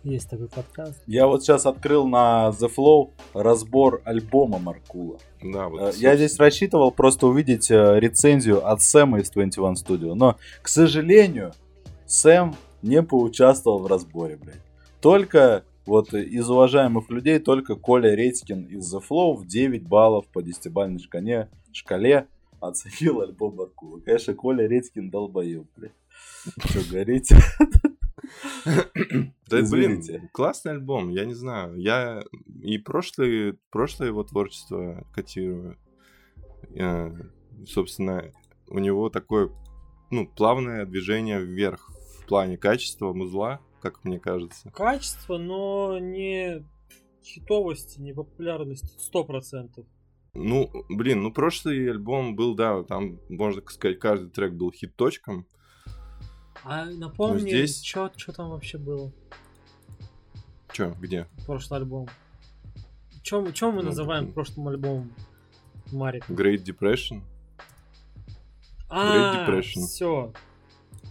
Есть 0.03 0.29
такой 0.29 0.47
подкаст. 0.47 0.99
Я 1.05 1.27
вот 1.27 1.43
сейчас 1.43 1.67
открыл 1.67 2.07
на 2.07 2.49
The 2.59 2.71
Flow 2.75 3.11
разбор 3.33 4.01
альбома 4.03 4.57
Маркула. 4.57 5.19
Да, 5.43 5.69
вот. 5.69 5.79
Э, 5.79 5.91
Я 5.97 6.15
здесь 6.15 6.37
рассчитывал 6.37 6.91
просто 6.91 7.27
увидеть 7.27 7.69
э, 7.69 7.99
рецензию 7.99 8.67
от 8.67 8.81
Сэма 8.81 9.19
из 9.19 9.29
21 9.29 9.73
Studio, 9.73 10.13
но, 10.15 10.37
к 10.63 10.67
сожалению, 10.69 11.53
Сэм 12.07 12.55
не 12.81 13.03
поучаствовал 13.03 13.79
в 13.79 13.87
разборе, 13.87 14.37
блядь. 14.37 14.61
Только 15.01 15.65
вот 15.85 16.13
из 16.13 16.49
уважаемых 16.49 17.09
людей 17.11 17.37
только 17.37 17.75
Коля 17.75 18.15
Редькин 18.15 18.65
из 18.65 18.91
The 18.93 19.01
Flow 19.07 19.35
в 19.35 19.45
9 19.45 19.87
баллов 19.87 20.25
по 20.27 20.39
10-бальной 20.39 20.99
шкале, 20.99 21.47
шкале 21.71 22.27
оценил 22.59 23.21
альбом 23.21 23.55
Маркула. 23.55 23.99
Конечно, 23.99 24.33
Коля 24.33 24.67
Редькин 24.67 25.11
долбоеб, 25.11 25.67
блядь. 25.75 25.91
Что 26.65 26.79
говорить? 26.89 27.31
Да, 28.65 29.61
блин, 29.69 29.99
Извините. 29.99 30.29
классный 30.31 30.71
альбом, 30.73 31.09
я 31.09 31.25
не 31.25 31.33
знаю. 31.33 31.75
Я 31.77 32.23
и 32.61 32.77
прошлое, 32.77 33.57
прошлое 33.69 34.09
его 34.09 34.23
творчество 34.23 35.05
котирую. 35.13 35.77
Э, 36.75 37.11
Собственно, 37.65 38.31
у 38.69 38.79
него 38.79 39.09
такое, 39.09 39.51
ну, 40.09 40.27
плавное 40.27 40.85
движение 40.85 41.43
вверх 41.43 41.91
в 42.19 42.25
плане 42.25 42.57
качества 42.57 43.13
музла, 43.13 43.61
как 43.81 44.03
мне 44.03 44.19
кажется. 44.19 44.71
Качество, 44.71 45.37
но 45.37 45.99
не 45.99 46.65
хитовости, 47.23 47.99
не 47.99 48.13
популярности. 48.13 48.97
Сто 48.97 49.23
процентов. 49.23 49.85
Ну, 50.33 50.69
блин, 50.89 51.23
ну 51.23 51.33
прошлый 51.33 51.89
альбом 51.89 52.35
был, 52.35 52.55
да, 52.55 52.83
там, 52.83 53.19
можно 53.29 53.61
сказать, 53.69 53.99
каждый 53.99 54.29
трек 54.29 54.53
был 54.53 54.71
хит-точком. 54.71 55.45
А 56.63 56.85
напомни, 56.85 57.41
Ну, 57.41 57.47
здесь- 57.47 57.83
что 57.83 58.09
там 58.35 58.49
вообще 58.49 58.77
было? 58.77 59.11
Чё, 60.71 60.95
где? 60.99 61.27
Прошлый 61.45 61.79
альбом. 61.79 62.07
Чем, 63.23 63.51
чем 63.53 63.75
мы 63.75 63.81
Ну, 63.81 63.89
называем 63.89 64.23
блин. 64.25 64.33
прошлым 64.33 64.67
альбомом 64.69 65.13
Марик? 65.91 66.29
Great 66.29 66.63
Depression? 66.63 67.21
А, 68.89 69.47
Depression. 69.47 69.85
все. 69.87 70.33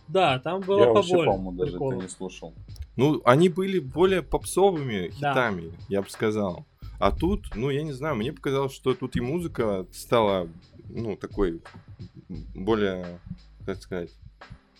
Да, 0.09 0.39
там 0.41 0.61
было 0.61 0.81
Я 0.81 0.93
вообще, 0.93 1.11
побольше 1.13 1.31
по-моему, 1.31 1.53
даже 1.53 1.71
это 1.71 1.79
приколов. 1.79 2.03
не 2.03 2.09
слушал. 2.09 2.55
Ну, 2.97 3.23
они 3.25 3.49
были 3.49 3.79
более 3.79 4.23
попсовыми 4.23 5.11
Да. 5.21 5.31
хитами, 5.33 5.73
я 5.89 6.03
бы 6.03 6.11
сказал. 6.11 6.67
А 6.99 7.13
тут, 7.13 7.55
ну, 7.55 7.71
я 7.71 7.83
не 7.83 7.93
знаю, 7.93 8.17
мне 8.17 8.33
показалось, 8.33 8.73
что 8.75 8.95
тут 8.95 9.17
и 9.17 9.21
музыка 9.21 9.87
стала, 9.93 10.49
ну, 10.89 11.17
такой 11.17 11.63
более, 12.55 13.21
как 13.65 13.81
сказать, 13.81 14.11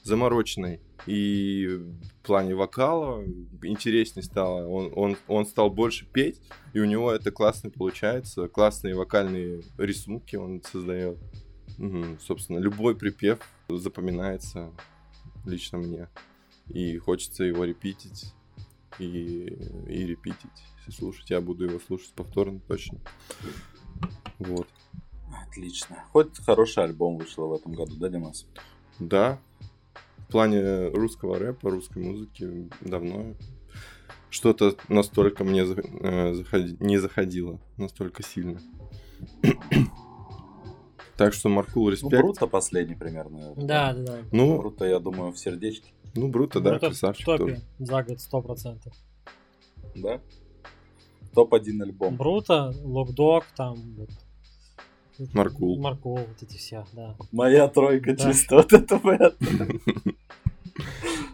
замороченной. 0.03 0.81
И 1.07 1.67
в 1.67 2.27
плане 2.27 2.55
вокала 2.55 3.25
интереснее 3.63 4.23
стало. 4.23 4.67
Он, 4.67 4.93
он, 4.95 5.17
он 5.29 5.47
стал 5.47 5.71
больше 5.71 6.07
петь, 6.07 6.41
и 6.73 6.81
у 6.81 6.85
него 6.85 7.11
это 7.11 7.31
классно 7.31 7.71
получается. 7.71 8.49
Классные 8.49 8.95
вокальные 8.95 9.63
рисунки 9.79 10.37
он 10.37 10.63
создает. 10.63 11.19
Мгм. 11.79 12.19
Собственно, 12.21 12.59
любой 12.59 12.95
припев 12.97 13.41
запоминается 13.69 14.71
лично 15.47 15.79
мне. 15.79 16.09
И 16.69 16.99
хочется 16.99 17.45
его 17.45 17.65
репитить. 17.65 18.35
И, 18.99 19.05
и 19.89 20.07
репитить. 20.07 20.51
Если 20.79 20.91
слушать, 20.99 21.31
я 21.31 21.41
буду 21.41 21.65
его 21.65 21.79
слушать 21.81 22.13
повторно 22.13 22.61
точно. 22.61 22.99
Вот. 24.39 24.69
Отлично. 25.47 26.05
Хоть 26.13 26.39
хороший 26.39 26.85
альбом 26.85 27.17
вышел 27.17 27.49
в 27.49 27.55
этом 27.55 27.73
году, 27.73 27.97
да, 27.97 28.09
Димас? 28.09 28.47
Да. 28.99 29.41
В 30.31 30.33
плане 30.33 30.87
русского 30.91 31.41
рэпа, 31.41 31.71
русской 31.71 32.01
музыки 32.01 32.71
давно 32.83 33.35
что-то 34.31 34.77
настолько 34.89 35.43
мне 35.43 35.63
э, 35.63 36.35
заходи- 36.35 36.77
не 36.79 36.99
заходило 36.99 37.59
настолько 37.77 38.23
сильно. 38.23 38.61
Так 41.17 41.35
что 41.35 41.49
Маркул 41.49 41.87
Ну, 41.87 41.91
респект. 41.91 42.23
Бруто 42.23 42.47
последний 42.47 42.95
примерно. 42.95 43.55
Да, 43.57 43.93
да, 43.93 44.03
да. 44.05 44.19
Ну, 44.31 44.57
Бруто, 44.59 44.85
я 44.87 45.01
думаю, 45.01 45.33
в 45.33 45.39
сердечке. 45.39 45.91
ну, 46.15 46.29
Бруто, 46.29 46.61
да, 46.61 46.71
Ну, 46.71 46.77
это 46.77 46.87
красавчик 46.87 47.23
в 47.23 47.27
топе 47.27 47.39
тоже. 47.55 47.63
за 47.81 48.03
год 48.05 48.21
сто 48.21 48.41
процентов. 48.41 48.95
Да? 49.97 50.21
Топ-1 51.35 51.83
альбом. 51.83 52.17
Бруто, 52.17 52.73
Локдог, 52.85 53.45
там 53.57 53.75
вот. 53.97 54.11
Маркул. 55.33 55.79
Маркул, 55.81 56.17
вот 56.19 56.43
эти 56.43 56.57
все, 56.57 56.85
да. 56.93 57.17
Моя 57.33 57.69
тройка 57.69 58.15
Да. 58.15 58.33
чисто 58.33 58.57
вот 58.57 58.73
это. 58.73 59.35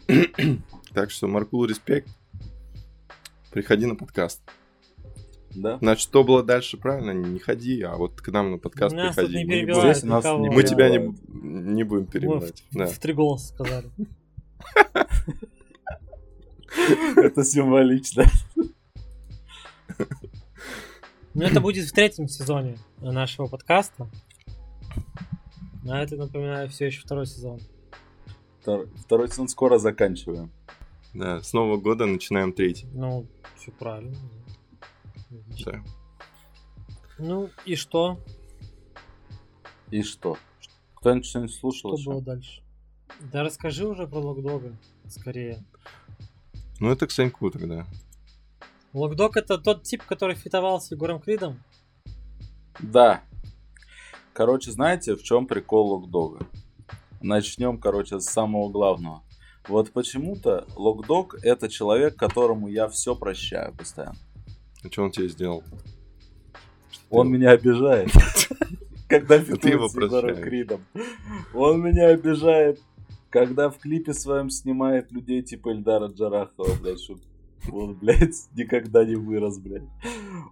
Так 0.95 1.11
что, 1.11 1.27
Маркул, 1.29 1.65
респект. 1.67 2.09
Приходи 3.51 3.85
на 3.87 3.97
подкаст. 3.97 4.41
Да? 5.55 5.79
Значит, 5.79 6.03
что 6.03 6.23
было 6.25 6.43
дальше, 6.43 6.77
правильно? 6.77 7.11
Не 7.13 7.39
ходи, 7.39 7.81
а 7.83 7.97
вот 7.97 8.21
к 8.21 8.29
нам 8.29 8.51
на 8.53 8.59
подкаст 8.59 8.95
Нас 8.95 9.15
тут 9.15 9.27
приходи. 9.27 9.39
не 9.39 9.45
Мы 9.45 9.51
не 9.55 9.61
перебивают 9.61 9.97
Здесь 9.97 10.09
нас 10.09 10.25
не 10.25 10.51
мы 10.51 10.63
тебя 10.63 10.89
не, 10.91 10.99
не 11.29 11.83
будем 11.83 12.05
Мы 12.05 12.11
перебивать. 12.11 12.63
в, 12.71 12.77
Да. 12.77 12.87
в 12.87 12.99
три 12.99 13.13
голоса 13.15 13.55
сказали. 13.55 13.87
Это 17.17 17.43
символично. 17.45 18.25
Ну, 21.35 21.43
это 21.45 21.61
будет 21.61 21.87
в 21.87 21.93
третьем 21.93 22.29
сезоне 22.29 22.79
нашего 23.13 23.47
подкаста. 23.47 24.09
А 25.89 25.99
это, 25.99 26.17
напоминаю, 26.17 26.69
все 26.69 26.87
еще 26.87 27.01
второй 27.01 27.27
сезон. 27.27 27.61
Втор- 28.65 28.89
Второй 28.99 29.29
сезон 29.29 29.49
скоро 29.49 29.79
заканчиваем. 29.79 30.51
Да, 31.15 31.41
с 31.43 31.53
Нового 31.53 31.77
года 31.79 32.07
начинаем 32.07 32.53
третий. 32.53 32.87
Ну, 32.93 33.27
все 33.57 33.71
правильно. 33.73 34.17
Да. 35.65 35.83
Ну, 37.19 37.49
и 37.65 37.77
что? 37.77 38.19
И 39.91 40.03
что? 40.03 40.37
Кто-нибудь 40.97 41.27
что-нибудь 41.27 41.55
слушал 41.55 41.97
Что 41.97 42.11
было 42.11 42.17
еще? 42.19 42.25
дальше? 42.27 42.63
Да 43.33 43.43
расскажи 43.45 43.87
уже 43.87 44.07
про 44.09 44.19
Локдога, 44.19 44.77
скорее. 45.09 45.65
Ну, 46.81 46.91
это 46.91 47.07
к 47.07 47.11
Саньку 47.13 47.51
тогда. 47.51 47.87
Локдог 48.93 49.37
это 49.37 49.57
тот 49.59 49.85
тип, 49.85 50.03
который 50.03 50.35
фитовал 50.35 50.81
с 50.81 50.91
Егором 50.91 51.21
Кридом? 51.21 51.63
Да. 52.81 53.23
Короче, 54.33 54.71
знаете, 54.71 55.17
в 55.17 55.23
чем 55.23 55.47
прикол 55.47 55.93
Локдога? 55.93 56.47
Начнем, 57.21 57.79
короче, 57.79 58.21
с 58.21 58.27
самого 58.27 58.71
главного. 58.71 59.23
Вот 59.69 59.91
почему-то 59.93 60.67
Локдог 60.77 61.37
это 61.43 61.69
человек, 61.69 62.17
которому 62.17 62.69
я 62.69 62.89
все 62.89 63.17
прощаю 63.17 63.75
постоянно. 63.75 64.17
А 64.85 64.89
что 64.89 65.05
он 65.05 65.11
тебе 65.11 65.29
сделал? 65.29 65.65
Он 67.11 67.31
меня 67.31 67.51
обижает. 67.51 68.11
Когда 69.09 69.39
фитует 69.39 69.91
с 69.91 69.95
Егором. 69.95 70.37
Кридом. 70.37 70.85
Он 71.55 71.81
меня 71.81 72.09
обижает, 72.09 72.81
когда 73.31 73.71
в 73.71 73.79
клипе 73.79 74.13
своем 74.13 74.51
снимает 74.51 75.13
людей 75.13 75.43
типа 75.43 75.71
Эльдара 75.71 76.09
Джарахова, 76.09 76.75
блядь, 76.81 77.01
чтоб 77.01 77.19
он, 77.73 77.95
блядь, 77.95 78.35
никогда 78.55 79.05
не 79.05 79.15
вырос, 79.17 79.59
блядь. 79.59 79.83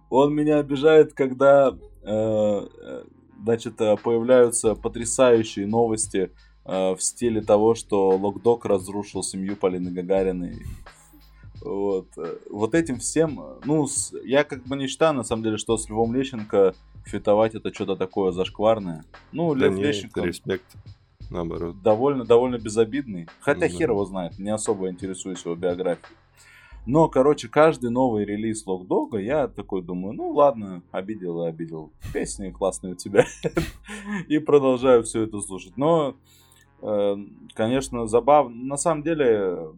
Он 0.09 0.33
меня 0.33 0.59
обижает, 0.59 1.13
когда, 1.13 1.75
э, 2.03 2.07
э, 2.07 3.03
значит, 3.43 3.79
э, 3.81 3.95
появляются 3.97 4.75
потрясающие 4.75 5.67
новости 5.67 6.31
э, 6.65 6.95
в 6.95 7.01
стиле 7.01 7.41
того, 7.41 7.75
что 7.75 8.09
Локдог 8.17 8.65
разрушил 8.65 9.21
семью 9.23 9.55
Полины 9.55 9.91
Гагариной. 9.91 10.63
Вот. 11.61 12.07
Вот 12.49 12.75
этим 12.75 12.99
всем, 12.99 13.39
ну, 13.65 13.87
с- 13.87 14.13
я 14.23 14.43
как 14.43 14.63
бы 14.65 14.75
не 14.75 14.87
считаю, 14.87 15.13
на 15.13 15.23
самом 15.23 15.43
деле, 15.43 15.57
что 15.57 15.77
с 15.77 15.89
Львом 15.89 16.13
Лещенко 16.13 16.73
фитовать 17.05 17.55
это 17.55 17.73
что-то 17.73 17.95
такое 17.95 18.31
зашкварное. 18.31 19.03
Ну, 19.31 19.53
Да 19.55 19.65
Лев 19.67 19.75
не, 19.75 19.83
Лещенко 19.83 20.21
респект. 20.21 20.65
Наоборот. 21.31 21.81
довольно, 21.81 22.23
довольно 22.23 22.57
безобидный. 22.59 23.27
Хотя 23.39 23.61
Ну 23.61 23.71
да. 23.71 23.77
хер 23.77 23.89
его 23.91 24.05
знает, 24.05 24.37
не 24.37 24.49
особо 24.51 24.89
интересуюсь 24.89 25.43
его 25.43 25.55
биографией. 25.55 26.15
Но, 26.85 27.09
короче, 27.09 27.47
каждый 27.47 27.89
новый 27.89 28.25
релиз 28.25 28.65
Локдога, 28.67 29.17
я 29.17 29.47
такой 29.47 29.81
думаю, 29.81 30.13
ну 30.13 30.29
ладно, 30.29 30.83
обидел 30.91 31.43
и 31.43 31.49
обидел. 31.49 31.91
Песни 32.13 32.51
классные 32.51 32.93
у 32.93 32.95
тебя. 32.95 33.25
И 34.27 34.37
продолжаю 34.37 35.03
все 35.03 35.23
это 35.23 35.41
слушать. 35.41 35.77
Но, 35.77 36.15
э, 36.81 37.15
конечно, 37.55 38.05
забавно. 38.05 38.55
На 38.55 38.77
самом 38.77 39.01
деле, 39.01 39.73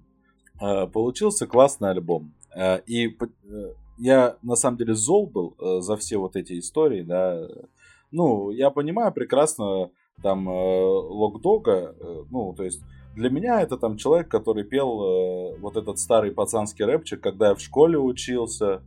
э, 0.60 0.88
получился 0.88 1.48
классный 1.48 1.92
альбом. 1.92 2.34
Э, 2.54 2.82
И 2.86 3.18
я, 3.98 4.38
на 4.42 4.56
самом 4.56 4.78
деле, 4.78 4.94
зол 4.94 5.28
был 5.28 5.56
за 5.82 5.96
все 5.96 6.18
вот 6.18 6.36
эти 6.36 6.60
истории, 6.60 7.04
да. 7.04 7.48
Ну, 8.12 8.52
я 8.52 8.70
понимаю 8.70 9.14
прекрасно, 9.14 9.92
там, 10.22 10.48
Локдога, 10.48 11.96
ну, 12.32 12.54
то 12.54 12.64
есть, 12.64 12.82
для 13.18 13.32
меня 13.32 13.62
это 13.62 13.78
там 13.78 13.98
человек, 13.98 14.30
который 14.30 14.64
пел 14.64 15.02
э, 15.02 15.58
вот 15.60 15.76
этот 15.76 15.98
старый 15.98 16.32
пацанский 16.32 16.86
рэпчик, 16.86 17.20
когда 17.20 17.50
я 17.50 17.56
в 17.56 17.60
школе 17.60 17.98
учился, 17.98 18.84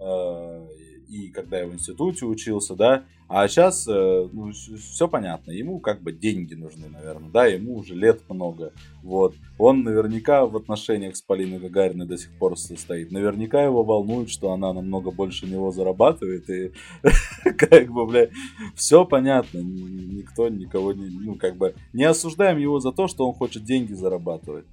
э, 0.00 0.67
и 1.08 1.28
когда 1.28 1.60
я 1.60 1.66
в 1.66 1.74
институте 1.74 2.26
учился, 2.26 2.74
да, 2.74 3.04
а 3.28 3.46
сейчас, 3.46 3.86
ну, 3.86 4.52
все 4.52 5.06
понятно, 5.06 5.50
ему 5.50 5.80
как 5.80 6.02
бы 6.02 6.12
деньги 6.12 6.54
нужны, 6.54 6.88
наверное, 6.88 7.28
да, 7.30 7.46
ему 7.46 7.76
уже 7.76 7.94
лет 7.94 8.22
много, 8.28 8.72
вот. 9.02 9.34
Он 9.58 9.82
наверняка 9.82 10.46
в 10.46 10.56
отношениях 10.56 11.14
с 11.16 11.20
Полиной 11.20 11.58
Гагариной 11.58 12.06
до 12.06 12.16
сих 12.16 12.30
пор 12.38 12.56
состоит. 12.56 13.10
Наверняка 13.10 13.62
его 13.62 13.84
волнует, 13.84 14.30
что 14.30 14.52
она 14.52 14.72
намного 14.72 15.10
больше 15.10 15.46
него 15.46 15.72
зарабатывает, 15.72 16.48
и 16.48 16.72
как 17.58 17.90
бы, 17.90 18.06
бля, 18.06 18.28
все 18.74 19.04
понятно, 19.04 19.58
никто 19.58 20.48
никого 20.48 20.92
не, 20.94 21.10
ну, 21.10 21.34
как 21.34 21.56
бы, 21.56 21.74
не 21.92 22.04
осуждаем 22.04 22.58
его 22.58 22.80
за 22.80 22.92
то, 22.92 23.08
что 23.08 23.28
он 23.28 23.34
хочет 23.34 23.64
деньги 23.64 23.92
зарабатывать. 23.92 24.64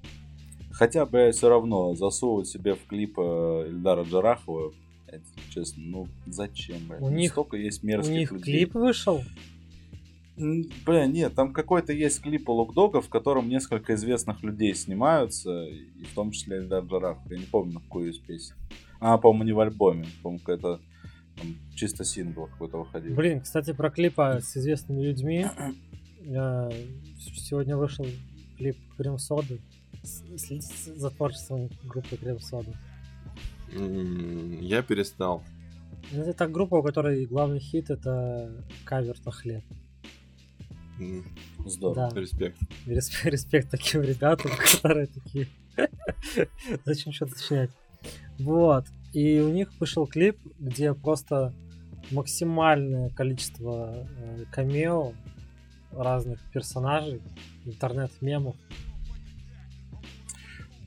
Хотя, 0.70 1.04
бля, 1.04 1.32
все 1.32 1.48
равно 1.48 1.94
засовывать 1.94 2.48
себе 2.48 2.74
в 2.74 2.86
клип 2.86 3.18
э, 3.18 3.66
Эльдара 3.68 4.04
Джарахова, 4.04 4.72
это, 5.08 5.24
честно, 5.50 5.82
ну, 5.84 6.08
зачем, 6.26 6.86
бля? 6.88 6.98
У 6.98 7.10
них- 7.10 7.32
Столько 7.32 7.56
есть 7.56 7.82
У 7.82 7.86
мерзких 7.86 8.14
них 8.14 8.32
людей. 8.32 8.44
клип 8.58 8.74
вышел? 8.74 9.22
Бля, 10.36 11.06
нет, 11.06 11.34
там 11.34 11.52
какой-то 11.54 11.94
есть 11.94 12.20
клип 12.20 12.48
у 12.50 12.52
Локдога, 12.52 13.00
в 13.00 13.08
котором 13.08 13.48
несколько 13.48 13.94
известных 13.94 14.42
людей 14.42 14.74
снимаются, 14.74 15.64
и 15.64 16.04
в 16.04 16.14
том 16.14 16.30
числе 16.30 16.58
Эльдар 16.58 16.84
Джарах. 16.84 17.18
Я 17.30 17.38
не 17.38 17.46
помню, 17.46 17.74
на 17.74 17.80
какую 17.80 18.10
из 18.10 18.18
песен. 18.18 18.54
А, 19.00 19.16
по-моему, 19.16 19.44
не 19.44 19.52
в 19.52 19.60
альбоме. 19.60 20.06
По-моему, 20.22 20.40
какая-то 20.44 20.80
там, 21.36 21.54
чисто 21.74 22.04
сингл 22.04 22.46
какой-то 22.48 22.78
выходил. 22.78 23.14
Блин, 23.14 23.40
кстати, 23.40 23.72
про 23.72 23.90
клипы 23.90 24.40
с 24.42 24.56
известными 24.56 25.02
людьми. 25.02 25.46
Э, 26.28 26.70
Сегодня 27.20 27.76
вышел 27.76 28.04
клип 28.58 28.76
Крем 28.96 29.16
Соды. 29.16 29.60
Следите 30.02 30.92
за 30.96 31.10
творчеством 31.10 31.70
группы 31.84 32.16
Крем 32.16 32.40
Сода. 32.40 32.72
Я 33.72 34.82
перестал. 34.82 35.42
Ну, 36.12 36.22
Это 36.22 36.32
та 36.34 36.46
группа, 36.46 36.76
у 36.76 36.82
которой 36.82 37.26
главный 37.26 37.58
хит 37.58 37.90
это 37.90 38.64
кавер 38.84 39.16
на 39.24 39.32
Хлеб. 39.32 39.64
Здорово. 41.66 42.10
Да, 42.10 42.20
Респект. 42.20 42.58
респект, 42.86 43.24
респект 43.32 43.70
таким 43.70 44.02
ребятам, 44.02 44.50
которые 44.58 45.06
такие. 45.08 45.48
Зачем 46.84 47.12
что-то 47.12 47.32
уточнять? 47.32 47.70
Вот. 48.38 48.86
И 49.12 49.40
у 49.40 49.48
них 49.48 49.72
вышел 49.80 50.06
клип, 50.06 50.38
где 50.58 50.94
просто 50.94 51.52
максимальное 52.10 53.10
количество 53.10 54.06
э, 54.18 54.44
камео 54.52 55.12
разных 55.92 56.40
персонажей, 56.52 57.20
интернет-мемов. 57.64 58.56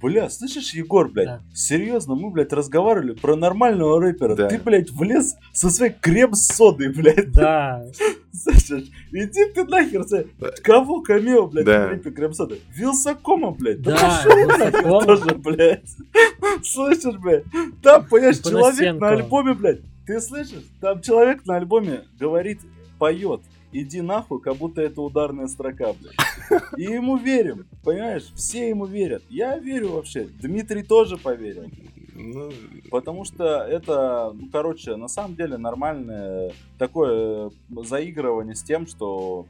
Бля, 0.02 0.30
слышишь, 0.30 0.74
Егор, 0.74 1.10
блядь, 1.10 1.28
Да. 1.28 1.42
серьезно, 1.54 2.16
мы, 2.16 2.30
блядь, 2.32 2.54
разговаривали 2.54 3.12
про 3.14 3.36
нормального 3.36 4.00
рэпера. 4.00 4.36
Да. 4.36 4.48
Ты, 4.48 4.58
блядь, 4.58 4.92
влез 4.92 5.36
со 5.52 5.70
своей 5.70 5.92
крем 5.92 6.34
с 6.34 6.48
содой, 6.48 6.90
блядь. 6.94 7.32
Да, 7.34 7.84
Слышишь, 8.34 8.90
иди 9.12 9.46
ты 9.54 9.66
нахер. 9.66 10.06
Да. 10.40 10.52
Кого 10.64 11.02
камео, 11.02 11.48
блядь, 11.48 11.66
Да. 11.66 11.88
в 11.88 11.90
клипе 11.90 12.12
крем 12.12 12.34
соды? 12.34 12.60
Вилсакома, 12.74 13.52
блядь. 13.52 13.82
Да, 13.82 13.96
да, 13.96 14.24
нахер 14.26 14.38
Вилсакома. 14.38 15.06
тоже, 15.06 15.36
блядь. 15.36 15.90
Слышишь, 16.64 17.18
блядь, 17.20 17.44
там, 17.84 18.06
понимаешь, 18.06 18.40
человек 18.40 19.00
на 19.02 19.10
альбоме, 19.10 19.54
блядь, 19.54 19.82
ты 20.08 20.22
слышишь? 20.22 20.64
Там 20.80 21.02
человек 21.02 21.46
на 21.46 21.58
альбоме 21.58 22.04
говорит, 22.20 22.62
поет, 22.98 23.42
иди 23.72 24.02
нахуй, 24.02 24.42
как 24.42 24.56
будто 24.58 24.82
это 24.82 25.02
ударная 25.02 25.48
строка, 25.48 25.94
блядь. 25.94 26.62
И 26.78 26.84
ему 26.84 27.18
верим, 27.18 27.66
понимаешь? 27.84 28.32
Все 28.36 28.70
ему 28.70 28.86
верят. 28.86 29.24
Я 29.30 29.58
верю 29.58 29.90
вообще. 29.94 30.26
Дмитрий 30.42 30.84
тоже 30.84 31.18
поверил. 31.18 31.66
Ну, 32.16 32.52
Потому 32.92 33.24
что 33.24 33.46
это, 33.62 34.32
ну, 34.34 34.50
короче, 34.52 34.96
на 34.98 35.08
самом 35.08 35.36
деле 35.36 35.58
нормальное 35.58 36.52
такое 36.78 37.48
э, 37.48 37.52
заигрывание 37.84 38.56
с 38.56 38.64
тем, 38.64 38.88
что 38.88 39.46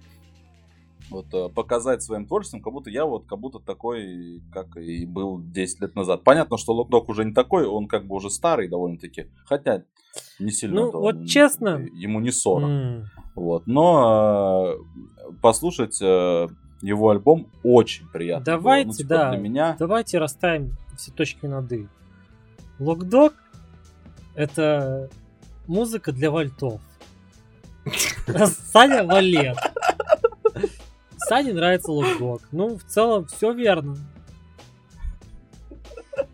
вот 1.10 1.26
э, 1.34 1.50
показать 1.50 2.04
своим 2.04 2.28
творчеством, 2.28 2.62
как 2.62 2.72
будто 2.74 2.92
я 2.92 3.06
вот 3.06 3.26
как 3.26 3.40
будто 3.40 3.58
такой, 3.60 4.42
как 4.54 4.78
и 4.78 5.06
был 5.08 5.42
10 5.42 5.82
лет 5.82 5.96
назад. 5.96 6.24
Понятно, 6.24 6.58
что 6.58 6.74
Локдок 6.74 7.10
уже 7.10 7.26
не 7.26 7.34
такой, 7.34 7.66
он 7.66 7.88
как 7.88 8.06
бы 8.06 8.16
уже 8.16 8.30
старый 8.30 8.68
довольно-таки, 8.68 9.28
хотя 9.46 9.84
не 10.40 10.52
сильно. 10.52 10.82
Ну, 10.82 10.92
вот 10.92 11.16
он- 11.16 11.26
честно. 11.26 11.88
Ему 11.94 12.20
не 12.20 12.32
40. 12.32 12.70
М, 12.70 13.06
Вот. 13.40 13.68
Но 13.68 14.76
э, 14.76 15.32
послушать 15.42 15.98
э, 16.02 16.48
его 16.82 17.10
альбом 17.10 17.48
очень 17.64 18.06
приятно. 18.10 18.44
было. 18.44 18.58
Давайте, 18.58 18.88
Ну, 18.88 18.94
типа, 18.94 19.10
да. 19.10 19.30
Для 19.30 19.40
меня 19.40 19.76
Давайте 19.80 20.18
расставим 20.18 20.76
все 20.98 21.12
точки 21.12 21.46
над 21.46 21.72
«и». 21.72 21.88
Локдог— 22.80 23.34
это 24.36 25.10
музыка 25.68 26.12
для 26.12 26.32
вальтов. 26.32 26.82
Саня 28.74 29.06
валет. 29.06 29.58
Сане 31.16 31.54
нравится 31.54 31.94
локдог. 31.94 32.42
Ну, 32.52 32.78
в 32.78 32.84
целом, 32.84 33.26
все 33.28 33.54
верно. 33.54 33.96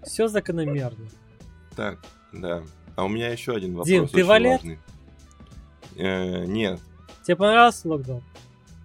Все 0.03 0.27
закономерно. 0.27 1.07
так, 1.75 1.99
да. 2.33 2.63
А 2.95 3.03
у 3.03 3.09
меня 3.09 3.29
еще 3.29 3.53
один 3.55 3.71
вопрос. 3.73 3.87
Дим, 3.87 4.07
ты 4.07 4.25
валет? 4.25 4.61
важный. 4.61 4.79
Э, 5.97 6.45
нет, 6.45 6.79
Тебе 7.25 7.35
понравился 7.35 7.87
локдог? 7.87 8.23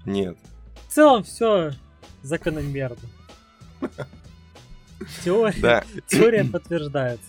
нет. 0.07 0.37
В 0.89 0.93
целом, 0.93 1.23
все 1.23 1.71
закономерно. 2.23 2.97
Теория, 5.25 5.61
Да, 5.61 5.85
теория 6.09 6.45
подтверждается. 6.45 7.25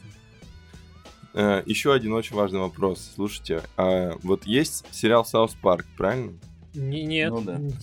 э, 1.33 1.63
еще 1.65 1.93
один 1.93 2.13
очень 2.13 2.35
важный 2.35 2.59
вопрос. 2.59 3.11
Слушайте, 3.15 3.61
а 3.77 4.13
вот 4.23 4.45
есть 4.45 4.85
сериал 4.91 5.23
South 5.25 5.53
Park, 5.61 5.85
правильно? 5.97 6.33
Не- 6.73 7.03
Нет, 7.03 7.29
Ну 7.29 7.41
да. 7.41 7.57
нет 7.59 7.73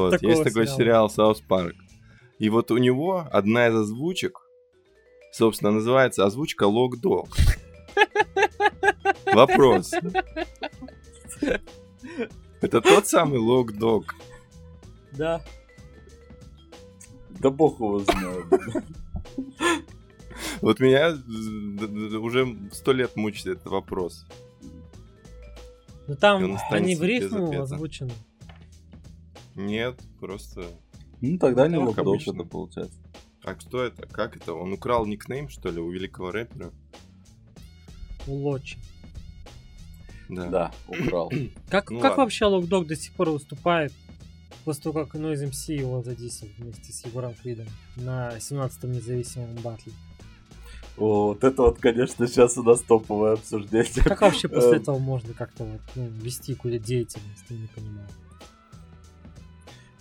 вот, 0.00 0.10
такого 0.12 0.30
есть 0.30 0.42
такой 0.44 0.64
сериала. 0.66 0.76
сериал 0.78 1.10
South 1.10 1.40
Park. 1.40 1.76
И 2.38 2.48
вот 2.48 2.70
у 2.70 2.78
него 2.78 3.26
одна 3.30 3.68
из 3.68 3.74
озвучек, 3.74 4.40
собственно, 5.32 5.70
называется 5.70 6.24
озвучка 6.26 6.64
Loc-Dog. 6.64 7.28
Вопрос. 9.32 9.92
Это 12.62 12.80
тот 12.80 13.06
самый 13.06 13.38
Loc-Dog? 13.38 14.14
Да. 15.12 15.42
да 17.28 17.50
бог 17.50 17.78
его 17.78 17.98
знает. 17.98 18.46
Вот 20.60 20.78
меня 20.78 21.10
э, 21.10 22.16
уже 22.16 22.56
сто 22.72 22.92
лет 22.92 23.16
мучает 23.16 23.58
этот 23.58 23.66
вопрос. 23.66 24.24
Ну 26.06 26.14
там 26.16 26.56
они 26.70 26.94
в 26.94 27.02
рифму 27.02 27.60
озвучены. 27.60 28.12
Нет, 29.56 30.00
просто... 30.20 30.64
Ну, 31.20 31.38
тогда 31.38 31.68
не 31.68 31.76
Локдок 31.76 32.06
обычно. 32.06 32.32
это 32.32 32.44
получается. 32.44 32.98
А 33.42 33.54
кто 33.54 33.82
это? 33.82 34.06
Как 34.06 34.36
это? 34.36 34.54
Он 34.54 34.72
украл 34.72 35.04
никнейм, 35.04 35.48
что 35.48 35.68
ли, 35.68 35.80
у 35.80 35.90
великого 35.90 36.30
рэпера? 36.30 36.72
У 38.26 38.34
Лочи. 38.34 38.78
Да. 40.34 40.48
Да, 40.48 40.72
украл. 40.88 41.30
Как, 41.68 41.90
Ну 41.90 42.00
как 42.00 42.10
ладно. 42.12 42.24
вообще 42.24 42.46
Локдог 42.46 42.86
до 42.86 42.96
сих 42.96 43.12
пор 43.14 43.30
выступает? 43.30 43.92
После 44.64 44.84
того, 44.84 45.04
как 45.06 45.16
Noise 45.20 45.50
MC 45.50 45.74
его 45.74 46.02
задисил 46.02 46.48
вместе 46.56 46.92
с 46.92 47.04
Егором 47.04 47.34
Кридом 47.34 47.66
на 47.96 48.36
17-м 48.36 48.92
независимом 48.92 49.54
батле. 49.56 49.92
Вот 50.96 51.42
это 51.42 51.62
вот, 51.62 51.78
конечно, 51.78 52.28
сейчас 52.28 52.56
у 52.58 52.62
нас 52.62 52.80
топовое 52.82 53.32
обсуждение. 53.32 54.04
Как 54.04 54.20
вообще 54.20 54.46
после 54.48 54.70
Эм. 54.76 54.82
этого 54.82 54.98
можно 54.98 55.32
как-то 55.34 55.64
вот, 55.64 55.80
ну, 55.96 56.06
вести 56.22 56.54
какую-то 56.54 56.78
деятельность, 56.84 57.44
я 57.48 57.56
не 57.56 57.66
понимаю. 57.66 58.06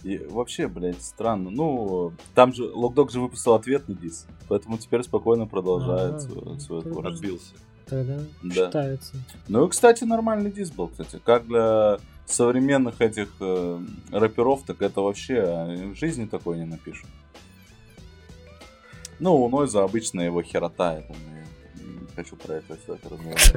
И 0.03 0.17
вообще, 0.17 0.67
блядь, 0.67 1.01
странно. 1.01 1.49
Ну, 1.49 2.13
там 2.33 2.53
же 2.53 2.63
Локдок 2.65 3.11
же 3.11 3.19
выпустил 3.21 3.53
ответный 3.53 3.95
диск, 3.95 4.27
поэтому 4.47 4.77
теперь 4.77 5.03
спокойно 5.03 5.45
продолжает 5.47 6.15
А, 6.15 6.19
свое, 6.59 6.83
ну. 6.85 6.99
Отбился. 7.07 7.53
Тогда 7.85 8.19
Да. 8.43 8.53
считается. 8.67 9.13
Ну 9.47 9.65
и, 9.65 9.69
кстати, 9.69 10.03
нормальный 10.03 10.51
диск 10.51 10.73
был, 10.75 10.87
кстати. 10.87 11.19
Как 11.25 11.47
для 11.47 11.99
современных 12.25 13.01
этих 13.01 13.29
э, 13.41 13.79
рэперов, 14.11 14.63
так 14.65 14.81
это 14.81 15.01
вообще 15.01 15.91
в 15.93 15.95
жизни 15.95 16.25
такой 16.25 16.57
не 16.57 16.65
напишут. 16.65 17.07
Ну, 19.19 19.35
у 19.35 19.49
Нойза 19.49 19.83
обычно 19.83 20.21
его 20.21 20.41
херота, 20.41 20.95
это 20.99 21.13
не, 21.13 21.83
не 21.83 22.07
хочу 22.15 22.35
про 22.35 22.55
это 22.55 22.77
все 22.83 22.95
это 22.95 23.09
разговаривать. 23.09 23.53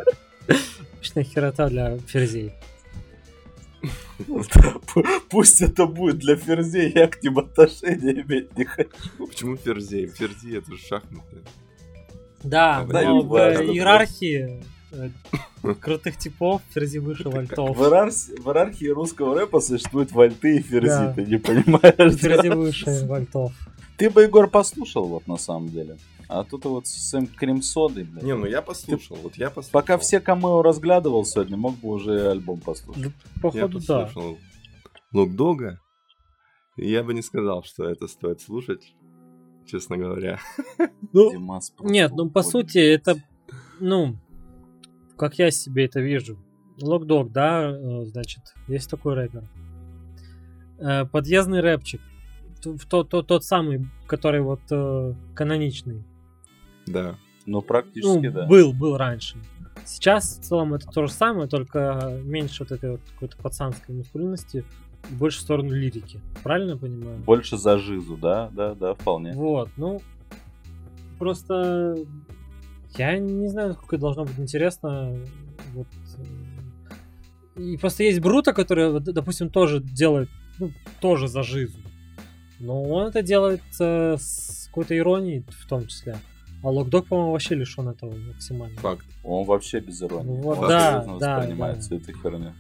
Обычная 0.95 1.25
херота 1.25 1.69
для 1.69 1.99
ферзей. 1.99 2.53
Пусть 5.31 5.61
это 5.61 5.87
будет 5.87 6.19
для 6.19 6.37
Ферзей, 6.37 6.93
я 6.95 7.09
к 7.09 7.23
ним 7.23 7.39
отношения 7.39 8.23
иметь 8.23 8.57
не 8.57 8.65
хочу. 8.65 8.89
Почему 9.19 9.57
Ферзей? 9.57 10.07
Ферзей 10.07 10.59
это 10.59 10.71
же 10.73 10.79
шахматы. 10.79 11.43
Да, 12.45 12.85
Да, 12.85 13.03
но 13.03 13.23
в 13.23 13.35
иерархии 13.37 14.63
э, 14.93 15.75
крутых 15.81 16.17
типов 16.19 16.63
ферзи 16.71 16.99
выше 16.99 17.29
вальтов. 17.29 17.77
В, 17.77 17.83
иерархии- 17.83 18.41
в 18.41 18.47
иерархии 18.47 18.87
русского 18.87 19.35
рэпа 19.39 19.61
существуют 19.61 20.13
вальты 20.13 20.59
и 20.59 20.63
ферзи, 20.63 20.89
Да. 20.89 21.13
ты 21.15 21.25
не 21.25 21.39
понимаешь? 21.39 22.15
Ферзи 22.21 22.49
да? 22.51 22.55
выше 22.57 23.07
вальтов. 23.07 23.53
Ты 23.97 24.11
бы, 24.11 24.23
Егор, 24.23 24.49
послушал 24.49 25.07
вот 25.09 25.27
на 25.27 25.37
самом 25.37 25.69
деле. 25.71 25.97
А 26.29 26.43
тут 26.43 26.65
вот 26.65 26.87
с 26.87 27.11
своим 27.11 27.27
крем-содой, 27.27 28.05
блядь. 28.05 28.25
Не, 28.25 28.35
ну 28.35 28.47
я 28.47 28.63
послушал, 28.63 29.17
вот 29.23 29.37
я 29.37 29.51
послушал. 29.51 29.73
Пока 29.73 29.99
все 29.99 30.21
камео 30.21 30.63
разглядывал 30.63 31.25
сегодня, 31.25 31.57
мог 31.57 31.77
бы 31.77 31.89
уже 31.91 32.31
альбом 32.31 32.61
послушать. 32.61 33.03
Да, 33.03 33.09
Я 33.09 33.41
Походу, 33.43 33.81
да. 33.81 34.01
послушал 34.07 34.39
Лукдога, 35.13 35.81
и 36.77 36.91
я 36.91 37.03
бы 37.05 37.15
не 37.15 37.23
сказал, 37.23 37.63
что 37.63 37.85
это 37.89 38.09
стоит 38.09 38.41
слушать, 38.41 38.93
честно 39.67 39.97
говоря. 39.97 40.39
Ну, 41.13 41.31
Нет, 41.83 42.11
ну 42.17 42.29
по 42.29 42.43
сути 42.43 42.79
это, 42.79 43.15
ну, 43.79 44.17
как 45.17 45.39
я 45.39 45.53
себе 45.53 45.85
это 45.85 46.01
вижу. 46.01 46.37
Локдог, 46.81 47.31
да, 47.31 47.71
э, 47.71 48.05
значит, 48.07 48.43
есть 48.67 48.91
такой 48.91 49.15
рэпер. 49.15 49.45
Э, 50.79 51.05
Подъездный 51.07 51.61
рэпчик. 51.61 52.01
Т- 52.61 52.77
то- 52.89 53.05
то- 53.05 53.23
Тот 53.23 53.45
самый, 53.45 53.87
который 54.09 54.41
вот 54.41 54.61
э, 54.73 55.15
каноничный. 55.37 56.03
Да. 56.87 57.15
Ну, 57.47 57.59
Ну, 57.59 57.63
практически, 57.63 58.29
да. 58.29 58.47
был, 58.47 58.73
был 58.73 58.97
раньше. 58.97 59.37
Сейчас 59.85 60.39
в 60.39 60.43
целом 60.43 60.75
это 60.75 60.87
то 60.89 61.07
же 61.07 61.13
самое, 61.13 61.47
только 61.49 62.19
меньше 62.25 62.65
вот 62.65 62.73
этой 62.73 62.93
вот 62.93 63.01
какой-то 63.13 63.37
пацанской 63.37 63.95
мускулинности, 63.95 64.65
больше 65.11 65.39
в 65.39 65.43
сторону 65.43 65.73
лирики. 65.73 66.21
Правильно 66.43 66.73
я 66.73 66.77
понимаю? 66.77 67.19
Больше 67.19 67.57
за 67.57 67.79
жизу, 67.79 68.17
да, 68.17 68.51
да, 68.53 68.75
да, 68.75 68.95
вполне. 68.95 69.33
Вот, 69.35 69.71
ну, 69.77 70.01
просто 71.19 71.97
я 72.97 73.19
не 73.19 73.49
знаю, 73.49 73.69
насколько 73.69 73.97
это 73.97 74.03
должно 74.03 74.25
быть 74.25 74.39
интересно. 74.39 75.17
Вот. 75.75 75.87
э, 77.57 77.61
И 77.61 77.77
просто 77.77 78.05
есть 78.05 78.21
Бруто, 78.21 78.53
который, 78.53 79.01
допустим, 79.01 79.51
тоже 79.51 79.81
делает, 79.81 80.29
ну, 80.59 80.71
тоже 81.01 81.29
за 81.29 81.43
жизнь. 81.43 81.83
Но 82.61 82.83
он 82.83 83.09
это 83.09 83.23
делает 83.23 83.63
э, 83.81 84.17
с 84.19 84.67
какой-то 84.69 84.97
иронией 84.97 85.45
в 85.49 85.67
том 85.69 85.87
числе. 85.87 86.17
А 86.63 86.71
Локдог, 86.71 87.07
по-моему, 87.09 87.33
вообще 87.33 87.57
лишен 87.57 87.89
этого 87.89 88.15
максимально. 88.17 88.77
Факт. 88.79 89.07
Он 89.23 89.45
вообще 89.45 89.81
без 89.81 90.03
иронии. 90.03 90.29
Ну 90.29 90.37
вот 90.37 90.59
Он 90.59 90.69
да, 90.69 91.05
да, 91.19 91.37
воспринимает 91.37 91.77
да. 91.77 91.81
всю 91.83 91.97
эту 91.97 92.13
херню. 92.13 92.55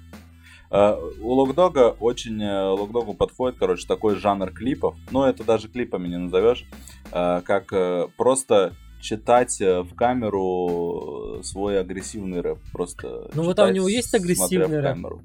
А, 0.76 0.98
У 1.20 1.32
Локдога 1.34 1.94
очень 2.00 2.42
э, 2.42 2.68
Локдогу 2.70 3.14
подходит, 3.14 3.58
короче, 3.60 3.86
такой 3.86 4.16
жанр 4.16 4.50
клипов. 4.50 4.96
Ну, 5.12 5.22
это 5.22 5.44
даже 5.44 5.68
клипами 5.68 6.08
не 6.08 6.18
назовешь. 6.18 6.64
а, 7.12 7.42
Как 7.42 7.72
э, 7.72 8.08
просто 8.16 8.74
читать 9.00 9.60
э, 9.60 9.82
в 9.82 9.94
камеру 9.94 11.40
свой 11.44 11.78
агрессивный 11.78 12.40
рэп. 12.40 12.58
Просто 12.72 13.30
Ну, 13.34 13.44
вот 13.44 13.56
а 13.60 13.66
у 13.66 13.70
него 13.70 13.86
есть 13.86 14.08
смотря 14.10 14.20
в 14.20 14.24
агрессивный 14.24 14.80
рэп? 14.80 14.94
камеру. 14.94 15.22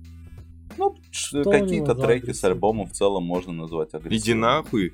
Ну, 0.77 0.95
какие-то 1.43 1.95
треки 1.95 2.31
с 2.31 2.43
альбома 2.43 2.85
в 2.85 2.91
целом 2.91 3.23
можно 3.23 3.51
назвать 3.51 3.91
агрессивными. 3.95 4.17
Иди 4.21 4.33
нахуй. 4.35 4.93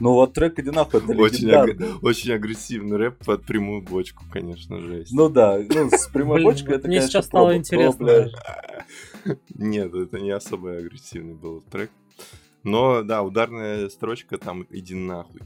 Ну 0.00 0.12
вот 0.14 0.32
трек 0.32 0.58
«Иди 0.58 0.70
нахуй» 0.70 1.00
это 1.00 1.12
Очень, 1.12 1.50
аг- 1.50 2.02
очень 2.02 2.32
агрессивный 2.32 2.96
рэп 2.96 3.24
под 3.24 3.44
прямую 3.44 3.82
бочку, 3.82 4.24
конечно, 4.32 4.80
жесть. 4.80 5.12
Ну 5.12 5.28
да, 5.28 5.58
ну 5.58 5.90
с 5.90 6.08
прямой 6.08 6.42
бочкой 6.42 6.76
это, 6.76 6.88
мне 6.88 6.96
конечно, 6.98 7.08
сейчас 7.08 7.26
стало 7.26 7.56
интересно. 7.56 8.28
Нет, 9.54 9.94
это 9.94 10.18
не 10.18 10.30
особо 10.30 10.72
агрессивный 10.78 11.34
был 11.34 11.60
трек. 11.70 11.90
Но, 12.64 13.02
да, 13.02 13.22
ударная 13.22 13.88
строчка 13.88 14.38
там 14.38 14.66
«иди 14.70 14.94
нахуй». 14.94 15.40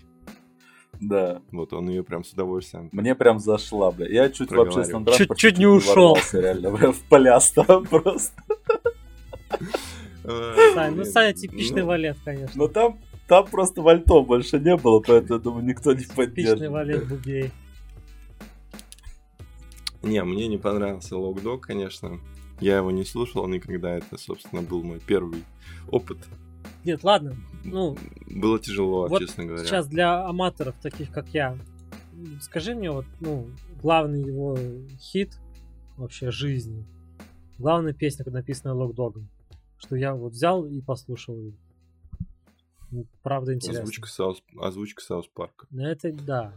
Да. 0.99 1.42
Вот 1.53 1.74
он 1.74 1.90
ее 1.90 2.03
прям 2.03 2.24
с 2.24 2.32
удовольствием. 2.32 2.88
Мне 2.92 3.14
прям 3.14 3.38
зашла, 3.38 3.90
бля. 3.90 4.07
Я 4.09 4.30
чуть 4.30 4.47
в 4.47 4.49
Проговаривай. 4.49 4.78
общественном 4.80 5.05
транспорте 5.05 5.28
Чуть-чуть 5.34 5.59
не 5.59 5.66
ушел. 5.66 6.16
реально, 6.32 6.70
бля, 6.70 6.92
в 6.92 7.01
пляс 7.03 7.51
там 7.51 7.84
просто. 7.90 8.32
Сань, 10.74 10.94
ну, 10.97 11.05
Саня 11.05 11.32
типичный 11.34 11.82
Ну, 11.82 11.88
валет, 11.88 12.16
конечно. 12.24 12.53
Но 12.55 12.68
там, 12.68 12.99
там 13.29 13.47
просто 13.47 13.83
вальто 13.83 14.22
больше 14.22 14.59
не 14.61 14.77
было, 14.77 15.01
поэтому, 15.01 15.35
я 15.39 15.43
думаю, 15.43 15.64
никто 15.64 15.93
не 15.93 16.01
Типичный 16.01 16.16
поддержит. 16.27 16.70
валет 16.70 17.09
Бугей. 17.09 17.51
Не, 20.03 20.22
мне 20.22 20.47
не 20.47 20.59
понравился 20.59 21.16
Локдог, 21.16 21.66
конечно. 21.66 22.20
Я 22.61 22.77
его 22.79 22.91
не 22.91 23.05
слушал 23.05 23.47
никогда. 23.49 23.97
Это, 23.97 24.16
собственно, 24.16 24.62
был 24.62 24.83
мой 24.83 25.01
первый 25.05 25.43
опыт. 25.91 26.18
Нет, 26.85 27.03
ладно. 27.03 27.37
Ну, 27.64 27.97
Было 28.31 28.59
тяжело, 28.61 29.09
Вот 29.09 29.20
честно 29.20 29.45
говоря. 29.45 29.64
сейчас 29.64 29.89
для 29.89 30.24
аматоров, 30.24 30.77
таких 30.81 31.11
как 31.11 31.29
я, 31.31 31.59
скажи 32.41 32.74
мне 32.77 32.91
вот, 32.93 33.05
ну, 33.20 33.49
главный 33.83 34.22
его 34.22 34.57
хит 35.01 35.37
вообще 35.97 36.31
жизни. 36.31 36.85
Главная 37.59 37.93
песня, 37.93 38.24
написанная 38.31 38.74
Локдогом. 38.74 39.29
Что 39.79 39.97
я 39.97 40.14
вот 40.14 40.33
взял 40.33 40.64
и 40.64 40.81
послушал 40.81 41.37
ее. 41.37 41.53
Ну, 42.91 43.07
Правда 43.22 43.55
интересно. 43.55 43.82
Озвучка 43.82 44.09
South, 44.09 44.43
озвучка 44.61 45.03
South 45.03 45.26
Park 45.28 45.54
а. 45.54 45.66
Ну, 45.70 45.84
это 45.84 46.12
да. 46.12 46.53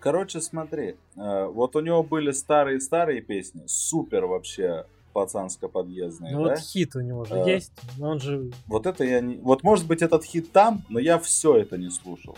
Короче, 0.00 0.40
смотри, 0.40 0.96
э, 1.16 1.46
вот 1.46 1.74
у 1.76 1.80
него 1.80 2.02
были 2.02 2.30
старые-старые 2.30 3.20
песни, 3.20 3.64
супер 3.66 4.26
вообще 4.26 4.86
пацанско-подъездные, 5.12 6.32
Ну 6.32 6.44
да? 6.44 6.50
вот 6.50 6.58
хит 6.60 6.94
у 6.94 7.00
него 7.00 7.24
же 7.24 7.34
А. 7.34 7.48
есть, 7.48 7.72
но 7.98 8.10
он 8.10 8.20
же... 8.20 8.50
Вот 8.66 8.86
это 8.86 9.04
я 9.04 9.20
не... 9.20 9.36
Вот 9.36 9.62
может 9.64 9.86
быть 9.86 10.00
этот 10.02 10.24
хит 10.24 10.52
там, 10.52 10.84
но 10.88 10.98
я 11.00 11.18
все 11.18 11.56
это 11.56 11.76
не 11.76 11.90
слушал. 11.90 12.36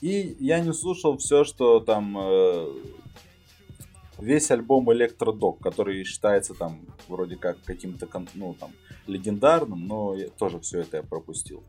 И 0.00 0.36
я 0.40 0.60
не 0.60 0.72
слушал 0.72 1.18
все, 1.18 1.44
что 1.44 1.80
там... 1.80 2.16
э, 2.18 2.66
весь 4.18 4.50
альбом 4.50 4.92
Electrodog, 4.92 5.60
который 5.60 6.04
считается 6.04 6.54
там 6.54 6.80
вроде 7.08 7.36
как 7.36 7.62
каким-то, 7.62 8.08
ну 8.34 8.54
там, 8.54 8.72
легендарным, 9.06 9.86
но 9.86 10.14
я- 10.14 10.28
тоже 10.28 10.58
все 10.60 10.80
это 10.80 10.98
я 10.98 11.02
пропустил. 11.02 11.62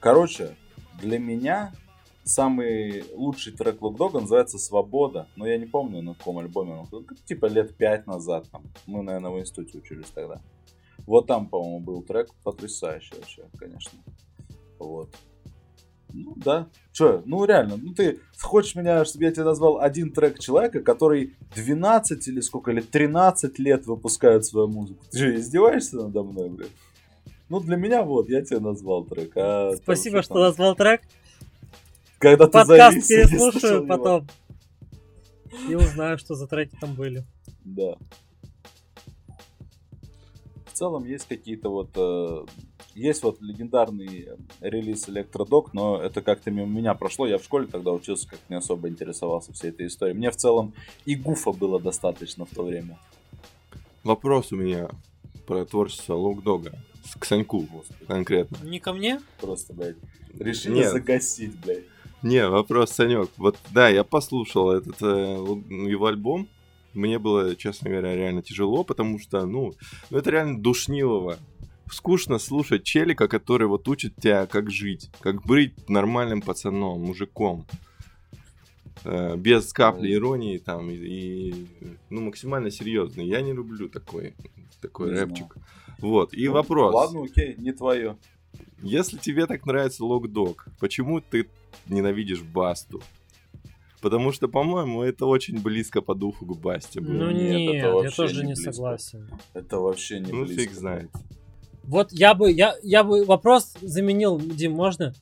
Короче, 0.00 0.56
для 1.00 1.18
меня 1.18 1.72
самый 2.24 3.04
лучший 3.14 3.52
трек 3.52 3.80
Локдога 3.82 4.20
называется 4.20 4.58
«Свобода», 4.58 5.28
но 5.36 5.46
я 5.46 5.56
не 5.56 5.66
помню, 5.66 6.02
на 6.02 6.14
каком 6.14 6.38
альбоме 6.38 6.72
он. 6.72 6.86
был. 6.86 7.06
Типа 7.24 7.46
лет 7.46 7.76
пять 7.76 8.06
назад. 8.06 8.48
Там. 8.50 8.64
Мы, 8.86 9.02
наверное, 9.02 9.30
в 9.30 9.40
институте 9.40 9.78
учились 9.78 10.10
тогда. 10.14 10.40
Вот 11.06 11.26
там, 11.26 11.48
по-моему, 11.48 11.80
был 11.80 12.02
трек 12.02 12.28
потрясающий 12.44 13.14
вообще, 13.16 13.44
конечно. 13.58 13.98
Вот. 14.78 15.08
Ну 16.12 16.34
да. 16.36 16.68
Че, 16.92 17.22
ну 17.26 17.44
реально, 17.44 17.76
ну 17.76 17.92
ты 17.94 18.18
хочешь 18.40 18.74
меня, 18.74 19.04
чтобы 19.04 19.24
я 19.24 19.30
тебе 19.30 19.44
назвал 19.44 19.80
один 19.80 20.10
трек 20.12 20.38
человека, 20.38 20.80
который 20.80 21.36
12 21.54 22.28
или 22.28 22.40
сколько, 22.40 22.70
или 22.70 22.80
13 22.80 23.58
лет 23.58 23.86
выпускает 23.86 24.44
свою 24.44 24.68
музыку. 24.68 25.04
Ты 25.10 25.18
что, 25.18 25.36
издеваешься 25.36 25.96
надо 25.96 26.22
мной, 26.22 26.48
блин? 26.48 26.68
Ну 27.48 27.60
для 27.60 27.76
меня 27.76 28.02
вот, 28.02 28.28
я 28.28 28.42
тебе 28.42 28.60
назвал 28.60 29.04
трек. 29.04 29.32
а 29.36 29.70
там 29.70 29.76
Спасибо, 29.78 30.22
что 30.22 30.34
там? 30.34 30.42
назвал 30.44 30.74
трек. 30.76 31.02
Когда 32.18 32.46
ты 32.46 32.52
Подкаст 32.52 33.06
завис, 33.06 33.10
не 33.10 33.24
слушал 33.24 33.50
переслушаю 33.52 33.76
его. 33.76 33.86
потом. 33.86 34.28
И 35.68 35.74
узнаю, 35.74 36.18
что 36.18 36.34
за 36.34 36.46
треки 36.46 36.76
там 36.80 36.94
были. 36.94 37.24
Да. 37.64 37.96
В 40.78 40.80
целом 40.80 41.04
есть 41.04 41.26
какие-то 41.26 41.70
вот... 41.70 41.88
э, 41.96 42.44
есть 42.94 43.24
вот 43.24 43.42
легендарный 43.42 44.28
э, 44.28 44.36
релиз 44.60 45.08
Электродок, 45.08 45.74
но 45.74 46.00
это 46.00 46.22
как-то 46.22 46.52
мимо 46.52 46.68
меня 46.68 46.94
прошло. 46.94 47.26
Я 47.26 47.38
в 47.38 47.42
школе 47.42 47.66
тогда 47.66 47.90
учился, 47.90 48.28
как 48.28 48.38
не 48.48 48.54
особо 48.54 48.88
интересовался 48.88 49.52
всей 49.52 49.70
этой 49.70 49.88
историей. 49.88 50.16
Мне 50.16 50.30
в 50.30 50.36
целом 50.36 50.74
и 51.04 51.16
гуфа 51.16 51.50
было 51.50 51.80
достаточно 51.80 52.44
в 52.44 52.50
то 52.50 52.62
время. 52.62 52.96
Вопрос 54.04 54.52
у 54.52 54.56
меня 54.56 54.88
про 55.48 55.64
творчество 55.64 56.14
Локдога. 56.14 56.78
К 57.18 57.24
Саньку 57.24 57.66
конкретно. 58.06 58.58
Не 58.62 58.78
ко 58.78 58.92
мне? 58.92 59.20
Просто, 59.40 59.72
блядь, 59.72 59.96
решили 60.38 60.76
Нет. 60.76 60.92
загасить, 60.92 61.58
блядь. 61.58 61.86
Не, 62.22 62.48
вопрос, 62.48 62.92
Санек. 62.92 63.30
Вот 63.36 63.56
да, 63.72 63.88
я 63.88 64.04
послушал 64.04 64.70
этот 64.70 65.02
э, 65.02 65.06
его 65.06 66.06
альбом. 66.06 66.46
Мне 66.98 67.20
было, 67.20 67.54
честно 67.54 67.90
говоря, 67.90 68.16
реально 68.16 68.42
тяжело, 68.42 68.82
потому 68.82 69.20
что, 69.20 69.46
ну, 69.46 69.72
ну 70.10 70.18
это 70.18 70.30
реально 70.30 70.60
душнилово. 70.60 71.38
Скучно 71.92 72.38
слушать 72.38 72.82
челика, 72.82 73.28
который 73.28 73.68
вот 73.68 73.86
учит 73.86 74.16
тебя, 74.16 74.46
как 74.46 74.68
жить, 74.68 75.08
как 75.20 75.46
быть 75.46 75.88
нормальным 75.88 76.42
пацаном, 76.42 77.00
мужиком. 77.00 77.66
Э, 79.04 79.36
без 79.36 79.72
капли 79.72 80.12
иронии 80.12 80.58
там 80.58 80.90
и, 80.90 80.94
и, 80.96 81.66
ну 82.10 82.22
максимально 82.22 82.72
серьезный. 82.72 83.26
Я 83.26 83.42
не 83.42 83.52
люблю 83.52 83.88
такой 83.88 84.34
такой 84.80 85.12
Не 85.12 85.20
рэпчик. 85.20 85.56
Вот 86.00 86.34
и 86.34 86.48
Ну, 86.48 86.54
вопрос. 86.54 86.94
Ладно, 86.94 87.22
окей, 87.22 87.54
не 87.58 87.70
твое. 87.70 88.16
Если 88.82 89.18
тебе 89.18 89.46
так 89.46 89.64
нравится 89.66 90.04
Локдог, 90.04 90.66
почему 90.80 91.20
ты 91.20 91.48
ненавидишь 91.86 92.42
Басту? 92.42 93.00
Потому 94.00 94.32
что, 94.32 94.48
по-моему, 94.48 95.02
это 95.02 95.26
очень 95.26 95.60
близко 95.60 96.00
по 96.00 96.14
духу 96.14 96.46
к 96.46 96.58
Басте 96.58 97.00
было. 97.00 97.12
Ну 97.12 97.30
нет, 97.30 97.58
нет, 97.58 97.74
это 97.84 98.02
я 98.04 98.10
тоже 98.10 98.44
не 98.44 98.50
не 98.50 98.56
согласен. 98.56 99.28
Это 99.54 99.78
вообще 99.78 100.20
не 100.20 100.32
ну, 100.32 100.44
близко. 100.44 100.62
фиг 100.62 100.72
знает. 100.72 101.10
Вот 101.82 102.12
я 102.12 102.34
бы, 102.34 102.50
я, 102.52 102.74
я 102.82 103.02
бы 103.02 103.24
вопрос 103.24 103.74
заменил, 103.80 104.38
Дим, 104.38 104.72
можно? 104.72 105.14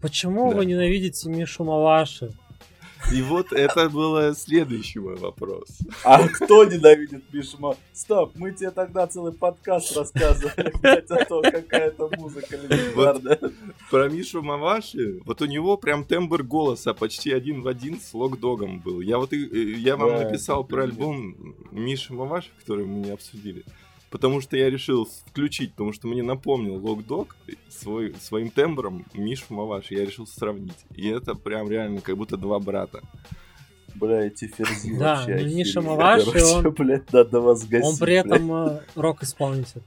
Почему 0.00 0.50
Да. 0.50 0.56
вы 0.56 0.66
ненавидите 0.66 1.28
Мишу 1.28 1.64
Маваши? 1.64 2.32
И 3.12 3.22
вот 3.22 3.52
это 3.52 3.88
был 3.88 4.34
следующий 4.34 4.98
мой 4.98 5.14
вопрос. 5.16 5.68
А 6.04 6.26
кто 6.28 6.64
ненавидит 6.64 7.22
Мишма? 7.32 7.76
Стоп, 7.92 8.32
мы 8.34 8.50
тебе 8.52 8.72
тогда 8.72 9.06
целый 9.06 9.32
подкаст 9.32 9.96
рассказывали, 9.96 10.72
блядь, 10.82 11.10
о 11.10 11.24
том, 11.24 11.42
какая 11.42 11.88
это 11.88 12.08
музыка 12.18 12.56
легендарная. 12.56 13.38
Про 13.90 14.08
Мишу 14.08 14.42
Маваши, 14.42 15.20
вот 15.24 15.40
у 15.40 15.46
него 15.46 15.76
прям 15.76 16.04
тембр 16.04 16.42
голоса 16.42 16.94
почти 16.94 17.30
один 17.32 17.62
в 17.62 17.68
один 17.68 18.00
с 18.00 18.12
Локдогом 18.12 18.80
был. 18.80 19.00
Я 19.00 19.18
вот 19.18 19.32
и- 19.32 19.46
э, 19.46 19.76
я 19.78 19.96
вам 19.96 20.10
Да, 20.10 20.24
написал 20.24 20.64
про 20.64 20.82
альбом 20.82 21.54
Миши 21.70 22.12
Маваши, 22.12 22.50
который 22.58 22.86
мы 22.86 23.04
не 23.04 23.10
обсудили. 23.10 23.64
Потому 24.10 24.40
что 24.40 24.56
я 24.56 24.70
решил 24.70 25.04
включить, 25.26 25.72
потому 25.72 25.92
что 25.92 26.06
мне 26.08 26.22
напомнил 26.22 26.76
Локдог 26.76 27.36
свой, 27.68 28.14
своим 28.20 28.50
тембром 28.50 29.04
Мишу 29.14 29.52
Маваши. 29.54 29.94
Я 29.94 30.04
решил 30.06 30.26
сравнить. 30.26 30.86
И 30.94 31.08
это 31.08 31.34
прям 31.34 31.68
реально 31.68 32.00
как 32.00 32.16
будто 32.16 32.36
два 32.36 32.58
брата. 32.60 33.00
Бля, 33.94 34.26
эти 34.26 34.46
ферзи 34.46 34.96
Да, 34.98 35.14
вообще 35.16 35.30
ну, 35.30 35.34
охерели. 35.36 35.54
Миша 35.54 35.80
Маваши, 35.80 36.26
Короче, 36.26 36.44
он- 36.68 36.70
блядь, 36.74 37.12
надо 37.12 37.40
вас 37.40 37.64
гасить, 37.66 37.86
Он 37.86 37.96
при 37.96 38.14
этом 38.14 38.52
э, 38.52 38.80
рок-исполнитель. 38.94 39.82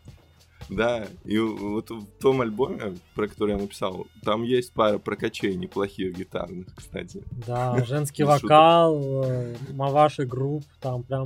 Да, 0.67 1.07
и 1.25 1.37
вот 1.39 1.89
в 1.89 2.05
том 2.19 2.41
альбоме, 2.41 2.95
про 3.15 3.27
который 3.27 3.51
я 3.55 3.57
написал, 3.57 4.05
там 4.23 4.43
есть 4.43 4.71
пара 4.73 4.99
прокачей 4.99 5.55
неплохих 5.55 6.15
гитарных, 6.15 6.67
кстати. 6.75 7.23
Да, 7.47 7.83
женский 7.87 8.23
Без 8.23 8.33
шуток. 8.33 8.43
вокал, 8.43 9.23
э, 9.25 9.55
Маваши 9.73 10.25
групп, 10.25 10.63
там 10.79 11.03
прям 11.03 11.25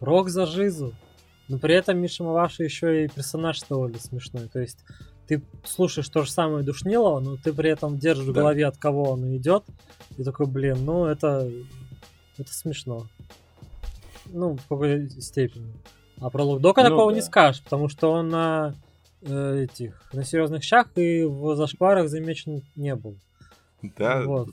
рок 0.00 0.28
за 0.28 0.46
жизу. 0.46 0.92
Но 1.50 1.58
при 1.58 1.74
этом 1.74 1.98
Миша 1.98 2.22
Маваши 2.22 2.62
еще 2.62 3.04
и 3.04 3.08
персонаж 3.08 3.60
довольно 3.68 3.98
смешной. 3.98 4.48
То 4.48 4.60
есть 4.60 4.78
ты 5.26 5.42
слушаешь 5.64 6.08
то 6.08 6.22
же 6.22 6.30
самое 6.30 6.64
Душнилова, 6.64 7.18
но 7.20 7.36
ты 7.36 7.52
при 7.52 7.70
этом 7.70 7.98
держишь 7.98 8.24
в 8.26 8.32
Да. 8.32 8.40
голове, 8.42 8.66
от 8.66 8.76
кого 8.78 9.10
он 9.10 9.36
идет. 9.36 9.64
И 10.16 10.22
такой, 10.22 10.46
блин, 10.46 10.84
ну 10.84 11.06
это, 11.06 11.50
это 12.38 12.52
смешно. 12.54 13.06
Ну, 14.26 14.54
в 14.56 14.62
какой 14.68 15.10
степени. 15.10 15.74
А 16.20 16.30
про 16.30 16.44
Лукдока 16.44 16.82
Ну 16.84 16.88
такого 16.90 17.10
да. 17.10 17.16
не 17.16 17.22
скажешь, 17.22 17.62
потому 17.64 17.88
что 17.88 18.12
он 18.12 18.28
на 18.28 18.74
э, 19.22 19.64
этих 19.64 20.08
на 20.12 20.22
серьезных 20.24 20.62
щах 20.62 20.86
и 20.96 21.24
в 21.24 21.56
зашкварах 21.56 22.08
замечен 22.08 22.62
не 22.76 22.94
был. 22.94 23.16
Да, 23.82 24.22
Вот. 24.24 24.50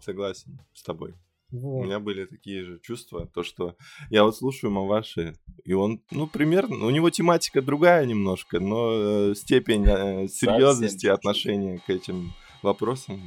согласен 0.00 0.58
с 0.74 0.82
тобой. 0.82 1.14
У 1.52 1.58
Вот. 1.58 1.84
меня 1.84 2.00
были 2.00 2.24
такие 2.24 2.64
же 2.64 2.78
чувства, 2.82 3.26
то 3.26 3.42
что 3.42 3.76
я 4.10 4.24
вот 4.24 4.34
слушаю 4.36 4.70
Маваши, 4.70 5.36
и 5.64 5.74
он, 5.74 6.00
ну, 6.10 6.26
примерно, 6.26 6.86
у 6.86 6.90
него 6.90 7.10
тематика 7.10 7.60
другая 7.60 8.06
немножко, 8.06 8.58
но 8.58 8.90
э, 9.30 9.34
степень 9.34 9.84
э, 9.86 10.28
серьезности 10.28 11.06
отношения 11.06 11.78
к 11.86 11.90
этим 11.90 12.32
вопросам 12.62 13.20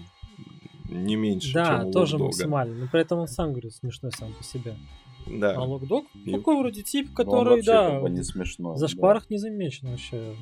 не 0.89 1.15
меньше, 1.15 1.53
Да, 1.53 1.65
чем 1.79 1.87
у 1.87 1.91
тоже 1.91 2.13
Локдога. 2.15 2.25
максимально. 2.31 2.75
Но 2.75 2.87
при 2.91 3.01
этом 3.01 3.19
он 3.19 3.27
сам 3.27 3.51
говорит 3.51 3.73
смешной 3.75 4.11
сам 4.11 4.33
по 4.33 4.43
себе. 4.43 4.75
Да. 5.27 5.55
А 5.55 5.63
Локдог 5.63 6.05
И- 6.25 6.31
такой 6.31 6.57
вроде 6.57 6.81
тип, 6.83 7.07
Ну, 7.09 7.15
который, 7.15 7.61
да, 7.63 7.91
как 7.91 8.01
бы 8.03 8.09
не 8.09 8.23
смешно. 8.23 8.71
в 8.71 8.73
да. 8.73 8.79
зашкварах 8.79 9.29
не 9.29 9.37
замечен 9.37 9.89
вообще. 9.89 10.35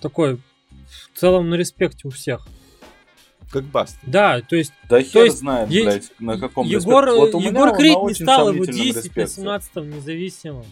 Такой 0.00 0.36
в 0.36 1.18
целом 1.18 1.48
на 1.50 1.54
респекте 1.54 2.08
у 2.08 2.10
всех. 2.10 2.46
Как 3.54 3.64
Баст. 3.66 3.96
Да, 4.02 4.40
то 4.40 4.56
есть 4.56 4.72
Да 4.88 5.00
хер 5.00 5.26
есть 5.26 5.38
знает, 5.38 5.70
е- 5.70 5.84
блядь, 5.84 6.10
на 6.18 6.36
каком 6.40 6.66
Егор, 6.66 7.04
респекте. 7.04 7.20
Вот 7.20 7.34
у 7.36 7.40
Егор 7.40 7.76
Крид 7.76 7.96
на 8.02 8.08
не 8.08 8.14
стал 8.14 8.52
его 8.52 8.64
сомнительном 8.64 8.86
10 8.86 8.94
в 8.94 8.96
респекте. 8.96 9.20
18 9.22 9.76
независимым. 9.76 10.66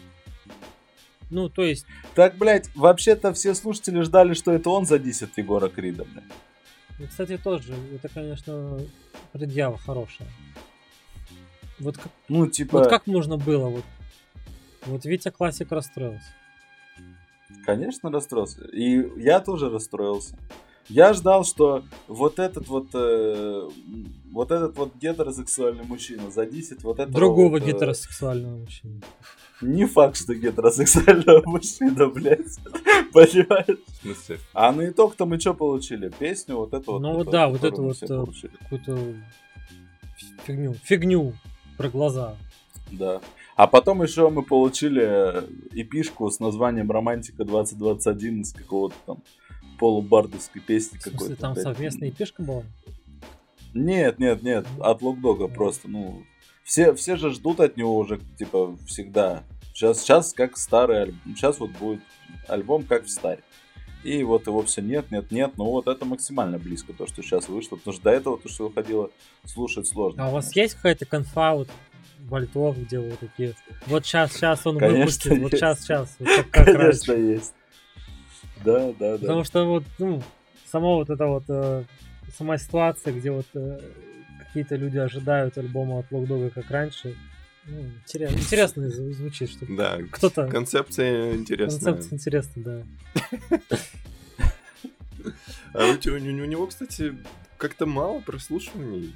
Ну, 1.30 1.48
то 1.48 1.62
есть, 1.62 1.86
Так, 2.16 2.36
блядь, 2.36 2.68
вообще-то 2.74 3.32
все 3.34 3.54
слушатели 3.54 4.00
ждали, 4.00 4.34
что 4.34 4.50
это 4.50 4.68
он 4.68 4.84
задисит 4.84 5.30
Егора 5.38 5.68
Крида, 5.68 6.04
блядь. 6.04 6.24
ну, 6.98 7.06
кстати, 7.06 7.38
тоже, 7.38 7.72
это, 7.94 8.08
конечно, 8.08 8.80
предъява 9.32 9.78
хорошая. 9.78 10.28
Вот 11.78 11.98
как, 11.98 12.10
Ну, 12.28 12.48
типа, 12.48 12.80
вот 12.80 12.88
как 12.88 13.06
можно 13.06 13.36
было? 13.36 13.68
Вот, 13.68 13.84
вот 14.86 15.04
Витя 15.04 15.30
Классик 15.30 15.70
расстроился. 15.70 16.34
конечно, 17.64 18.10
расстроился. 18.10 18.64
И 18.72 19.22
я 19.22 19.38
тоже 19.38 19.70
расстроился. 19.70 20.36
Я 20.88 21.12
ждал, 21.12 21.44
что 21.44 21.84
вот 22.08 22.38
этот 22.38 22.68
вот, 22.68 22.88
э, 22.94 23.68
вот 24.30 24.50
этот 24.50 24.76
вот 24.76 24.94
гетеросексуальный 24.96 25.84
мужчина 25.84 26.30
задисит 26.30 26.82
вот 26.82 26.98
этого 26.98 27.14
Другого 27.14 27.50
вот, 27.52 27.62
э, 27.62 27.66
гетеросексуального 27.66 28.58
мужчины. 28.58 29.00
Не 29.60 29.86
факт, 29.86 30.16
что 30.16 30.34
гетеросексуального 30.34 31.42
мужчина, 31.46 32.08
блядь. 32.08 32.58
Понимаешь? 33.12 33.78
В 33.86 34.02
смысле? 34.02 34.38
А 34.52 34.72
на 34.72 34.88
итог-то 34.88 35.24
мы 35.24 35.38
что 35.38 35.54
получили? 35.54 36.10
Песню 36.18 36.56
вот 36.56 36.74
эту 36.74 36.92
вот. 36.92 36.98
Ну 37.00 37.14
вот 37.14 37.30
да, 37.30 37.48
вот 37.48 37.62
эту 37.62 37.82
вот, 37.82 38.02
э. 38.02 38.24
Какую-то 38.60 39.14
фигню. 40.44 40.74
Фигню 40.82 41.32
про 41.76 41.88
глаза. 41.88 42.36
Да. 42.90 43.20
А 43.54 43.66
потом 43.66 44.02
еще 44.02 44.28
мы 44.30 44.42
получили 44.42 45.44
эпишку 45.72 46.30
с 46.30 46.40
названием 46.40 46.90
«Романтика 46.90 47.42
2021» 47.42 48.40
из 48.40 48.52
какого-то 48.52 48.96
там 49.06 49.22
полубардовской 49.78 50.60
песни 50.60 50.98
какой-то. 50.98 51.36
там 51.36 51.54
блядь. 51.54 51.64
совместная 51.64 52.10
пешка 52.10 52.42
была? 52.42 52.62
Нет, 53.74 54.18
нет, 54.18 54.42
нет, 54.42 54.66
от 54.80 55.02
Локдога 55.02 55.48
просто, 55.48 55.88
ну... 55.88 56.22
Все, 56.64 56.94
все 56.94 57.16
же 57.16 57.30
ждут 57.30 57.58
от 57.58 57.76
него 57.76 57.96
уже, 57.98 58.20
типа, 58.38 58.76
всегда. 58.86 59.42
Сейчас, 59.74 60.00
сейчас 60.02 60.32
как 60.32 60.56
старый 60.56 61.02
альбом. 61.02 61.36
Сейчас 61.36 61.58
вот 61.58 61.70
будет 61.72 62.00
альбом 62.46 62.84
как 62.84 63.04
в 63.04 63.10
старе. 63.10 63.42
И 64.04 64.22
вот 64.22 64.46
его 64.46 64.62
все 64.62 64.80
нет, 64.80 65.10
нет, 65.10 65.30
нет. 65.30 65.52
Ну 65.56 65.64
вот 65.64 65.86
это 65.86 66.04
максимально 66.04 66.58
близко, 66.58 66.92
то, 66.92 67.06
что 67.06 67.22
сейчас 67.22 67.48
вышло. 67.48 67.76
Потому 67.76 67.94
что 67.94 68.04
до 68.04 68.10
этого 68.10 68.38
то, 68.38 68.48
что 68.48 68.68
выходило, 68.68 69.10
слушать 69.44 69.86
сложно. 69.86 70.24
А 70.24 70.28
у 70.28 70.32
вас 70.32 70.44
конечно. 70.46 70.60
есть 70.60 70.74
какая-то 70.74 71.06
конфа 71.06 71.54
вот 71.54 71.68
вольтов, 72.28 72.78
где 72.78 72.98
вы 72.98 73.16
такие, 73.18 73.54
вот 73.86 74.06
сейчас, 74.06 74.32
сейчас 74.32 74.66
он 74.66 74.78
Конечно, 74.78 74.98
выпустит, 74.98 75.30
вот 75.30 75.52
есть. 75.52 75.56
сейчас, 75.56 75.80
сейчас, 75.80 76.16
вот 76.18 76.28
как, 76.28 76.50
как 76.50 76.64
Конечно, 76.66 77.14
раньше. 77.14 77.32
есть. 77.32 77.54
Да, 78.64 78.92
да, 78.98 79.12
да. 79.12 79.18
Потому 79.18 79.44
что 79.44 79.64
вот, 79.66 79.84
ну, 79.98 80.22
сама 80.70 80.94
вот 80.94 81.10
эта 81.10 81.26
вот, 81.26 81.44
э, 81.48 81.84
сама 82.36 82.58
ситуация, 82.58 83.12
где 83.12 83.30
вот 83.30 83.46
э, 83.54 83.80
какие-то 84.46 84.76
люди 84.76 84.98
ожидают 84.98 85.58
альбома 85.58 86.00
от 86.00 86.10
Локдога 86.10 86.50
как 86.50 86.70
раньше, 86.70 87.16
ну, 87.66 87.80
интерес- 88.04 88.32
интересно 88.32 88.82
зв- 88.86 89.12
звучит, 89.12 89.50
что 89.50 89.66
Да, 89.68 89.98
кто-то... 90.10 90.48
концепция 90.48 91.34
интересная. 91.34 91.92
Концепция 91.94 92.16
интересная, 92.16 92.64
да. 92.64 93.58
А 95.74 95.84
у, 95.86 95.92
у- 95.92 96.14
у 96.16 96.18
него, 96.46 96.66
кстати, 96.66 97.16
как-то 97.56 97.86
мало 97.86 98.20
прослушиваний, 98.20 99.14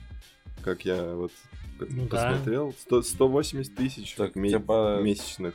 как 0.62 0.84
я 0.84 1.02
вот 1.14 1.32
Ну 1.80 2.06
да. 2.08 2.30
посмотрел. 2.30 2.74
Сто- 2.80 3.02
180 3.02 3.74
тысяч 3.74 4.14
Так, 4.14 4.36
ме- 4.36 4.50
типа, 4.50 5.00
месячных 5.02 5.54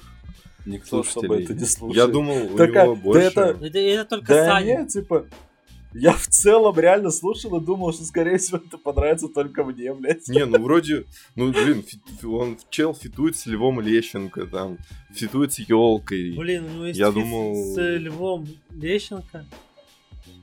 Никто 0.65 1.03
слушателей. 1.03 1.43
это 1.43 1.53
не 1.53 1.65
слушает. 1.65 1.95
Я 1.97 2.07
думал, 2.07 2.53
у 2.53 2.57
Так, 2.57 2.75
а, 2.75 2.83
него 2.83 2.95
да 2.95 3.01
больше. 3.01 3.21
это- 3.27 3.41
Это, 3.61 3.79
это 3.79 4.05
только 4.09 4.27
Да 4.27 4.45
Саня. 4.45 4.65
нет, 4.79 4.87
типа, 4.89 5.25
я 5.93 6.13
в 6.13 6.27
целом 6.27 6.77
реально 6.79 7.11
слушал 7.11 7.57
и 7.59 7.65
думал, 7.65 7.91
что, 7.93 8.03
скорее 8.05 8.37
всего, 8.37 8.59
это 8.65 8.77
понравится 8.77 9.27
только 9.27 9.63
мне, 9.65 9.93
блядь. 9.93 10.27
Не, 10.29 10.45
ну 10.45 10.61
вроде, 10.61 11.05
ну 11.35 11.51
блин, 11.51 11.83
фи- 11.83 12.25
он 12.25 12.57
чел 12.69 12.93
фитует 12.93 13.35
с 13.35 13.45
Львом 13.45 13.81
Лещенко, 13.81 14.45
там, 14.47 14.77
фитует 15.13 15.51
с 15.53 15.59
елкой. 15.59 16.33
Блин, 16.37 16.65
ну 16.77 16.85
есть 16.85 16.97
Я 16.99 17.11
думал- 17.11 17.55
с 17.75 17.77
Львом 17.97 18.47
Лещенко. 18.69 19.45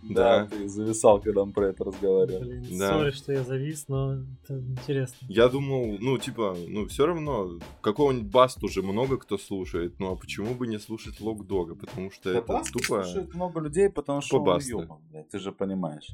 Да, 0.02 0.44
Да. 0.44 0.46
ты 0.46 0.68
зависал, 0.68 1.20
когда 1.20 1.44
мы 1.44 1.52
про 1.52 1.68
это 1.68 1.84
разговаривали. 1.84 2.60
Блин, 2.60 2.78
Да. 2.78 2.92
сори, 2.98 3.10
что 3.10 3.32
я 3.32 3.42
завис, 3.44 3.86
но 3.88 4.14
это 4.44 4.58
интересно. 4.58 5.16
Я 5.28 5.48
думал, 5.48 5.96
ну, 6.00 6.18
типа, 6.18 6.56
ну, 6.68 6.86
все 6.86 7.06
равно, 7.06 7.58
какого-нибудь 7.80 8.30
Баст 8.30 8.62
уже 8.62 8.82
много 8.82 9.16
кто 9.18 9.38
слушает, 9.38 9.98
ну, 9.98 10.12
а 10.12 10.16
почему 10.16 10.54
бы 10.54 10.66
не 10.66 10.78
слушать 10.78 11.20
Локдога? 11.20 11.74
Потому 11.74 12.10
что 12.10 12.32
Да 12.32 12.38
это 12.38 12.46
Баста 12.52 12.72
тупо... 12.72 13.02
слушает 13.04 13.34
много 13.34 13.60
людей, 13.60 13.90
потому 13.90 14.20
что 14.20 14.40
он 14.40 15.00
блядь, 15.10 15.28
ты 15.28 15.38
же 15.38 15.52
понимаешь. 15.52 16.06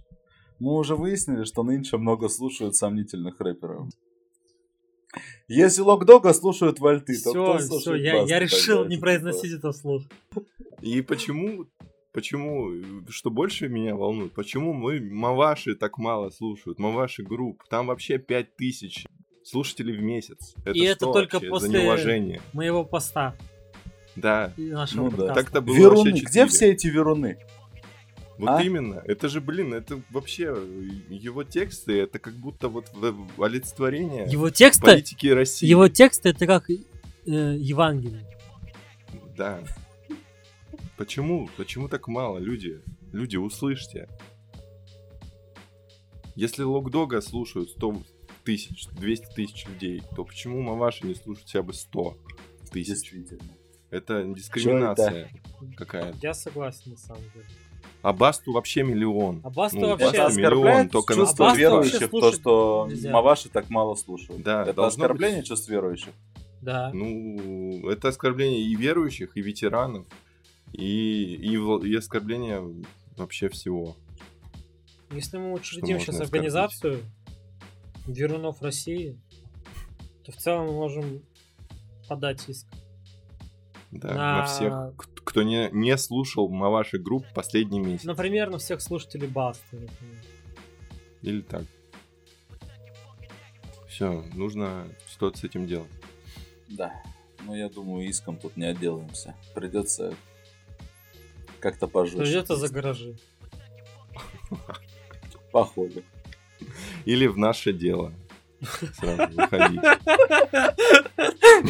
Мы 0.59 0.73
уже 0.77 0.95
выяснили, 0.97 1.45
что 1.45 1.63
нынче 1.63 1.97
много 1.97 2.29
слушают 2.29 2.77
сомнительных 2.77 3.41
рэперов. 3.41 3.89
Если 5.47 5.83
Локдога 5.83 6.33
слушают 6.33 6.81
вальты, 6.81 7.15
то 7.23 7.31
кто 7.31 7.45
Все, 7.45 7.59
все, 7.59 7.67
слушает 7.69 8.03
я, 8.03 8.13
я 8.15 8.21
тогда? 8.21 8.39
решил 8.41 8.81
Это 8.81 8.89
не 8.89 8.95
типа- 8.97 9.03
произносить 9.07 9.53
это 9.53 9.73
вслух. 9.73 10.03
И 10.81 11.03
почему, 11.03 11.67
почему, 12.15 12.71
что 13.11 13.31
больше 13.31 13.69
меня 13.69 13.95
волнует, 13.95 14.33
почему 14.33 14.73
мы 14.73 15.01
Маваши 15.01 15.75
так 15.75 15.99
мало 15.99 16.31
слушают, 16.31 16.79
Маваши 16.79 17.23
групп, 17.23 17.63
там 17.69 17.89
вообще 17.89 18.17
5000 18.19 19.07
слушателей 19.45 19.97
в 19.99 20.03
месяц. 20.03 20.55
Это 20.65 20.71
И 20.79 20.83
это 20.85 21.01
только 21.07 21.35
вообще 21.35 21.51
после- 21.51 21.69
за 21.69 21.79
неуважение? 21.79 22.41
Моего 22.55 22.85
поста 22.85 23.35
Да, 24.17 24.53
и 24.57 24.71
нашего 24.71 25.11
Ну 25.11 25.17
да. 25.17 25.35
так-то 25.35 25.61
было 25.61 25.75
Веруны, 25.77 26.11
где 26.13 26.21
4. 26.21 26.47
все 26.47 26.73
эти 26.73 26.87
веруны? 26.87 27.37
Вот 28.39 28.49
А? 28.49 28.63
именно. 28.63 29.03
Это 29.05 29.29
же, 29.29 29.41
блин, 29.41 29.75
это 29.75 30.01
вообще 30.11 30.57
его 31.11 31.45
тексты, 31.45 32.01
это 32.01 32.19
как 32.19 32.35
будто 32.35 32.69
вот 32.69 32.87
олицетворение 33.39 34.27
Его 34.29 34.51
тексты, 34.51 34.83
политики 34.83 35.27
России. 35.29 35.67
его 35.69 35.89
тексты 35.89 36.31
это 36.31 36.47
как 36.47 36.69
э, 36.71 36.75
Евангелие. 37.27 38.25
Да. 39.37 39.61
Почему? 40.97 41.49
Почему 41.57 41.89
так 41.89 42.09
мало, 42.09 42.39
люди? 42.39 42.83
Люди, 43.13 43.37
услышьте. 43.37 44.09
Если 46.37 46.63
Локдога 46.63 47.21
слушают 47.21 47.71
100 47.71 48.03
тысяч, 48.45 48.87
200 48.89 49.27
тысяч 49.35 49.67
людей, 49.67 50.03
то 50.17 50.25
почему 50.25 50.61
Маваши 50.61 51.07
не 51.07 51.15
слушают 51.15 51.47
хотя 51.47 51.63
бы 51.63 51.73
100 51.73 52.17
тысяч? 52.73 52.89
Действительно. 52.89 53.51
Это 53.91 54.25
дискриминация 54.25 55.31
какая-то. 55.77 56.19
Я 56.21 56.35
согласен 56.35 56.93
на 56.93 56.97
самом 56.97 57.23
деле. 57.35 57.47
А 58.03 58.13
Басту 58.13 58.53
вообще 58.53 58.83
миллион. 58.83 59.41
А 59.45 59.51
Басту 59.51 59.79
Ну, 59.79 59.89
вообще- 59.91 60.19
Басту 60.19 60.39
миллион, 60.41 60.89
только 60.89 61.15
на 61.15 61.21
чувство 61.21 61.45
вообще 61.45 61.61
верующих, 61.61 62.11
то, 62.11 62.33
что 62.33 62.87
нельзя. 62.89 63.13
Маваши 63.13 63.49
так 63.49 63.71
мало 63.71 63.95
слушают. 63.95 64.43
Да, 64.43 64.65
это 64.67 64.87
оскорбление 64.87 65.39
быть- 65.39 65.49
чувств 65.49 65.69
верующих. 65.69 66.13
Да. 66.61 66.91
Ну, 66.93 67.89
это 67.89 68.09
оскорбление 68.09 68.61
и 68.63 68.75
верующих, 68.75 69.37
и 69.37 69.41
ветеранов, 69.43 70.07
и, 70.77 71.35
и, 71.37 71.55
и 71.89 71.95
оскорбление 71.97 72.63
вообще 73.17 73.49
всего. 73.49 73.97
Если 75.11 75.39
мы 75.39 75.53
учредим 75.53 76.01
сейчас 76.01 76.17
оскорбить? 76.17 76.33
организацию 76.33 77.05
Верунов 78.07 78.61
России, 78.61 79.17
то 80.25 80.33
в 80.33 80.37
целом 80.37 80.67
мы 80.67 80.73
можем 80.73 81.23
подать 82.09 82.49
иск. 82.49 82.67
Да, 83.93 84.09
На- 84.09 84.39
на 84.39 84.47
всех, 84.47 84.97
кто 85.25 85.43
не, 85.43 85.69
не 85.71 85.97
слушал 85.97 86.49
Маваши 86.49 86.99
групп 86.99 87.25
последний 87.35 87.79
месяц. 87.79 88.05
Например, 88.05 88.51
на 88.51 88.59
всех 88.59 88.81
слушателей 88.81 89.29
Басты. 89.29 89.79
например. 89.79 90.25
Или 91.23 91.41
так. 91.43 91.63
Все, 93.89 94.25
нужно 94.35 94.89
что-то 95.09 95.39
с 95.39 95.45
этим 95.45 95.69
делать. 95.69 95.91
Да. 96.69 96.93
Но 97.47 97.55
я 97.55 97.69
думаю, 97.69 98.09
иском 98.09 98.37
тут 98.37 98.57
не 98.57 98.65
отделаемся. 98.65 99.37
Придется 99.55 100.17
Как-то 101.65 101.87
Что 101.87 101.89
пожестче. 101.89 102.39
это 102.41 102.57
за 102.57 102.69
гаражи? 102.69 103.17
Походу. 105.51 106.03
Или 107.07 107.27
в 107.27 107.39
наше 107.39 107.73
дело. 107.73 108.13
Сразу 108.93 109.33
выходить. 109.35 109.81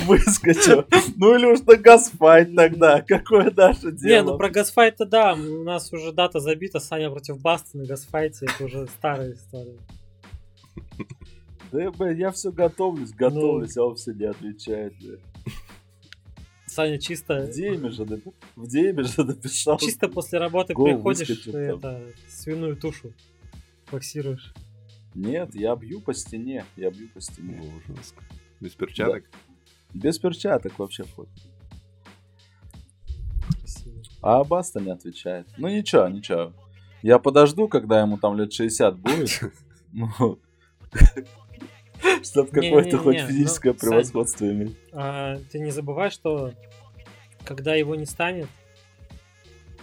Выскочил. 0.04 0.84
Ну 1.16 1.36
или 1.36 1.46
уж 1.46 1.60
на 1.60 1.76
газфайт 1.76 2.56
тогда. 2.56 3.02
Какое 3.02 3.52
наше 3.52 3.92
дело? 3.92 4.10
Не, 4.10 4.22
ну 4.32 4.36
про 4.36 4.50
газфайт-то 4.50 5.06
да, 5.06 5.34
у 5.34 5.62
нас 5.62 5.92
уже 5.92 6.10
дата 6.10 6.40
забита, 6.40 6.80
Саня 6.80 7.08
против 7.08 7.40
Баста 7.40 7.78
на 7.78 7.86
газфайте, 7.86 8.46
это 8.46 8.64
уже 8.64 8.88
старая 8.88 9.34
история. 9.34 9.78
Да, 11.70 11.92
блин, 11.92 12.16
я 12.18 12.32
все 12.32 12.50
готовлюсь, 12.50 13.12
готовлюсь, 13.12 13.76
а 13.76 13.84
он 13.84 13.94
все 13.94 14.12
не 14.12 14.24
отвечает. 14.24 14.92
бля. 14.98 15.18
Саня 16.74 16.98
чисто, 16.98 17.46
В 17.46 17.50
Диме 17.52 17.88
же, 17.90 18.02
напи- 18.02 18.34
в 18.56 18.66
Диме 18.66 19.04
же 19.04 19.22
написал. 19.24 19.78
чисто 19.78 20.08
после 20.08 20.40
работы 20.40 20.74
Гол 20.74 20.86
приходишь, 20.86 21.30
и 21.30 21.52
там. 21.52 21.60
это, 21.60 22.02
свиную 22.28 22.76
тушу 22.76 23.12
боксируешь. 23.92 24.52
Нет, 25.14 25.54
я 25.54 25.76
бью 25.76 26.00
по 26.00 26.12
стене, 26.12 26.64
я 26.76 26.90
бью 26.90 27.08
по 27.14 27.20
стене. 27.20 27.60
О, 27.62 27.92
жестко. 27.94 28.24
Без 28.60 28.72
перчаток. 28.72 29.22
Без 29.94 30.18
перчаток 30.18 30.76
вообще 30.80 31.04
вход. 31.04 31.28
Красиво. 33.60 34.02
А 34.20 34.42
Баста 34.42 34.80
не 34.80 34.90
отвечает. 34.90 35.46
Ну 35.56 35.68
ничего, 35.68 36.08
ничего. 36.08 36.52
Я 37.02 37.20
подожду, 37.20 37.68
когда 37.68 38.00
ему 38.00 38.18
там 38.18 38.36
лет 38.36 38.52
60 38.52 38.98
будет. 38.98 39.40
Ну, 42.04 42.24
Чтоб 42.24 42.50
какое-то 42.50 42.98
хоть 42.98 43.20
ну, 43.22 43.26
физическое 43.28 43.72
превосходство 43.72 44.44
иметь. 44.44 44.76
А, 44.92 45.38
ты 45.50 45.58
не 45.58 45.70
забывай, 45.70 46.10
что 46.10 46.52
когда 47.44 47.74
его 47.74 47.94
не 47.94 48.06
станет, 48.06 48.48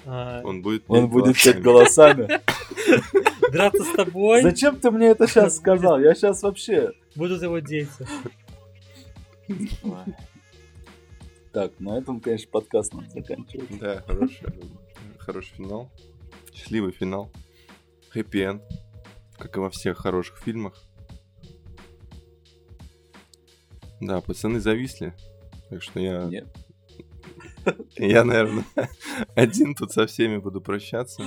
а, 0.06 0.42
Он 0.44 0.62
будет 0.62 0.84
Он 0.88 1.10
будет 1.10 1.36
петь 1.36 1.62
голосами. 1.62 2.24
голосами. 2.24 2.42
драться 3.52 3.84
с 3.84 3.96
тобой 3.96 4.42
Зачем 4.42 4.80
ты 4.80 4.92
мне 4.92 5.08
это 5.08 5.28
сейчас 5.28 5.58
сказал? 5.58 6.00
Я 6.00 6.16
сейчас 6.16 6.42
вообще... 6.42 6.94
будут 7.16 7.42
его 7.42 7.60
дети. 7.60 7.90
Так, 11.52 11.74
на 11.80 11.98
этом, 11.98 12.22
конечно, 12.22 12.50
подкаст 12.50 12.94
надо 12.94 13.10
заканчивать. 13.10 13.78
Да, 13.78 14.02
хороший, 14.08 14.48
хороший 15.20 15.54
финал. 15.56 15.92
Счастливый 16.54 16.94
финал. 16.94 17.30
Хэппи-энд. 18.12 18.64
Как 19.38 19.58
и 19.58 19.60
во 19.60 19.70
всех 19.70 19.98
хороших 19.98 20.38
фильмах. 20.38 20.82
Да, 24.02 24.20
пацаны 24.20 24.60
зависли. 24.60 25.14
Так 25.70 25.82
что 25.84 26.00
я, 26.00 26.26
Нет. 26.26 26.48
я, 27.98 28.24
наверное, 28.24 28.66
один 29.36 29.76
тут 29.76 29.92
со 29.92 30.08
всеми 30.08 30.38
буду 30.38 30.60
прощаться. 30.60 31.24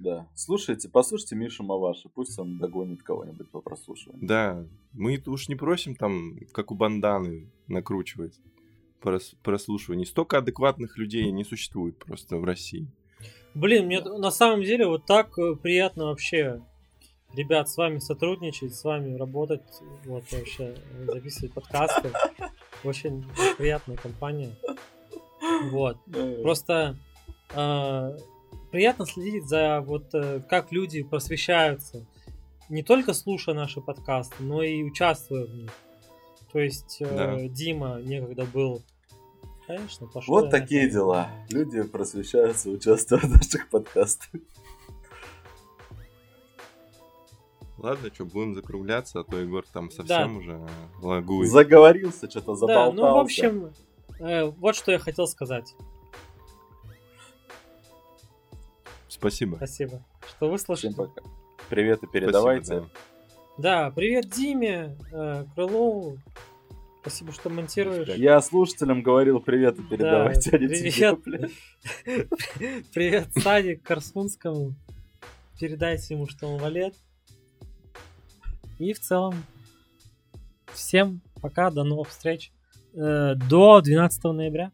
Да. 0.00 0.28
Слушайте, 0.34 0.88
послушайте 0.88 1.34
Мишу 1.34 1.64
Маваши. 1.64 2.08
Пусть 2.08 2.38
он 2.38 2.58
догонит 2.58 3.02
кого-нибудь 3.02 3.50
по 3.50 3.60
прослушиванию. 3.60 4.26
Да, 4.26 4.66
мы 4.92 5.20
уж 5.26 5.48
не 5.48 5.56
просим 5.56 5.94
там, 5.94 6.38
как 6.52 6.70
у 6.70 6.74
банданы, 6.74 7.50
накручивать 7.68 8.38
прос- 9.02 9.34
прослушивание. 9.42 10.06
Столько 10.06 10.38
адекватных 10.38 10.98
людей 10.98 11.30
не 11.30 11.44
существует 11.44 11.98
просто 11.98 12.36
в 12.36 12.44
России. 12.44 12.86
Блин, 13.54 13.86
мне 13.86 14.00
на 14.02 14.30
самом 14.30 14.62
деле 14.62 14.86
вот 14.86 15.06
так 15.06 15.38
э, 15.38 15.54
приятно 15.54 16.06
вообще, 16.06 16.60
ребят, 17.34 17.68
с 17.68 17.76
вами 17.76 17.98
сотрудничать, 17.98 18.74
с 18.74 18.84
вами 18.84 19.16
работать, 19.16 19.62
вот 20.04 20.24
вообще 20.32 20.74
записывать 21.06 21.52
подкасты. 21.52 22.10
Очень 22.84 23.24
приятная 23.56 23.96
компания. 23.96 24.54
Вот. 25.70 25.98
Просто 26.42 26.96
э, 27.54 28.18
приятно 28.70 29.06
следить 29.06 29.46
за 29.46 29.80
вот 29.80 30.14
э, 30.14 30.40
как 30.48 30.72
люди 30.72 31.02
просвещаются, 31.02 32.06
не 32.68 32.82
только 32.82 33.12
слушая 33.12 33.54
наши 33.54 33.80
подкасты, 33.80 34.36
но 34.40 34.62
и 34.62 34.82
участвуя 34.82 35.46
в 35.46 35.54
них. 35.54 35.70
То 36.52 36.60
есть 36.60 36.98
э, 37.00 37.06
Да. 37.06 37.48
Дима 37.48 38.00
некогда 38.00 38.44
был, 38.44 38.82
конечно, 39.66 40.06
пошел. 40.06 40.34
Вот 40.34 40.50
такие 40.50 40.88
дела. 40.88 41.28
Люди 41.50 41.82
просвещаются, 41.82 42.70
участвуя 42.70 43.20
в 43.20 43.30
наших 43.30 43.68
подкастах. 43.68 44.40
Ладно, 47.84 48.08
что, 48.14 48.24
будем 48.24 48.54
закругляться, 48.54 49.20
а 49.20 49.24
то 49.24 49.38
Егор 49.38 49.62
там 49.70 49.90
совсем 49.90 50.38
уже 50.38 50.58
лагует. 51.02 51.50
Заговорился, 51.50 52.30
что-то 52.30 52.52
Да, 52.52 52.56
заболтался. 52.56 52.96
ну 52.96 53.14
в 53.14 53.18
общем, 53.18 53.72
э, 54.20 54.44
вот 54.44 54.74
что 54.74 54.90
я 54.90 54.98
хотел 54.98 55.26
сказать. 55.26 55.74
Спасибо. 59.06 59.56
Спасибо, 59.56 60.02
что 60.26 60.48
выслушали. 60.48 60.92
Всем 60.92 61.06
пока. 61.06 61.20
Привет 61.68 62.02
и 62.02 62.06
передавайте. 62.06 62.64
Спасибо, 62.64 62.90
Да, 63.58 63.90
привет 63.90 64.30
Диме, 64.30 64.96
э, 65.12 65.44
Крылову. 65.54 66.16
Спасибо, 67.02 67.32
что 67.32 67.50
монтируешь. 67.50 68.08
Я 68.16 68.40
слушателям 68.40 69.02
говорил 69.02 69.40
привет 69.40 69.78
и 69.78 69.82
передавайте, 69.82 70.48
а 70.48 70.58
тебе, 70.58 70.68
привет. 70.68 71.20
блядь. 71.22 71.50
Привет 72.94 73.28
Сане 73.36 73.76
Корсунскому. 73.76 74.72
Передайте 75.60 76.14
ему, 76.14 76.26
что 76.26 76.46
он 76.46 76.58
валет. 76.58 76.94
И 78.78 78.92
в 78.92 79.00
целом 79.00 79.34
всем 80.72 81.20
пока, 81.40 81.70
до 81.70 81.84
новых 81.84 82.08
встреч. 82.08 82.52
Э, 82.94 83.34
До 83.34 83.80
12 83.80 84.24
ноября. 84.24 84.72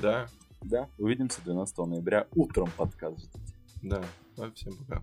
Да, 0.00 0.26
Да, 0.62 0.88
увидимся 0.98 1.40
12 1.44 1.78
ноября 1.78 2.26
утром 2.34 2.70
подкаст. 2.76 3.30
Да, 3.82 4.02
Всем 4.54 4.74
пока. 4.76 5.02